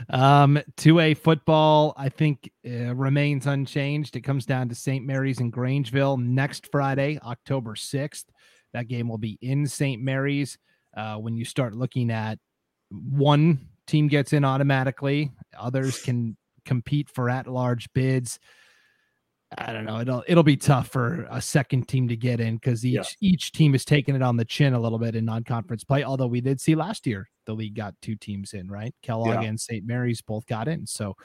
Um, 0.09 0.59
2A 0.77 1.17
football, 1.17 1.93
I 1.95 2.09
think, 2.09 2.51
uh, 2.67 2.93
remains 2.95 3.47
unchanged. 3.47 4.15
It 4.15 4.21
comes 4.21 4.45
down 4.45 4.67
to 4.69 4.75
St. 4.75 5.05
Maries 5.05 5.39
and 5.39 5.53
Grangeville 5.53 6.21
next 6.21 6.69
Friday, 6.71 7.17
October 7.23 7.75
6th. 7.75 8.25
That 8.73 8.87
game 8.87 9.07
will 9.07 9.17
be 9.17 9.37
in 9.41 9.65
St. 9.67 10.01
Maries. 10.01 10.57
Uh, 10.95 11.15
when 11.15 11.37
you 11.37 11.45
start 11.45 11.75
looking 11.75 12.11
at 12.11 12.39
one 12.91 13.59
team 13.87 14.07
gets 14.07 14.33
in 14.33 14.45
automatically, 14.45 15.31
others 15.57 16.01
can 16.01 16.37
compete 16.65 17.09
for 17.09 17.29
at 17.29 17.47
large 17.47 17.91
bids. 17.93 18.39
I 19.57 19.73
don't 19.73 19.85
know. 19.85 19.99
It'll 19.99 20.23
it'll 20.27 20.43
be 20.43 20.57
tough 20.57 20.89
for 20.89 21.27
a 21.31 21.41
second 21.41 21.87
team 21.87 22.07
to 22.09 22.15
get 22.15 22.39
in 22.39 22.55
because 22.55 22.85
each 22.85 22.93
yeah. 22.93 23.03
each 23.19 23.51
team 23.51 23.73
is 23.73 23.83
taking 23.83 24.15
it 24.15 24.21
on 24.21 24.37
the 24.37 24.45
chin 24.45 24.73
a 24.73 24.79
little 24.79 24.99
bit 24.99 25.15
in 25.15 25.25
non-conference 25.25 25.83
play. 25.83 26.03
Although 26.03 26.27
we 26.27 26.39
did 26.39 26.61
see 26.61 26.75
last 26.75 27.07
year 27.07 27.27
the 27.45 27.53
league 27.53 27.75
got 27.75 27.95
two 28.01 28.15
teams 28.15 28.53
in, 28.53 28.69
right? 28.69 28.93
Kellogg 29.01 29.41
yeah. 29.41 29.49
and 29.49 29.59
St. 29.59 29.85
Maries 29.85 30.21
both 30.21 30.45
got 30.45 30.67
in, 30.67 30.85
so 30.85 31.15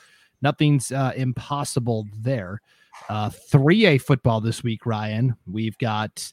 nothing's 0.40 0.90
uh, 0.90 1.12
impossible 1.14 2.06
there. 2.18 2.62
Uh, 3.08 3.28
3A 3.28 4.00
football 4.00 4.40
this 4.40 4.62
week, 4.62 4.86
Ryan. 4.86 5.36
We've 5.46 5.76
got 5.78 6.32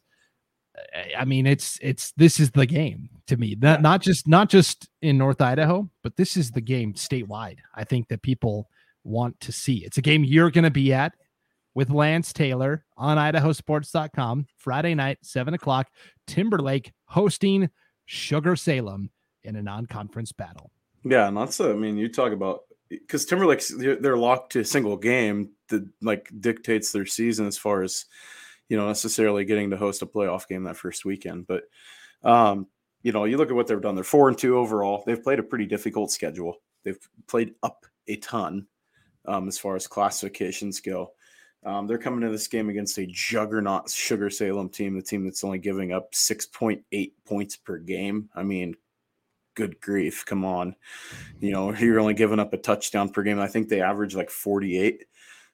I 1.17 1.25
mean, 1.25 1.47
it's 1.47 1.77
it's 1.81 2.11
this 2.17 2.39
is 2.39 2.51
the 2.51 2.65
game 2.65 3.09
to 3.27 3.37
me. 3.37 3.55
That 3.55 3.79
yeah. 3.79 3.81
not 3.81 4.01
just 4.01 4.27
not 4.27 4.49
just 4.49 4.89
in 5.01 5.17
North 5.17 5.41
Idaho, 5.41 5.89
but 6.03 6.15
this 6.15 6.37
is 6.37 6.51
the 6.51 6.61
game 6.61 6.93
statewide. 6.93 7.57
I 7.75 7.83
think 7.83 8.07
that 8.09 8.21
people 8.21 8.69
want 9.03 9.39
to 9.41 9.51
see. 9.51 9.77
It's 9.77 9.97
a 9.97 10.01
game 10.01 10.23
you're 10.23 10.51
going 10.51 10.63
to 10.63 10.71
be 10.71 10.93
at 10.93 11.13
with 11.73 11.89
Lance 11.89 12.33
Taylor 12.33 12.85
on 12.97 13.17
idahosports.com 13.17 14.47
Friday 14.57 14.95
night, 14.95 15.19
seven 15.21 15.53
o'clock. 15.53 15.87
Timberlake 16.27 16.91
hosting 17.05 17.69
Sugar 18.05 18.55
Salem 18.55 19.09
in 19.43 19.55
a 19.55 19.61
non-conference 19.61 20.31
battle. 20.33 20.71
Yeah, 21.03 21.27
and 21.27 21.37
that's 21.37 21.59
I 21.59 21.73
mean, 21.73 21.97
you 21.97 22.09
talk 22.09 22.31
about 22.31 22.61
because 22.89 23.25
Timberlake's 23.25 23.73
they're 23.75 24.17
locked 24.17 24.51
to 24.53 24.59
a 24.59 24.65
single 24.65 24.97
game 24.97 25.51
that 25.69 25.87
like 26.01 26.29
dictates 26.39 26.91
their 26.91 27.05
season 27.05 27.47
as 27.47 27.57
far 27.57 27.81
as 27.81 28.05
you 28.71 28.77
know 28.77 28.87
necessarily 28.87 29.43
getting 29.43 29.69
to 29.69 29.75
host 29.75 30.01
a 30.01 30.05
playoff 30.05 30.47
game 30.47 30.63
that 30.63 30.77
first 30.77 31.03
weekend. 31.03 31.45
But 31.45 31.63
um, 32.23 32.67
you 33.03 33.11
know, 33.11 33.25
you 33.25 33.35
look 33.35 33.49
at 33.49 33.55
what 33.55 33.67
they've 33.67 33.81
done. 33.81 33.95
They're 33.95 34.03
four 34.05 34.29
and 34.29 34.37
two 34.37 34.57
overall. 34.57 35.03
They've 35.05 35.21
played 35.21 35.39
a 35.39 35.43
pretty 35.43 35.65
difficult 35.65 36.09
schedule. 36.09 36.55
They've 36.85 36.97
played 37.27 37.55
up 37.63 37.85
a 38.07 38.15
ton 38.15 38.67
um, 39.25 39.49
as 39.49 39.59
far 39.59 39.75
as 39.75 39.87
classifications 39.87 40.79
go. 40.79 41.11
Um, 41.65 41.85
they're 41.85 41.97
coming 41.97 42.21
to 42.21 42.29
this 42.29 42.47
game 42.47 42.69
against 42.69 42.97
a 42.97 43.05
juggernaut 43.07 43.89
Sugar 43.89 44.29
Salem 44.29 44.69
team, 44.69 44.95
the 44.95 45.01
team 45.01 45.25
that's 45.25 45.43
only 45.43 45.59
giving 45.59 45.91
up 45.91 46.13
6.8 46.13 47.11
points 47.25 47.57
per 47.57 47.77
game. 47.77 48.29
I 48.33 48.43
mean, 48.43 48.75
good 49.55 49.81
grief, 49.81 50.25
come 50.25 50.45
on. 50.45 50.77
You 51.41 51.51
know, 51.51 51.75
you're 51.75 51.99
only 51.99 52.13
giving 52.13 52.39
up 52.39 52.53
a 52.53 52.57
touchdown 52.57 53.09
per 53.09 53.21
game. 53.21 53.41
I 53.41 53.47
think 53.47 53.67
they 53.67 53.81
average 53.81 54.15
like 54.15 54.29
48. 54.29 55.03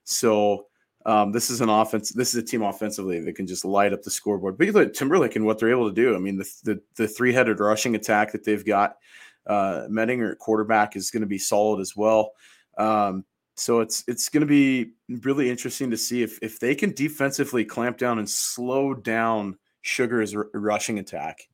So 0.03 0.67
um, 1.07 1.31
this 1.31 1.49
is 1.49 1.61
an 1.61 1.69
offense. 1.69 2.11
This 2.11 2.35
is 2.35 2.43
a 2.43 2.45
team 2.45 2.61
offensively 2.61 3.21
that 3.21 3.35
can 3.35 3.47
just 3.47 3.63
light 3.63 3.93
up 3.93 4.03
the 4.03 4.11
scoreboard. 4.11 4.57
But 4.57 4.67
you 4.67 4.73
look 4.73 4.89
at 4.89 4.93
Timberlake 4.93 5.37
and 5.37 5.45
what 5.45 5.57
they're 5.57 5.71
able 5.71 5.87
to 5.87 5.95
do. 5.95 6.13
I 6.13 6.19
mean, 6.19 6.37
the 6.37 6.49
the, 6.63 6.81
the 6.97 7.07
three 7.07 7.31
headed 7.31 7.61
rushing 7.61 7.95
attack 7.95 8.33
that 8.33 8.43
they've 8.43 8.65
got. 8.65 8.97
Uh, 9.47 9.87
Mettinger 9.89 10.33
at 10.33 10.39
quarterback 10.39 10.97
is 10.97 11.09
going 11.09 11.21
to 11.21 11.27
be 11.27 11.37
solid 11.37 11.79
as 11.79 11.95
well. 11.95 12.33
Um, 12.77 13.23
so 13.55 13.79
it's 13.79 14.03
it's 14.07 14.27
going 14.27 14.41
to 14.41 14.47
be 14.47 14.91
really 15.23 15.49
interesting 15.49 15.89
to 15.91 15.97
see 15.97 16.21
if 16.23 16.37
if 16.41 16.59
they 16.59 16.75
can 16.75 16.91
defensively 16.91 17.63
clamp 17.63 17.97
down 17.97 18.19
and 18.19 18.29
slow 18.29 18.93
down 18.93 19.57
Sugar's 19.81 20.35
r- 20.35 20.49
rushing 20.53 20.99
attack 20.99 21.47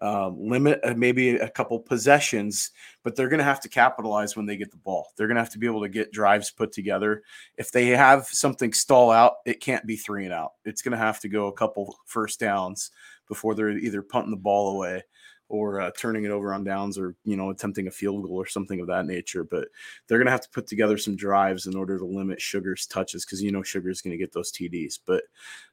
um, 0.00 0.36
limit 0.38 0.80
uh, 0.84 0.94
maybe 0.96 1.36
a 1.36 1.48
couple 1.48 1.78
possessions, 1.78 2.70
but 3.02 3.16
they're 3.16 3.28
going 3.28 3.38
to 3.38 3.44
have 3.44 3.60
to 3.60 3.68
capitalize 3.68 4.36
when 4.36 4.46
they 4.46 4.56
get 4.56 4.70
the 4.70 4.76
ball. 4.76 5.08
They're 5.16 5.26
going 5.26 5.36
to 5.36 5.42
have 5.42 5.52
to 5.52 5.58
be 5.58 5.66
able 5.66 5.82
to 5.82 5.88
get 5.88 6.12
drives 6.12 6.50
put 6.50 6.72
together. 6.72 7.22
If 7.56 7.70
they 7.70 7.88
have 7.88 8.26
something 8.26 8.72
stall 8.72 9.10
out, 9.10 9.34
it 9.46 9.60
can't 9.60 9.86
be 9.86 9.96
three 9.96 10.24
and 10.24 10.34
out. 10.34 10.52
It's 10.64 10.82
going 10.82 10.92
to 10.92 10.98
have 10.98 11.20
to 11.20 11.28
go 11.28 11.46
a 11.46 11.52
couple 11.52 11.96
first 12.06 12.40
downs 12.40 12.90
before 13.28 13.54
they're 13.54 13.70
either 13.70 14.02
punting 14.02 14.32
the 14.32 14.36
ball 14.36 14.76
away 14.76 15.02
or 15.48 15.80
uh, 15.80 15.90
turning 15.96 16.24
it 16.24 16.30
over 16.30 16.52
on 16.52 16.64
downs 16.64 16.98
or 16.98 17.14
you 17.24 17.36
know 17.36 17.50
attempting 17.50 17.86
a 17.86 17.90
field 17.90 18.22
goal 18.22 18.36
or 18.36 18.46
something 18.46 18.80
of 18.80 18.86
that 18.86 19.06
nature 19.06 19.44
but 19.44 19.68
they're 20.06 20.18
going 20.18 20.26
to 20.26 20.32
have 20.32 20.40
to 20.40 20.50
put 20.50 20.66
together 20.66 20.96
some 20.96 21.16
drives 21.16 21.66
in 21.66 21.76
order 21.76 21.98
to 21.98 22.04
limit 22.04 22.40
sugar's 22.40 22.86
touches 22.86 23.24
because 23.24 23.42
you 23.42 23.52
know 23.52 23.62
sugar's 23.62 24.00
going 24.00 24.10
to 24.10 24.18
get 24.18 24.32
those 24.32 24.50
tds 24.50 24.98
but 25.04 25.22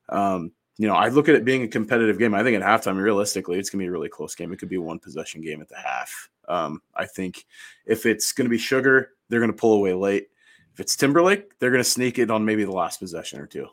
um, 0.09 0.51
you 0.77 0.87
know, 0.87 0.95
I 0.95 1.09
look 1.09 1.29
at 1.29 1.35
it 1.35 1.45
being 1.45 1.63
a 1.63 1.67
competitive 1.67 2.17
game. 2.17 2.33
I 2.33 2.43
think 2.43 2.61
at 2.61 2.63
halftime, 2.63 3.01
realistically, 3.01 3.59
it's 3.59 3.69
going 3.69 3.79
to 3.79 3.83
be 3.83 3.87
a 3.87 3.91
really 3.91 4.09
close 4.09 4.35
game. 4.35 4.51
It 4.51 4.57
could 4.57 4.69
be 4.69 4.77
a 4.77 4.81
one 4.81 4.99
possession 4.99 5.41
game 5.41 5.61
at 5.61 5.69
the 5.69 5.77
half. 5.77 6.29
Um, 6.47 6.81
I 6.95 7.05
think 7.05 7.45
if 7.85 8.05
it's 8.05 8.31
going 8.31 8.45
to 8.45 8.49
be 8.49 8.57
Sugar, 8.57 9.11
they're 9.29 9.39
going 9.39 9.51
to 9.51 9.57
pull 9.57 9.73
away 9.73 9.93
late. 9.93 10.27
If 10.73 10.79
it's 10.79 10.95
Timberlake, 10.95 11.59
they're 11.59 11.71
going 11.71 11.83
to 11.83 11.89
sneak 11.89 12.17
it 12.17 12.31
on 12.31 12.45
maybe 12.45 12.63
the 12.63 12.71
last 12.71 12.99
possession 12.99 13.39
or 13.39 13.47
two. 13.47 13.67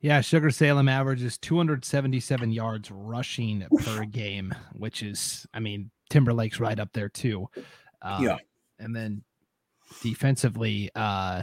Yeah, 0.00 0.20
Sugar 0.20 0.50
Salem 0.50 0.88
averages 0.88 1.38
277 1.38 2.50
yards 2.50 2.90
rushing 2.90 3.64
per 3.84 4.04
game, 4.04 4.52
which 4.72 5.02
is, 5.02 5.46
I 5.54 5.60
mean, 5.60 5.92
Timberlake's 6.10 6.58
right 6.58 6.80
up 6.80 6.92
there 6.92 7.08
too. 7.08 7.48
Um, 8.02 8.24
yeah. 8.24 8.38
And 8.80 8.96
then 8.96 9.22
defensively, 10.02 10.90
uh, 10.96 11.42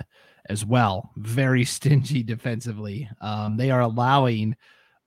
as 0.50 0.66
well. 0.66 1.12
Very 1.16 1.64
stingy 1.66 2.24
defensively. 2.24 3.10
Um, 3.22 3.58
they 3.58 3.72
are 3.72 3.82
allowing 3.82 4.56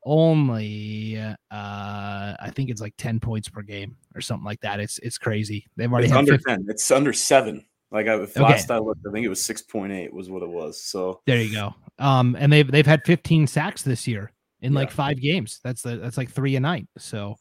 only 0.05 1.17
uh 1.17 1.35
I 1.51 2.51
think 2.55 2.71
it's 2.71 2.81
like 2.81 2.95
10 2.97 3.21
points 3.21 3.49
per 3.49 3.63
game 3.63 3.97
or 4.15 4.21
something 4.21 4.45
like 4.45 4.61
that. 4.63 4.81
It's 4.81 4.99
it's 4.99 5.19
crazy. 5.19 5.67
They've 5.77 5.93
already 5.93 6.09
it's 6.09 6.17
under 6.17 6.39
10. 6.39 6.67
It's 6.69 6.91
under 6.91 7.13
7. 7.13 7.65
Like 7.91 8.09
I, 8.09 8.17
last 8.17 8.37
okay. 8.37 8.75
I 8.75 8.79
looked, 8.79 9.03
I 9.07 9.13
think 9.13 9.25
it 9.25 9.29
was 9.29 9.41
6.8 9.43 10.13
was 10.13 10.31
what 10.31 10.43
it 10.43 10.49
was. 10.49 10.83
So 10.83 11.21
There 11.27 11.41
you 11.41 11.55
go. 11.55 11.75
Um 11.99 12.37
and 12.39 12.53
they've 12.53 12.69
they've 12.69 12.87
had 12.87 13.03
15 13.05 13.47
sacks 13.47 13.83
this 13.83 14.09
year 14.09 14.33
in 14.61 14.73
yeah. 14.73 14.81
like 14.81 14.91
5 14.91 15.21
games. 15.21 15.61
That's 15.63 15.83
the 15.83 15.99
that's 15.99 16.17
like 16.17 16.31
3 16.31 16.57
a 16.57 16.61
night. 16.61 16.89
So 16.99 17.37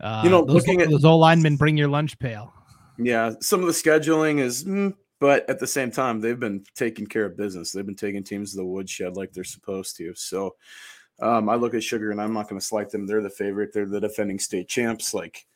uh, 0.00 0.22
you 0.24 0.30
know, 0.30 0.44
those, 0.44 0.54
looking 0.54 0.80
at 0.80 0.90
those 0.90 1.04
old 1.04 1.20
linemen 1.20 1.56
bring 1.56 1.76
your 1.76 1.88
lunch 1.88 2.18
pail. 2.18 2.52
Yeah, 2.98 3.32
some 3.40 3.60
of 3.60 3.66
the 3.66 3.72
scheduling 3.72 4.38
is 4.38 4.64
mm, 4.64 4.94
but 5.22 5.48
at 5.48 5.60
the 5.60 5.68
same 5.68 5.92
time, 5.92 6.20
they've 6.20 6.40
been 6.40 6.64
taking 6.74 7.06
care 7.06 7.24
of 7.24 7.36
business. 7.36 7.70
They've 7.70 7.86
been 7.86 7.94
taking 7.94 8.24
teams 8.24 8.50
to 8.50 8.56
the 8.56 8.64
woodshed 8.64 9.16
like 9.16 9.32
they're 9.32 9.44
supposed 9.44 9.96
to. 9.98 10.12
So 10.16 10.56
um, 11.20 11.48
I 11.48 11.54
look 11.54 11.74
at 11.74 11.84
Sugar 11.84 12.10
and 12.10 12.20
I'm 12.20 12.32
not 12.32 12.48
going 12.48 12.58
to 12.58 12.66
slight 12.66 12.90
them. 12.90 13.06
They're 13.06 13.22
the 13.22 13.30
favorite. 13.30 13.72
They're 13.72 13.86
the 13.86 14.00
defending 14.00 14.40
state 14.40 14.66
champs. 14.66 15.14
Like, 15.14 15.46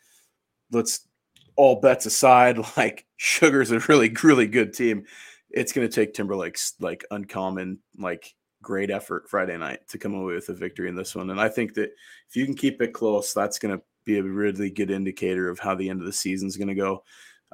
let's 0.70 1.08
all 1.56 1.80
bets 1.80 2.06
aside. 2.06 2.58
Like, 2.76 3.06
Sugar's 3.16 3.72
a 3.72 3.80
really, 3.80 4.14
really 4.22 4.46
good 4.46 4.72
team. 4.72 5.04
It's 5.50 5.72
going 5.72 5.88
to 5.88 5.92
take 5.92 6.14
Timberlake's 6.14 6.74
like 6.78 7.04
uncommon, 7.10 7.80
like 7.98 8.36
great 8.62 8.92
effort 8.92 9.28
Friday 9.28 9.56
night 9.56 9.80
to 9.88 9.98
come 9.98 10.14
away 10.14 10.34
with 10.34 10.48
a 10.48 10.54
victory 10.54 10.88
in 10.88 10.94
this 10.94 11.16
one. 11.16 11.30
And 11.30 11.40
I 11.40 11.48
think 11.48 11.74
that 11.74 11.90
if 12.28 12.36
you 12.36 12.44
can 12.44 12.54
keep 12.54 12.80
it 12.80 12.92
close, 12.92 13.32
that's 13.32 13.58
going 13.58 13.76
to 13.76 13.82
be 14.04 14.18
a 14.18 14.22
really 14.22 14.70
good 14.70 14.92
indicator 14.92 15.48
of 15.48 15.58
how 15.58 15.74
the 15.74 15.90
end 15.90 15.98
of 15.98 16.06
the 16.06 16.12
season 16.12 16.46
is 16.46 16.56
going 16.56 16.68
to 16.68 16.74
go 16.76 17.02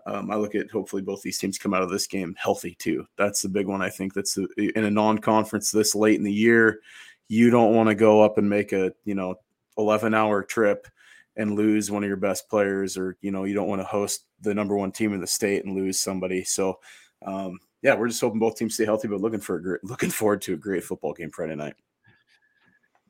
um, 0.07 0.31
I 0.31 0.37
look 0.37 0.55
at 0.55 0.71
hopefully 0.71 1.03
both 1.03 1.23
these 1.23 1.39
teams 1.39 1.59
come 1.59 1.75
out 1.75 1.83
of 1.83 1.91
this 1.91 2.07
game 2.07 2.35
healthy 2.39 2.75
too. 2.75 3.07
That's 3.17 3.43
the 3.43 3.49
big 3.49 3.67
one. 3.67 3.83
I 3.83 3.91
think 3.91 4.15
that's 4.15 4.37
in 4.37 4.85
a 4.85 4.91
non-conference 4.91 5.71
this 5.71 5.95
late 5.95 6.17
in 6.19 6.25
the 6.25 6.33
year. 6.33 6.81
You 7.29 7.51
don't 7.51 7.75
want 7.75 7.89
to 7.89 7.95
go 7.95 8.23
up 8.23 8.39
and 8.39 8.49
make 8.49 8.73
a 8.73 8.93
you 9.05 9.15
know 9.15 9.37
11 9.79 10.15
hour 10.15 10.43
trip 10.43 10.87
and 11.37 11.55
lose 11.55 11.91
one 11.91 12.03
of 12.03 12.09
your 12.09 12.17
best 12.17 12.49
players, 12.49 12.97
or 12.97 13.17
you 13.21 13.31
know 13.31 13.45
you 13.45 13.55
don't 13.55 13.69
want 13.69 13.81
to 13.81 13.87
host 13.87 14.27
the 14.41 14.55
number 14.55 14.77
one 14.77 14.93
team 14.93 15.15
in 15.15 15.21
the 15.21 15.27
state 15.27 15.65
and 15.65 15.75
lose 15.75 16.01
somebody. 16.01 16.45
So 16.45 16.79
um, 17.25 17.59
yeah, 17.83 17.95
we're 17.95 18.09
just 18.09 18.21
hoping 18.21 18.41
both 18.41 18.57
teams 18.57 18.75
stay 18.75 18.85
healthy, 18.85 19.09
but 19.09 19.21
looking 19.21 19.41
for 19.41 19.57
a 19.57 19.63
great, 19.63 19.85
looking 19.85 20.11
forward 20.11 20.43
to 20.43 20.55
a 20.55 20.59
great 20.59 20.85
football 20.85 21.13
game 21.13 21.31
Friday 21.31 21.57
night. 21.57 21.75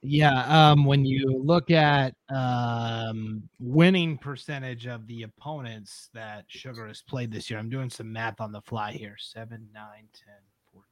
Yeah, 0.04 0.70
um, 0.72 0.84
when 0.84 1.04
you 1.04 1.40
look 1.44 1.70
at 1.70 2.14
um, 2.28 3.48
winning 3.60 4.18
percentage 4.18 4.86
of 4.86 5.06
the 5.06 5.22
opponents 5.22 6.10
that 6.12 6.44
Sugar 6.48 6.88
has 6.88 7.02
played 7.02 7.30
this 7.30 7.48
year, 7.48 7.60
I'm 7.60 7.70
doing 7.70 7.88
some 7.88 8.12
math 8.12 8.40
on 8.40 8.50
the 8.50 8.60
fly 8.62 8.92
here 8.92 9.14
7, 9.16 9.68
9, 9.72 9.84
10, 9.94 10.34
14, 10.72 10.84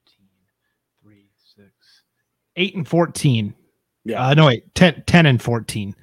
3, 1.02 1.30
6, 1.56 1.68
8, 2.54 2.74
and 2.76 2.88
14. 2.88 3.54
Yeah. 4.04 4.28
Uh, 4.28 4.34
no, 4.34 4.46
wait, 4.46 4.72
10, 4.76 5.02
10 5.06 5.26
and 5.26 5.42
14 5.42 5.94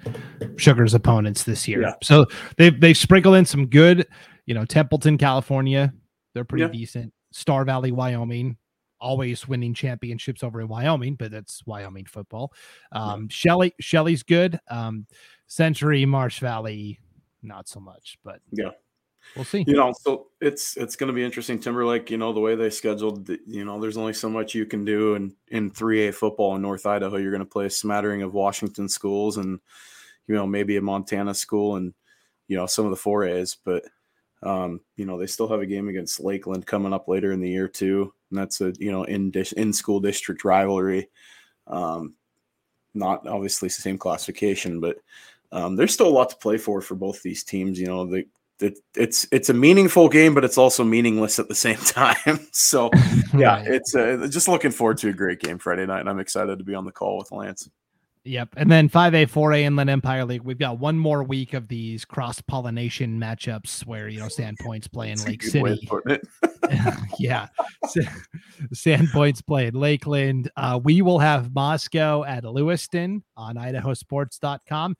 Sugar's 0.57 0.93
opponents 0.93 1.43
this 1.43 1.65
year. 1.65 1.81
Yeah. 1.83 1.93
So 2.03 2.25
they've, 2.57 2.79
they've 2.79 2.97
sprinkled 2.97 3.35
in 3.35 3.45
some 3.45 3.67
good, 3.67 4.05
you 4.45 4.53
know, 4.53 4.65
Templeton, 4.65 5.17
California. 5.17 5.93
They're 6.33 6.43
pretty 6.43 6.65
yeah. 6.65 6.71
decent. 6.71 7.13
Star 7.31 7.63
Valley, 7.63 7.93
Wyoming 7.93 8.57
always 8.99 9.47
winning 9.47 9.73
championships 9.73 10.43
over 10.43 10.61
in 10.61 10.67
Wyoming, 10.67 11.15
but 11.15 11.31
that's 11.31 11.65
Wyoming 11.65 12.05
football. 12.05 12.53
Um, 12.91 13.29
Shelley, 13.29 13.73
Shelley's 13.79 14.23
good. 14.23 14.59
Um, 14.69 15.05
Century, 15.47 16.05
Marsh 16.05 16.39
Valley, 16.39 16.99
not 17.41 17.67
so 17.67 17.79
much, 17.79 18.17
but 18.23 18.39
yeah, 18.51 18.71
we'll 19.35 19.45
see. 19.45 19.63
You 19.65 19.75
know, 19.75 19.93
so 20.01 20.27
it's 20.41 20.75
it's 20.75 20.95
going 20.95 21.07
to 21.07 21.13
be 21.13 21.23
interesting. 21.23 21.59
Timberlake, 21.59 22.11
you 22.11 22.17
know, 22.17 22.33
the 22.33 22.39
way 22.39 22.55
they 22.55 22.69
scheduled, 22.69 23.29
you 23.29 23.63
know, 23.63 23.79
there's 23.79 23.97
only 23.97 24.13
so 24.13 24.29
much 24.29 24.55
you 24.55 24.65
can 24.65 24.83
do 24.83 25.15
in 25.15 25.33
in 25.49 25.71
three 25.71 26.07
A 26.07 26.11
football 26.11 26.55
in 26.55 26.61
North 26.61 26.85
Idaho. 26.85 27.17
You're 27.17 27.31
going 27.31 27.39
to 27.39 27.45
play 27.45 27.65
a 27.65 27.69
smattering 27.69 28.23
of 28.23 28.33
Washington 28.33 28.89
schools 28.89 29.37
and 29.37 29.59
you 30.27 30.35
know 30.35 30.45
maybe 30.45 30.77
a 30.77 30.81
Montana 30.81 31.33
school 31.33 31.77
and 31.77 31.93
you 32.47 32.57
know 32.57 32.65
some 32.65 32.85
of 32.85 32.91
the 32.91 32.97
four 32.97 33.23
A's, 33.23 33.55
but 33.63 33.83
um, 34.43 34.81
you 34.95 35.05
know, 35.05 35.17
they 35.17 35.27
still 35.27 35.47
have 35.47 35.61
a 35.61 35.65
game 35.65 35.89
against 35.89 36.19
Lakeland 36.19 36.65
coming 36.65 36.93
up 36.93 37.07
later 37.07 37.31
in 37.31 37.39
the 37.39 37.49
year 37.49 37.67
too, 37.67 38.13
and 38.29 38.39
that's 38.39 38.61
a 38.61 38.73
you 38.79 38.91
know 38.91 39.03
in 39.03 39.31
in 39.55 39.73
school 39.73 39.99
district 39.99 40.43
rivalry. 40.43 41.09
Um, 41.65 42.13
not 42.93 43.27
obviously 43.27 43.67
the 43.67 43.73
same 43.73 43.97
classification, 43.97 44.79
but 44.79 44.97
um, 45.51 45.75
there's 45.75 45.93
still 45.93 46.07
a 46.07 46.09
lot 46.09 46.29
to 46.29 46.35
play 46.37 46.57
for 46.57 46.81
for 46.81 46.95
both 46.95 47.21
these 47.21 47.43
teams. 47.43 47.79
You 47.79 47.87
know, 47.87 48.05
the, 48.05 48.25
it, 48.59 48.79
it's 48.95 49.27
it's 49.31 49.49
a 49.49 49.53
meaningful 49.53 50.09
game, 50.09 50.33
but 50.33 50.43
it's 50.43 50.57
also 50.57 50.83
meaningless 50.83 51.39
at 51.39 51.47
the 51.47 51.55
same 51.55 51.77
time. 51.77 52.47
so 52.51 52.89
yeah, 53.35 53.63
it's 53.65 53.95
uh, 53.95 54.27
just 54.29 54.47
looking 54.47 54.71
forward 54.71 54.97
to 54.99 55.09
a 55.09 55.13
great 55.13 55.39
game 55.39 55.57
Friday 55.57 55.85
night, 55.85 56.01
and 56.01 56.09
I'm 56.09 56.19
excited 56.19 56.57
to 56.59 56.65
be 56.65 56.75
on 56.75 56.85
the 56.85 56.91
call 56.91 57.17
with 57.17 57.31
Lance. 57.31 57.69
Yep. 58.27 58.49
And 58.57 58.69
then 58.69 58.89
5A, 58.89 59.31
4A 59.31 59.61
Inland 59.61 59.89
Empire 59.89 60.25
League. 60.25 60.41
We've 60.41 60.59
got 60.59 60.79
one 60.79 60.99
more 60.99 61.23
week 61.23 61.53
of 61.53 61.67
these 61.67 62.03
cross 62.03 62.41
pollination 62.41 63.19
matchups 63.19 63.85
where, 63.85 64.09
you 64.09 64.19
know, 64.19 64.25
Sandpoint's 64.25 64.87
playing 64.87 65.23
Lake 65.23 65.41
City. 65.41 65.87
yeah. 67.19 67.47
Sandpoint's 68.73 69.41
playing 69.41 69.73
Lakeland. 69.73 70.51
Uh, 70.57 70.79
we 70.83 71.01
will 71.01 71.19
have 71.19 71.53
Moscow 71.53 72.23
at 72.23 72.43
Lewiston 72.43 73.23
on 73.37 73.55
idahosports.com. 73.55 74.97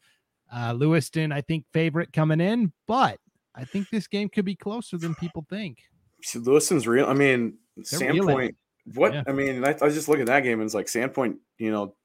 Uh, 0.54 0.74
Lewiston, 0.74 1.34
I 1.34 1.42
think, 1.42 1.66
favorite 1.74 2.14
coming 2.14 2.40
in, 2.40 2.72
but 2.88 3.20
I 3.54 3.66
think 3.66 3.90
this 3.90 4.08
game 4.08 4.30
could 4.30 4.46
be 4.46 4.56
closer 4.56 4.98
than 4.98 5.14
people 5.16 5.46
think. 5.50 5.80
See, 6.24 6.40
Lewiston's 6.40 6.88
real. 6.88 7.06
I 7.06 7.14
mean, 7.14 7.58
Sandpoint. 7.82 8.56
What 8.94 9.14
yeah. 9.14 9.24
I 9.28 9.34
mean, 9.34 9.66
I, 9.66 9.76
I 9.82 9.86
was 9.86 9.96
just 9.96 10.08
looking 10.08 10.22
at 10.22 10.28
that 10.28 10.44
game 10.44 10.62
and 10.62 10.66
it's 10.66 10.74
like 10.74 10.86
Sandpoint, 10.86 11.36
you 11.58 11.72
know, 11.72 11.97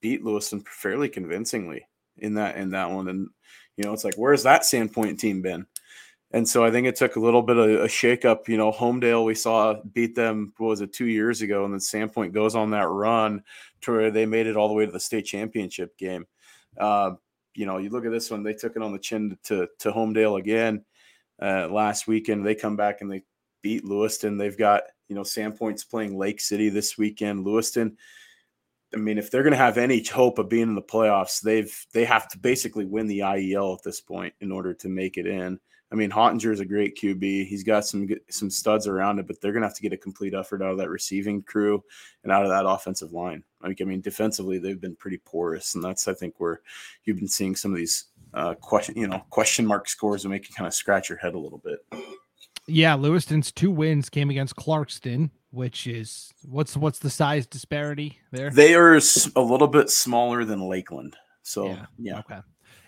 beat 0.00 0.24
Lewiston 0.24 0.60
fairly 0.60 1.08
convincingly 1.08 1.86
in 2.18 2.34
that 2.34 2.56
in 2.56 2.70
that 2.70 2.90
one. 2.90 3.08
And 3.08 3.28
you 3.76 3.84
know, 3.84 3.92
it's 3.92 4.04
like, 4.04 4.16
where's 4.16 4.44
that 4.44 4.62
Sandpoint 4.62 5.18
team 5.18 5.42
been? 5.42 5.66
And 6.30 6.48
so 6.48 6.64
I 6.64 6.70
think 6.70 6.86
it 6.86 6.96
took 6.96 7.14
a 7.14 7.20
little 7.20 7.42
bit 7.42 7.56
of 7.56 7.68
a 7.68 7.86
shakeup. 7.86 8.48
You 8.48 8.56
know, 8.56 8.72
Homedale 8.72 9.24
we 9.24 9.36
saw 9.36 9.74
beat 9.92 10.16
them 10.16 10.52
was 10.58 10.80
it 10.80 10.92
two 10.92 11.06
years 11.06 11.42
ago, 11.42 11.64
and 11.64 11.72
then 11.72 11.80
Sandpoint 11.80 12.32
goes 12.32 12.56
on 12.56 12.70
that 12.70 12.88
run 12.88 13.42
to 13.82 13.92
where 13.92 14.10
they 14.10 14.26
made 14.26 14.46
it 14.46 14.56
all 14.56 14.68
the 14.68 14.74
way 14.74 14.84
to 14.84 14.92
the 14.92 14.98
state 14.98 15.26
championship 15.26 15.96
game. 15.96 16.26
Uh, 16.76 17.12
you 17.54 17.66
know, 17.66 17.78
you 17.78 17.90
look 17.90 18.04
at 18.04 18.10
this 18.10 18.30
one; 18.30 18.42
they 18.42 18.52
took 18.52 18.74
it 18.74 18.82
on 18.82 18.92
the 18.92 18.98
chin 18.98 19.38
to 19.44 19.68
to 19.78 19.92
Homedale 19.92 20.40
again 20.40 20.84
uh, 21.40 21.68
last 21.68 22.08
weekend. 22.08 22.44
They 22.44 22.56
come 22.56 22.76
back 22.76 23.00
and 23.00 23.10
they 23.10 23.22
beat 23.62 23.84
Lewiston. 23.84 24.36
They've 24.36 24.58
got 24.58 24.82
you 25.08 25.14
know 25.14 25.22
Sandpoint's 25.22 25.84
playing 25.84 26.18
Lake 26.18 26.40
City 26.40 26.68
this 26.68 26.98
weekend. 26.98 27.44
Lewiston 27.44 27.96
I 28.94 28.96
mean, 28.96 29.18
if 29.18 29.30
they're 29.30 29.42
going 29.42 29.52
to 29.52 29.58
have 29.58 29.78
any 29.78 30.02
hope 30.04 30.38
of 30.38 30.48
being 30.48 30.68
in 30.68 30.74
the 30.74 30.82
playoffs, 30.82 31.40
they've 31.40 31.74
they 31.92 32.04
have 32.04 32.28
to 32.28 32.38
basically 32.38 32.84
win 32.84 33.06
the 33.06 33.20
IEL 33.20 33.76
at 33.76 33.82
this 33.82 34.00
point 34.00 34.34
in 34.40 34.52
order 34.52 34.72
to 34.74 34.88
make 34.88 35.16
it 35.16 35.26
in. 35.26 35.58
I 35.92 35.96
mean, 35.96 36.10
Hottinger 36.10 36.52
is 36.52 36.60
a 36.60 36.64
great 36.64 36.96
QB. 36.96 37.46
He's 37.46 37.62
got 37.62 37.86
some 37.86 38.08
some 38.30 38.50
studs 38.50 38.88
around 38.88 39.18
it, 39.18 39.26
but 39.26 39.40
they're 39.40 39.52
going 39.52 39.62
to 39.62 39.68
have 39.68 39.76
to 39.76 39.82
get 39.82 39.92
a 39.92 39.96
complete 39.96 40.34
effort 40.34 40.62
out 40.62 40.72
of 40.72 40.78
that 40.78 40.90
receiving 40.90 41.42
crew 41.42 41.82
and 42.22 42.32
out 42.32 42.42
of 42.42 42.50
that 42.50 42.66
offensive 42.66 43.12
line. 43.12 43.44
I 43.62 43.74
mean, 43.84 44.00
defensively, 44.00 44.58
they've 44.58 44.80
been 44.80 44.96
pretty 44.96 45.18
porous, 45.18 45.74
and 45.74 45.84
that's 45.84 46.08
I 46.08 46.14
think 46.14 46.34
where 46.38 46.60
you've 47.04 47.18
been 47.18 47.28
seeing 47.28 47.54
some 47.54 47.70
of 47.70 47.78
these 47.78 48.06
uh, 48.34 48.54
question, 48.54 48.96
you 48.96 49.06
know, 49.06 49.22
question 49.30 49.66
mark 49.66 49.88
scores 49.88 50.22
that 50.22 50.28
make 50.30 50.48
you 50.48 50.54
kind 50.54 50.66
of 50.66 50.74
scratch 50.74 51.08
your 51.08 51.18
head 51.18 51.34
a 51.34 51.38
little 51.38 51.62
bit. 51.64 51.78
Yeah, 52.66 52.94
Lewiston's 52.94 53.52
two 53.52 53.70
wins 53.70 54.08
came 54.08 54.30
against 54.30 54.56
Clarkston, 54.56 55.30
which 55.54 55.86
is 55.86 56.32
what's 56.42 56.76
what's 56.76 56.98
the 56.98 57.10
size 57.10 57.46
disparity 57.46 58.18
there? 58.32 58.50
They 58.50 58.74
are 58.74 58.94
a 58.94 59.40
little 59.40 59.68
bit 59.68 59.88
smaller 59.90 60.44
than 60.44 60.60
Lakeland. 60.68 61.16
So 61.42 61.68
yeah, 61.68 61.86
yeah. 61.98 62.18
okay. 62.20 62.40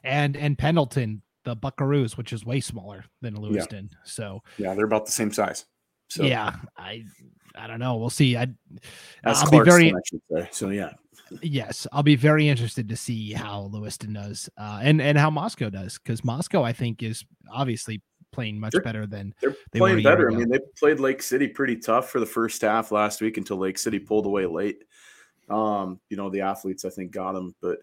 And 0.02 0.36
and 0.36 0.58
Pendleton, 0.58 1.22
the 1.44 1.56
Buckaroos, 1.56 2.16
which 2.16 2.32
is 2.32 2.44
way 2.44 2.60
smaller 2.60 3.04
than 3.22 3.40
Lewiston. 3.40 3.90
Yeah. 3.92 3.98
So 4.04 4.42
yeah, 4.58 4.74
they're 4.74 4.84
about 4.84 5.06
the 5.06 5.12
same 5.12 5.32
size. 5.32 5.64
So 6.08 6.24
yeah, 6.24 6.56
I 6.76 7.04
I 7.56 7.66
don't 7.66 7.80
know. 7.80 7.96
We'll 7.96 8.10
see. 8.10 8.36
I 8.36 8.48
I'll 9.24 9.50
be 9.50 9.60
very 9.60 9.92
so 10.50 10.70
yeah. 10.70 10.92
Yes, 11.42 11.88
I'll 11.90 12.04
be 12.04 12.14
very 12.14 12.48
interested 12.48 12.88
to 12.88 12.96
see 12.96 13.32
how 13.32 13.68
Lewiston 13.72 14.12
does, 14.12 14.48
uh, 14.56 14.78
and 14.82 15.02
and 15.02 15.18
how 15.18 15.28
Moscow 15.28 15.70
does, 15.70 15.98
because 15.98 16.24
Moscow 16.24 16.62
I 16.62 16.72
think 16.72 17.02
is 17.02 17.24
obviously 17.50 18.00
playing 18.36 18.60
much 18.60 18.72
they're, 18.72 18.82
better 18.82 19.06
than 19.06 19.34
they're 19.40 19.56
they 19.72 19.80
playing 19.80 20.02
better. 20.02 20.30
I 20.30 20.34
mean, 20.34 20.48
they 20.48 20.60
played 20.78 21.00
Lake 21.00 21.22
City 21.22 21.48
pretty 21.48 21.76
tough 21.76 22.10
for 22.10 22.20
the 22.20 22.26
first 22.26 22.62
half 22.62 22.92
last 22.92 23.20
week 23.20 23.38
until 23.38 23.56
Lake 23.56 23.78
City 23.78 23.98
pulled 23.98 24.26
away 24.26 24.46
late. 24.46 24.84
Um, 25.48 25.98
you 26.10 26.16
know, 26.16 26.28
the 26.30 26.42
athletes 26.42 26.84
I 26.84 26.90
think 26.90 27.10
got 27.10 27.32
them, 27.32 27.54
but 27.60 27.78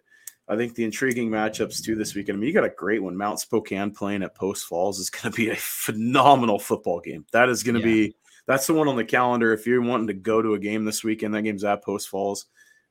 I 0.47 0.56
think 0.56 0.76
the 0.76 0.84
intriguing 0.84 1.30
matchups 1.30 1.84
too 1.84 1.95
this 1.95 2.16
weekend. 2.16 2.38
I 2.38 2.39
mean, 2.39 2.47
you 2.47 2.54
got 2.54 2.66
a 2.66 2.70
great 2.70 3.01
one. 3.01 3.18
Mount 3.18 3.39
Spokane 3.39 3.91
playing 3.91 4.24
at 4.24 4.36
Post 4.36 4.66
Falls 4.66 4.99
is 4.99 5.10
going 5.10 5.32
to 5.32 5.36
be 5.36 5.49
a 5.49 5.56
phenomenal 5.56 6.60
football 6.60 6.99
game. 6.99 7.26
That 7.32 7.49
is 7.49 7.64
going 7.64 7.82
to 7.82 7.82
yeah. 7.82 8.08
be 8.08 8.16
that's 8.45 8.68
the 8.68 8.74
one 8.74 8.88
on 8.88 8.95
the 8.95 9.06
calendar. 9.06 9.54
If 9.54 9.66
you're 9.66 9.82
wanting 9.82 10.08
to 10.08 10.14
go 10.14 10.41
to 10.41 10.54
a 10.54 10.60
game 10.60 10.86
this 10.86 11.04
weekend, 11.04 11.34
that 11.34 11.41
game's 11.41 11.64
at 11.64 11.84
Post 11.84 12.10
Falls. 12.10 12.45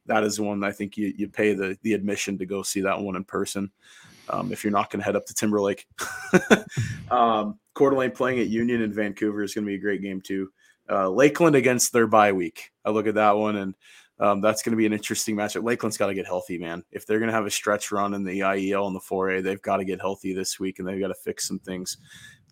That 0.06 0.24
is 0.24 0.36
the 0.36 0.42
one 0.42 0.64
I 0.64 0.72
think 0.72 0.96
you 0.96 1.14
you 1.16 1.28
pay 1.28 1.54
the 1.54 1.78
the 1.82 1.94
admission 1.94 2.38
to 2.38 2.46
go 2.46 2.62
see 2.62 2.80
that 2.80 3.00
one 3.00 3.16
in 3.16 3.24
person 3.24 3.70
um, 4.32 4.52
if 4.52 4.64
you're 4.64 4.72
not 4.72 4.90
going 4.90 5.00
to 5.00 5.04
head 5.04 5.16
up 5.16 5.26
to 5.26 5.34
Timberlake. 5.34 5.86
um, 7.10 7.58
Coeur 7.74 7.90
d'Alene 7.90 8.10
playing 8.10 8.40
at 8.40 8.48
Union 8.48 8.82
in 8.82 8.92
Vancouver 8.92 9.42
is 9.42 9.54
going 9.54 9.64
to 9.64 9.70
be 9.70 9.76
a 9.76 9.80
great 9.80 10.02
game 10.02 10.20
too. 10.20 10.50
Uh, 10.90 11.08
Lakeland 11.08 11.56
against 11.56 11.92
their 11.92 12.06
bye 12.06 12.32
week. 12.32 12.70
I 12.84 12.90
look 12.90 13.06
at 13.06 13.14
that 13.14 13.36
one, 13.36 13.56
and 13.56 13.74
um, 14.18 14.40
that's 14.40 14.62
going 14.62 14.72
to 14.72 14.76
be 14.76 14.86
an 14.86 14.92
interesting 14.92 15.36
matchup. 15.36 15.64
Lakeland's 15.64 15.96
got 15.96 16.08
to 16.08 16.14
get 16.14 16.26
healthy, 16.26 16.58
man. 16.58 16.82
If 16.90 17.06
they're 17.06 17.18
going 17.18 17.30
to 17.30 17.34
have 17.34 17.46
a 17.46 17.50
stretch 17.50 17.92
run 17.92 18.14
in 18.14 18.24
the 18.24 18.40
IEL 18.40 18.86
and 18.86 18.96
the 18.96 19.00
4A, 19.00 19.42
they've 19.42 19.62
got 19.62 19.78
to 19.78 19.84
get 19.84 20.00
healthy 20.00 20.34
this 20.34 20.58
week, 20.58 20.78
and 20.78 20.88
they've 20.88 21.00
got 21.00 21.08
to 21.08 21.14
fix 21.14 21.46
some 21.46 21.58
things. 21.58 21.98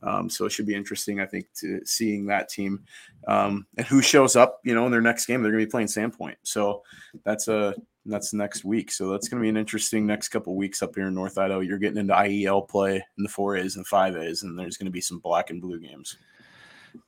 Um, 0.03 0.31
so 0.31 0.47
it 0.47 0.51
should 0.51 0.67
be 0.67 0.75
interesting, 0.75 1.21
I 1.21 1.27
think, 1.27 1.47
to 1.57 1.81
seeing 1.85 2.27
that 2.27 2.49
team 2.49 2.85
um, 3.29 3.67
and 3.77 3.87
who 3.87 4.01
shows 4.01 4.37
up. 4.37 4.61
You 4.65 4.75
know, 4.75 4.87
in 4.87 4.93
their 4.93 5.03
next 5.03 5.27
game, 5.27 5.43
they're 5.43 5.53
going 5.53 5.63
to 5.63 5.67
be 5.67 5.71
playing 5.71 5.89
Sandpoint. 5.89 6.37
So 6.43 6.83
that's 7.25 7.49
a 7.49 7.75
that's 8.07 8.33
next 8.33 8.65
week. 8.65 8.91
So 8.91 9.11
that's 9.11 9.29
going 9.29 9.41
to 9.41 9.43
be 9.43 9.49
an 9.49 9.57
interesting 9.57 10.07
next 10.07 10.29
couple 10.29 10.57
weeks 10.57 10.83
up 10.83 10.95
here 10.95 11.09
in 11.09 11.15
North 11.15 11.39
Idaho. 11.39 11.61
You're 11.61 11.79
getting 11.79 11.99
into 11.99 12.15
IEL 12.15 12.69
play 12.69 12.97
in 12.97 13.23
the 13.23 13.29
four 13.29 13.57
A's 13.57 13.77
and 13.77 13.87
five 13.87 14.17
A's, 14.17 14.43
and 14.43 14.59
there's 14.59 14.77
going 14.77 14.87
to 14.87 14.93
be 14.93 15.01
some 15.01 15.19
black 15.19 15.51
and 15.51 15.61
blue 15.61 15.79
games. 15.79 16.17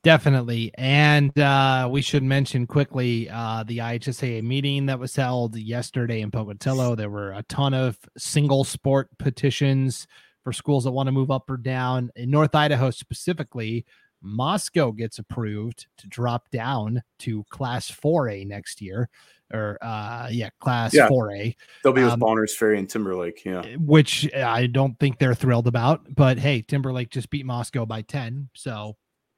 Definitely. 0.02 0.70
And 0.74 1.36
uh, 1.38 1.88
we 1.90 2.02
should 2.02 2.22
mention 2.22 2.66
quickly 2.66 3.28
uh, 3.28 3.64
the 3.64 3.78
IHSA 3.78 4.42
meeting 4.42 4.86
that 4.86 4.98
was 4.98 5.16
held 5.16 5.56
yesterday 5.56 6.20
in 6.20 6.30
Pocatello. 6.30 6.94
There 6.94 7.10
were 7.10 7.32
a 7.32 7.42
ton 7.44 7.74
of 7.74 7.98
single 8.16 8.62
sport 8.64 9.08
petitions 9.18 10.06
for 10.44 10.52
schools 10.52 10.84
that 10.84 10.92
want 10.92 11.08
to 11.08 11.12
move 11.12 11.30
up 11.30 11.50
or 11.50 11.56
down. 11.56 12.10
In 12.16 12.30
North 12.30 12.54
Idaho 12.54 12.90
specifically, 12.90 13.84
Moscow 14.20 14.92
gets 14.92 15.18
approved 15.18 15.86
to 15.98 16.08
drop 16.08 16.48
down 16.50 17.02
to 17.20 17.44
class 17.50 17.90
4A 17.90 18.46
next 18.46 18.80
year 18.80 19.08
or 19.52 19.78
uh 19.82 20.28
yeah 20.30 20.50
class 20.60 20.94
yeah. 20.94 21.08
4a 21.08 21.54
they'll 21.82 21.92
be 21.92 22.02
with 22.02 22.12
um, 22.12 22.20
bonners 22.20 22.54
ferry 22.54 22.78
and 22.78 22.88
timberlake 22.88 23.44
yeah 23.44 23.62
eh, 23.64 23.76
which 23.78 24.32
i 24.34 24.66
don't 24.66 24.98
think 24.98 25.18
they're 25.18 25.34
thrilled 25.34 25.66
about 25.66 26.02
but 26.14 26.38
hey 26.38 26.62
timberlake 26.62 27.10
just 27.10 27.30
beat 27.30 27.46
moscow 27.46 27.84
by 27.84 28.02
10 28.02 28.48
so 28.54 28.96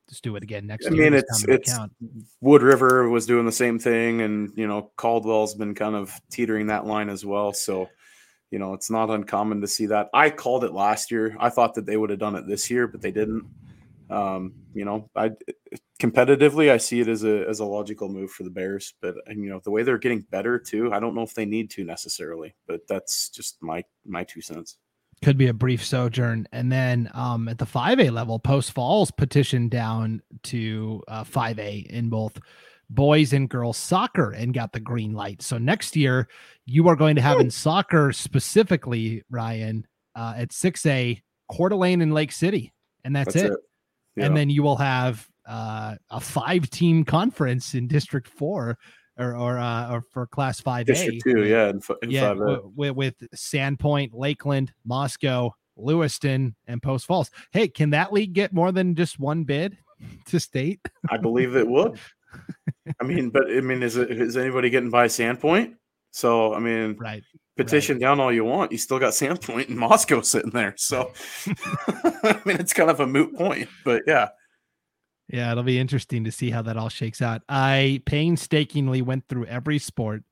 let's 0.08 0.20
do 0.20 0.36
it 0.36 0.42
again 0.42 0.66
next 0.66 0.86
I 0.86 0.90
year. 0.90 1.06
I 1.06 1.10
mean, 1.10 1.18
it's 1.18 1.44
it's 1.48 1.78
Wood 2.40 2.62
River 2.62 3.08
was 3.08 3.26
doing 3.26 3.46
the 3.46 3.52
same 3.52 3.78
thing, 3.78 4.20
and 4.20 4.52
you 4.56 4.66
know 4.66 4.90
Caldwell's 4.96 5.54
been 5.54 5.74
kind 5.74 5.94
of 5.94 6.12
teetering 6.30 6.68
that 6.68 6.86
line 6.86 7.08
as 7.08 7.24
well. 7.24 7.52
So, 7.52 7.88
you 8.50 8.58
know, 8.58 8.74
it's 8.74 8.90
not 8.90 9.10
uncommon 9.10 9.60
to 9.60 9.68
see 9.68 9.86
that. 9.86 10.10
I 10.12 10.30
called 10.30 10.64
it 10.64 10.72
last 10.72 11.10
year. 11.10 11.36
I 11.38 11.50
thought 11.50 11.74
that 11.74 11.86
they 11.86 11.96
would 11.96 12.10
have 12.10 12.18
done 12.18 12.36
it 12.36 12.46
this 12.46 12.70
year, 12.70 12.86
but 12.86 13.00
they 13.00 13.12
didn't. 13.12 13.44
Um, 14.10 14.52
you 14.74 14.84
know, 14.84 15.10
I 15.16 15.30
competitively, 16.00 16.70
I 16.70 16.76
see 16.76 17.00
it 17.00 17.08
as 17.08 17.24
a 17.24 17.48
as 17.48 17.60
a 17.60 17.64
logical 17.64 18.08
move 18.08 18.30
for 18.30 18.42
the 18.42 18.50
Bears. 18.50 18.94
But 19.00 19.16
you 19.28 19.48
know, 19.48 19.60
the 19.64 19.70
way 19.70 19.82
they're 19.82 19.98
getting 19.98 20.20
better 20.30 20.58
too, 20.58 20.92
I 20.92 21.00
don't 21.00 21.14
know 21.14 21.22
if 21.22 21.34
they 21.34 21.46
need 21.46 21.70
to 21.70 21.84
necessarily. 21.84 22.54
But 22.66 22.86
that's 22.88 23.28
just 23.30 23.62
my 23.62 23.84
my 24.04 24.24
two 24.24 24.40
cents. 24.40 24.76
Could 25.22 25.38
be 25.38 25.46
a 25.46 25.54
brief 25.54 25.84
sojourn, 25.84 26.46
and 26.52 26.70
then 26.70 27.10
um, 27.14 27.48
at 27.48 27.58
the 27.58 27.66
five 27.66 28.00
A 28.00 28.10
level, 28.10 28.38
Post 28.38 28.72
Falls 28.72 29.10
petitioned 29.10 29.70
down 29.70 30.20
to 30.44 31.02
uh, 31.08 31.24
five 31.24 31.58
A 31.58 31.86
in 31.88 32.10
both 32.10 32.38
boys 32.90 33.32
and 33.32 33.48
girls 33.48 33.78
soccer 33.78 34.32
and 34.32 34.52
got 34.52 34.72
the 34.72 34.80
green 34.80 35.14
light. 35.14 35.40
So 35.40 35.56
next 35.56 35.96
year, 35.96 36.28
you 36.66 36.88
are 36.88 36.96
going 36.96 37.16
to 37.16 37.22
have 37.22 37.40
in 37.40 37.50
soccer 37.50 38.12
specifically, 38.12 39.22
Ryan, 39.30 39.86
uh, 40.14 40.34
at 40.36 40.52
six 40.52 40.84
A, 40.84 41.22
Coeur 41.50 41.70
d'Alene 41.70 42.02
and 42.02 42.12
Lake 42.12 42.32
City, 42.32 42.72
and 43.04 43.16
that's, 43.16 43.32
that's 43.34 43.46
it. 43.46 43.52
it. 43.52 43.58
Yeah. 44.16 44.26
And 44.26 44.36
then 44.36 44.50
you 44.50 44.62
will 44.62 44.76
have 44.76 45.26
uh, 45.46 45.96
a 46.10 46.20
five 46.20 46.70
team 46.70 47.04
conference 47.04 47.74
in 47.74 47.86
District 47.88 48.28
Four 48.28 48.78
or 49.18 49.36
or, 49.36 49.58
uh, 49.58 49.92
or 49.92 50.02
for 50.10 50.26
Class 50.26 50.60
Five 50.60 50.88
A. 50.88 51.18
Two, 51.20 51.44
yeah, 51.44 51.68
in, 51.68 51.80
in 52.02 52.10
yeah, 52.10 52.32
with, 52.32 52.92
with 52.96 53.14
Sandpoint, 53.34 54.10
Lakeland, 54.12 54.72
Moscow, 54.84 55.54
Lewiston, 55.76 56.54
and 56.66 56.82
Post 56.82 57.06
Falls. 57.06 57.30
Hey, 57.52 57.68
can 57.68 57.90
that 57.90 58.12
league 58.12 58.32
get 58.32 58.52
more 58.52 58.72
than 58.72 58.94
just 58.94 59.18
one 59.18 59.44
bid 59.44 59.78
to 60.26 60.40
state? 60.40 60.80
I 61.10 61.16
believe 61.16 61.56
it 61.56 61.66
would. 61.66 61.98
I 63.00 63.04
mean, 63.04 63.30
but 63.30 63.44
I 63.48 63.60
mean, 63.60 63.82
is 63.82 63.96
it 63.96 64.10
is 64.10 64.36
anybody 64.36 64.70
getting 64.70 64.90
by 64.90 65.06
Sandpoint? 65.06 65.74
So 66.10 66.54
I 66.54 66.58
mean, 66.58 66.96
right. 66.98 67.22
Petition 67.56 67.96
right. 67.96 68.00
down 68.00 68.20
all 68.20 68.32
you 68.32 68.44
want. 68.44 68.72
You 68.72 68.78
still 68.78 68.98
got 68.98 69.12
Sandpoint 69.12 69.68
and 69.68 69.78
Moscow 69.78 70.20
sitting 70.22 70.50
there. 70.50 70.74
So 70.76 71.12
I 71.86 72.40
mean, 72.44 72.56
it's 72.58 72.72
kind 72.72 72.90
of 72.90 73.00
a 73.00 73.06
moot 73.06 73.36
point, 73.36 73.68
but 73.84 74.02
yeah. 74.06 74.28
Yeah, 75.28 75.52
it'll 75.52 75.62
be 75.62 75.78
interesting 75.78 76.24
to 76.24 76.32
see 76.32 76.50
how 76.50 76.62
that 76.62 76.76
all 76.76 76.88
shakes 76.88 77.22
out. 77.22 77.42
I 77.48 78.02
painstakingly 78.06 79.02
went 79.02 79.26
through 79.28 79.46
every 79.46 79.78
sport, 79.78 80.22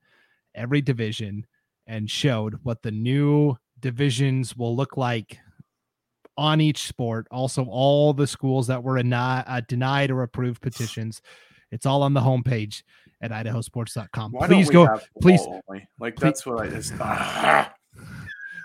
every 0.53 0.81
division, 0.81 1.47
and 1.87 2.09
showed 2.09 2.59
what 2.63 2.83
the 2.83 2.91
new 2.91 3.55
divisions 3.79 4.55
will 4.55 4.75
look 4.75 4.97
like 4.97 5.39
on 6.37 6.61
each 6.61 6.87
sport. 6.87 7.27
Also, 7.31 7.65
all 7.65 8.13
the 8.13 8.27
schools 8.27 8.67
that 8.67 8.83
were 8.83 8.99
uh, 8.99 9.61
denied 9.67 10.11
or 10.11 10.23
approved 10.23 10.61
petitions. 10.61 11.21
It's 11.71 11.85
all 11.85 12.03
on 12.03 12.13
the 12.13 12.21
homepage 12.21 12.83
at 13.23 13.31
idahosports.com. 13.31 14.33
Why 14.33 14.47
please 14.47 14.69
go. 14.69 14.99
Please. 15.21 15.41
Like, 15.99 16.17
that's 16.17 16.45
what 16.45 16.59
I 16.61 16.67
just. 16.69 16.93
Ah. 16.99 17.73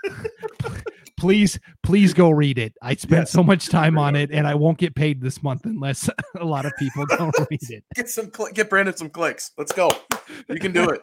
please, 1.17 1.59
please 1.83 2.13
go 2.13 2.29
read 2.29 2.57
it. 2.57 2.73
I 2.81 2.95
spent 2.95 3.21
Yes. 3.21 3.31
so 3.31 3.41
much 3.43 3.69
time 3.69 3.97
on 3.97 4.15
it, 4.15 4.31
and 4.31 4.45
I 4.47 4.55
won't 4.55 4.77
get 4.77 4.95
paid 4.95 5.21
this 5.21 5.41
month 5.41 5.65
unless 5.65 6.09
a 6.39 6.45
lot 6.45 6.65
of 6.65 6.73
people 6.77 7.05
go 7.05 7.31
read 7.49 7.59
it. 7.69 7.83
Get 7.95 8.09
some 8.09 8.31
cl- 8.33 8.51
get 8.53 8.69
Brandon 8.69 8.95
some 8.95 9.09
clicks. 9.09 9.51
Let's 9.57 9.71
go. 9.71 9.89
You 10.47 10.59
can 10.59 10.71
do 10.71 10.89
it. 10.89 11.01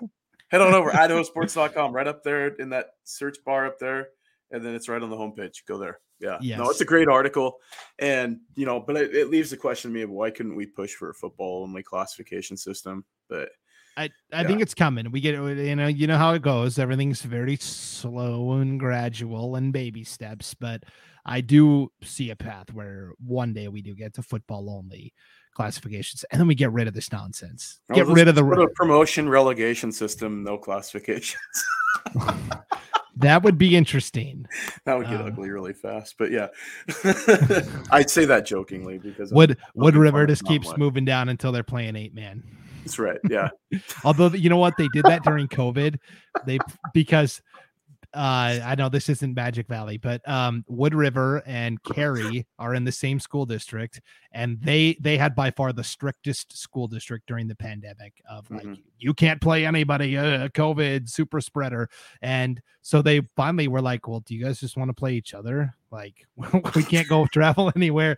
Head 0.48 0.60
on 0.60 0.74
over 0.74 0.90
idahosports.com 0.90 1.92
right 1.92 2.06
up 2.06 2.22
there 2.22 2.48
in 2.48 2.70
that 2.70 2.90
search 3.04 3.38
bar 3.44 3.66
up 3.66 3.78
there, 3.78 4.08
and 4.50 4.64
then 4.64 4.74
it's 4.74 4.88
right 4.88 5.02
on 5.02 5.10
the 5.10 5.16
homepage. 5.16 5.64
Go 5.66 5.78
there. 5.78 5.98
Yeah. 6.20 6.38
No, 6.56 6.70
it's 6.70 6.80
a 6.80 6.84
great 6.86 7.08
article. 7.08 7.58
And 7.98 8.38
you 8.54 8.64
know, 8.64 8.80
but 8.80 8.96
it, 8.96 9.14
it 9.14 9.28
leaves 9.28 9.50
the 9.50 9.56
question 9.56 9.90
to 9.90 9.94
me 9.94 10.02
of 10.02 10.10
why 10.10 10.30
couldn't 10.30 10.56
we 10.56 10.66
push 10.66 10.94
for 10.94 11.10
a 11.10 11.14
football 11.14 11.62
only 11.62 11.82
classification 11.82 12.56
system? 12.56 13.04
But 13.28 13.48
I, 13.96 14.10
I 14.32 14.44
think 14.44 14.60
it's 14.60 14.74
coming. 14.74 15.10
We 15.10 15.20
get 15.20 15.34
you 15.34 15.76
know 15.76 15.86
you 15.86 16.06
know 16.06 16.18
how 16.18 16.34
it 16.34 16.42
goes. 16.42 16.78
Everything's 16.78 17.22
very 17.22 17.56
slow 17.56 18.52
and 18.52 18.78
gradual 18.78 19.56
and 19.56 19.72
baby 19.72 20.04
steps, 20.04 20.54
but 20.54 20.82
I 21.24 21.40
do 21.40 21.90
see 22.02 22.30
a 22.30 22.36
path 22.36 22.72
where 22.72 23.12
one 23.18 23.52
day 23.54 23.68
we 23.68 23.82
do 23.82 23.94
get 23.94 24.14
to 24.14 24.22
football 24.22 24.68
only 24.70 25.12
classifications, 25.54 26.24
and 26.30 26.38
then 26.38 26.46
we 26.46 26.54
get 26.54 26.70
rid 26.72 26.86
of 26.86 26.92
this 26.94 27.10
nonsense. 27.10 27.80
Oh, 27.90 27.94
Get 27.94 28.06
rid 28.06 28.28
of 28.28 28.34
the 28.34 28.68
promotion 28.74 29.28
relegation 29.28 29.90
system, 29.90 30.44
no 30.44 30.58
classifications. 30.58 31.40
that 33.16 33.42
would 33.42 33.56
be 33.56 33.74
interesting. 33.76 34.46
that 34.84 34.98
would 34.98 35.08
get 35.08 35.20
Um, 35.20 35.26
ugly 35.28 35.50
really 35.50 35.72
fast. 35.72 36.16
But 36.18 36.30
yeah, 36.30 36.48
I'd 37.90 38.10
say 38.10 38.26
that 38.26 38.44
jokingly 38.46 38.98
because 38.98 39.32
I'm- 39.32 39.36
Wood 39.36 39.56
Wood 39.74 39.96
River 39.96 40.26
just 40.26 40.44
keeps 40.44 40.76
moving 40.76 41.04
down 41.04 41.28
until 41.28 41.52
they're 41.52 41.62
playing 41.62 41.96
eight 41.96 42.14
man. 42.14 42.42
That's 42.86 42.98
right. 42.98 43.18
Yeah. 43.28 43.48
Although 44.04 44.28
you 44.28 44.48
know 44.48 44.56
what 44.56 44.76
they 44.78 44.88
did 44.88 45.04
that 45.04 45.24
during 45.24 45.48
COVID, 45.48 45.98
they 46.46 46.58
because 46.94 47.42
uh 48.14 48.60
I 48.64 48.74
know 48.76 48.88
this 48.88 49.08
isn't 49.08 49.34
Magic 49.34 49.66
Valley, 49.68 49.98
but 49.98 50.26
um 50.28 50.64
Wood 50.68 50.94
River 50.94 51.42
and 51.46 51.82
Carey 51.82 52.46
are 52.58 52.74
in 52.74 52.84
the 52.84 52.92
same 52.92 53.20
school 53.20 53.46
district, 53.46 54.00
and 54.32 54.60
they 54.62 54.96
they 55.00 55.16
had 55.16 55.34
by 55.34 55.50
far 55.50 55.72
the 55.72 55.84
strictest 55.84 56.56
school 56.56 56.88
district 56.88 57.26
during 57.26 57.48
the 57.48 57.54
pandemic 57.56 58.14
of 58.30 58.50
like 58.50 58.64
Mhm. 58.64 58.78
you 58.98 59.14
can't 59.14 59.40
play 59.40 59.66
anybody, 59.66 60.16
uh, 60.16 60.48
COVID 60.48 61.08
super 61.08 61.40
spreader, 61.40 61.88
and 62.22 62.60
so 62.82 63.02
they 63.02 63.20
finally 63.36 63.66
were 63.68 63.82
like, 63.82 64.06
well, 64.06 64.20
do 64.20 64.34
you 64.34 64.44
guys 64.44 64.60
just 64.60 64.76
want 64.76 64.88
to 64.88 64.94
play 64.94 65.14
each 65.14 65.34
other? 65.34 65.74
Like 65.90 66.26
we 66.74 66.82
can't 66.84 67.08
go 67.08 67.26
travel 67.26 67.72
anywhere. 67.76 68.16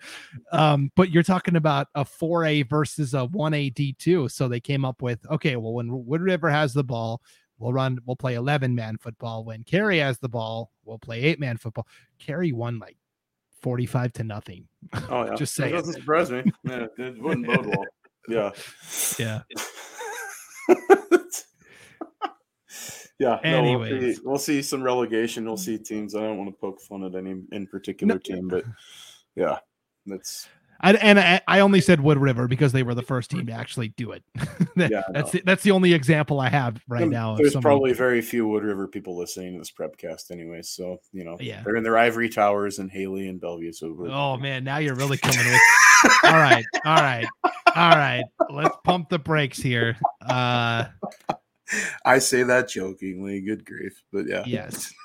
Um, 0.53 0.91
but 0.97 1.11
you're 1.11 1.23
talking 1.23 1.57
about 1.57 1.89
a 1.95 2.05
4A 2.05 2.69
versus 2.69 3.15
a 3.15 3.27
1A 3.27 3.71
D2. 3.73 4.31
So 4.31 4.49
they 4.49 4.61
came 4.61 4.85
up 4.85 5.03
with 5.03 5.21
okay, 5.31 5.57
well, 5.57 5.73
when 5.75 6.07
Wood 6.07 6.21
River 6.23 6.51
has 6.51 6.75
the 6.75 6.85
ball, 6.85 7.23
we'll 7.59 7.73
run, 7.73 7.99
we'll 8.07 8.17
play 8.17 8.35
11 8.35 8.75
man 8.75 8.97
football. 8.99 9.45
When 9.45 9.63
Carey 9.65 9.99
has 9.99 10.19
the 10.19 10.29
ball, 10.29 10.73
we'll 10.85 10.99
play 10.99 11.23
eight 11.23 11.41
man 11.41 11.57
football. 11.57 11.87
Carey 12.19 12.53
won 12.53 12.79
like 12.79 12.97
45 13.63 14.13
to 14.15 14.25
nothing. 14.25 14.69
Oh 15.11 15.25
yeah. 15.25 15.35
Just 15.37 15.57
That 15.57 15.63
saying. 15.63 15.75
doesn't 15.75 15.95
surprise 15.95 16.31
me. 16.31 16.45
Yeah, 16.65 16.87
it 16.97 17.21
wouldn't 17.21 17.47
bode 17.47 17.67
well. 17.67 17.85
Yeah. 18.29 18.51
Yeah. 19.19 19.41
yeah. 23.19 23.41
no, 23.43 23.79
we'll, 23.79 24.01
see, 24.01 24.21
we'll 24.23 24.39
see 24.39 24.63
some 24.63 24.83
relegation. 24.83 25.45
We'll 25.45 25.57
see 25.57 25.79
teams. 25.79 26.15
I 26.15 26.21
don't 26.21 26.37
want 26.39 26.51
to 26.51 26.57
poke 26.61 26.81
fun 26.81 27.05
at 27.05 27.15
any 27.15 27.43
in 27.53 27.67
particular 27.67 28.19
team, 28.19 28.49
but 28.49 28.65
yeah, 29.35 29.59
that's 30.07 30.49
I, 30.81 30.93
and 30.95 31.19
I, 31.19 31.41
I 31.49 31.61
only 31.61 31.81
said 31.81 32.01
Wood 32.01 32.19
River 32.19 32.47
because 32.47 32.73
they 32.73 32.83
were 32.85 32.95
the 32.95 33.03
first 33.03 33.31
team 33.31 33.47
to 33.47 33.53
actually 33.53 33.89
do 33.89 34.13
it. 34.13 34.23
That- 34.77 34.91
Yeah, 34.93 35.03
that's 35.11 35.33
the, 35.33 35.43
that's 35.45 35.63
the 35.65 35.73
only 35.73 35.93
example 35.93 36.39
I 36.39 36.49
have 36.51 36.81
right 36.87 37.03
and 37.03 37.11
now. 37.11 37.35
There's 37.37 37.57
probably 37.57 37.93
very 37.93 38.21
few 38.21 38.47
Wood 38.47 38.63
River 38.63 38.87
people 38.87 39.17
listening 39.19 39.55
to 39.55 39.59
this 39.59 39.73
prepcast 39.73 40.31
anyway. 40.31 40.63
So 40.63 40.99
you 41.13 41.25
know, 41.25 41.37
Yeah. 41.41 41.63
they're 41.65 41.75
in 41.75 41.83
their 41.83 41.99
ivory 41.99 42.29
towers 42.29 42.79
in 42.79 42.89
Hailey 42.89 43.29
and 43.29 43.41
Bellevue. 43.41 43.73
So 43.73 43.89
Oh 44.09 44.37
man, 44.41 44.63
now 44.63 44.79
you're 44.79 44.95
really 44.95 45.19
coming 45.19 45.39
with. 45.45 45.61
all 46.25 46.33
right, 46.35 46.65
all 46.85 46.95
right, 47.03 47.27
all 47.75 47.91
right. 47.91 48.25
Let's 48.51 48.77
pump 48.85 49.09
the 49.09 49.19
brakes 49.19 49.59
here. 49.59 49.97
Uh, 50.25 50.85
I 52.05 52.19
say 52.21 52.45
that 52.45 52.69
jokingly. 52.69 53.41
Good 53.41 53.65
grief, 53.65 54.01
but 54.13 54.27
yeah, 54.29 54.45
yes. 54.47 54.93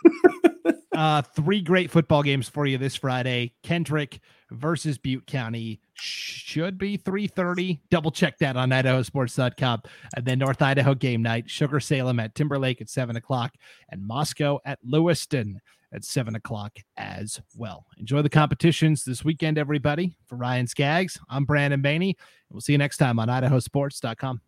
Uh, 0.95 1.23
three 1.23 1.59
great 1.59 1.89
football 1.89 2.21
games 2.21 2.47
for 2.47 2.67
you 2.67 2.77
this 2.77 2.95
Friday. 2.95 3.51
Kendrick 3.63 4.19
versus 4.53 4.97
Butte 4.97 5.25
County 5.25 5.81
should 5.93 6.77
be 6.77 6.97
3:30. 6.97 7.79
Double 7.89 8.11
check 8.11 8.37
that 8.39 8.55
on 8.55 8.69
idahosports.com. 8.69 9.81
And 10.15 10.25
then 10.25 10.39
North 10.39 10.61
Idaho 10.61 10.93
game 10.93 11.21
night, 11.21 11.49
Sugar 11.49 11.79
Salem 11.79 12.19
at 12.19 12.35
Timberlake 12.35 12.81
at 12.81 12.89
seven 12.89 13.15
o'clock, 13.15 13.53
and 13.89 14.05
Moscow 14.05 14.59
at 14.65 14.79
Lewiston 14.83 15.59
at 15.93 16.03
seven 16.03 16.35
o'clock 16.35 16.77
as 16.97 17.41
well. 17.55 17.85
Enjoy 17.97 18.21
the 18.21 18.29
competitions 18.29 19.03
this 19.03 19.23
weekend, 19.23 19.57
everybody. 19.57 20.15
For 20.27 20.35
Ryan 20.35 20.67
Scaggs, 20.67 21.19
I'm 21.29 21.45
Brandon 21.45 21.81
Baney. 21.81 22.15
We'll 22.49 22.61
see 22.61 22.73
you 22.73 22.77
next 22.77 22.97
time 22.97 23.19
on 23.19 23.27
idahosports.com. 23.27 24.41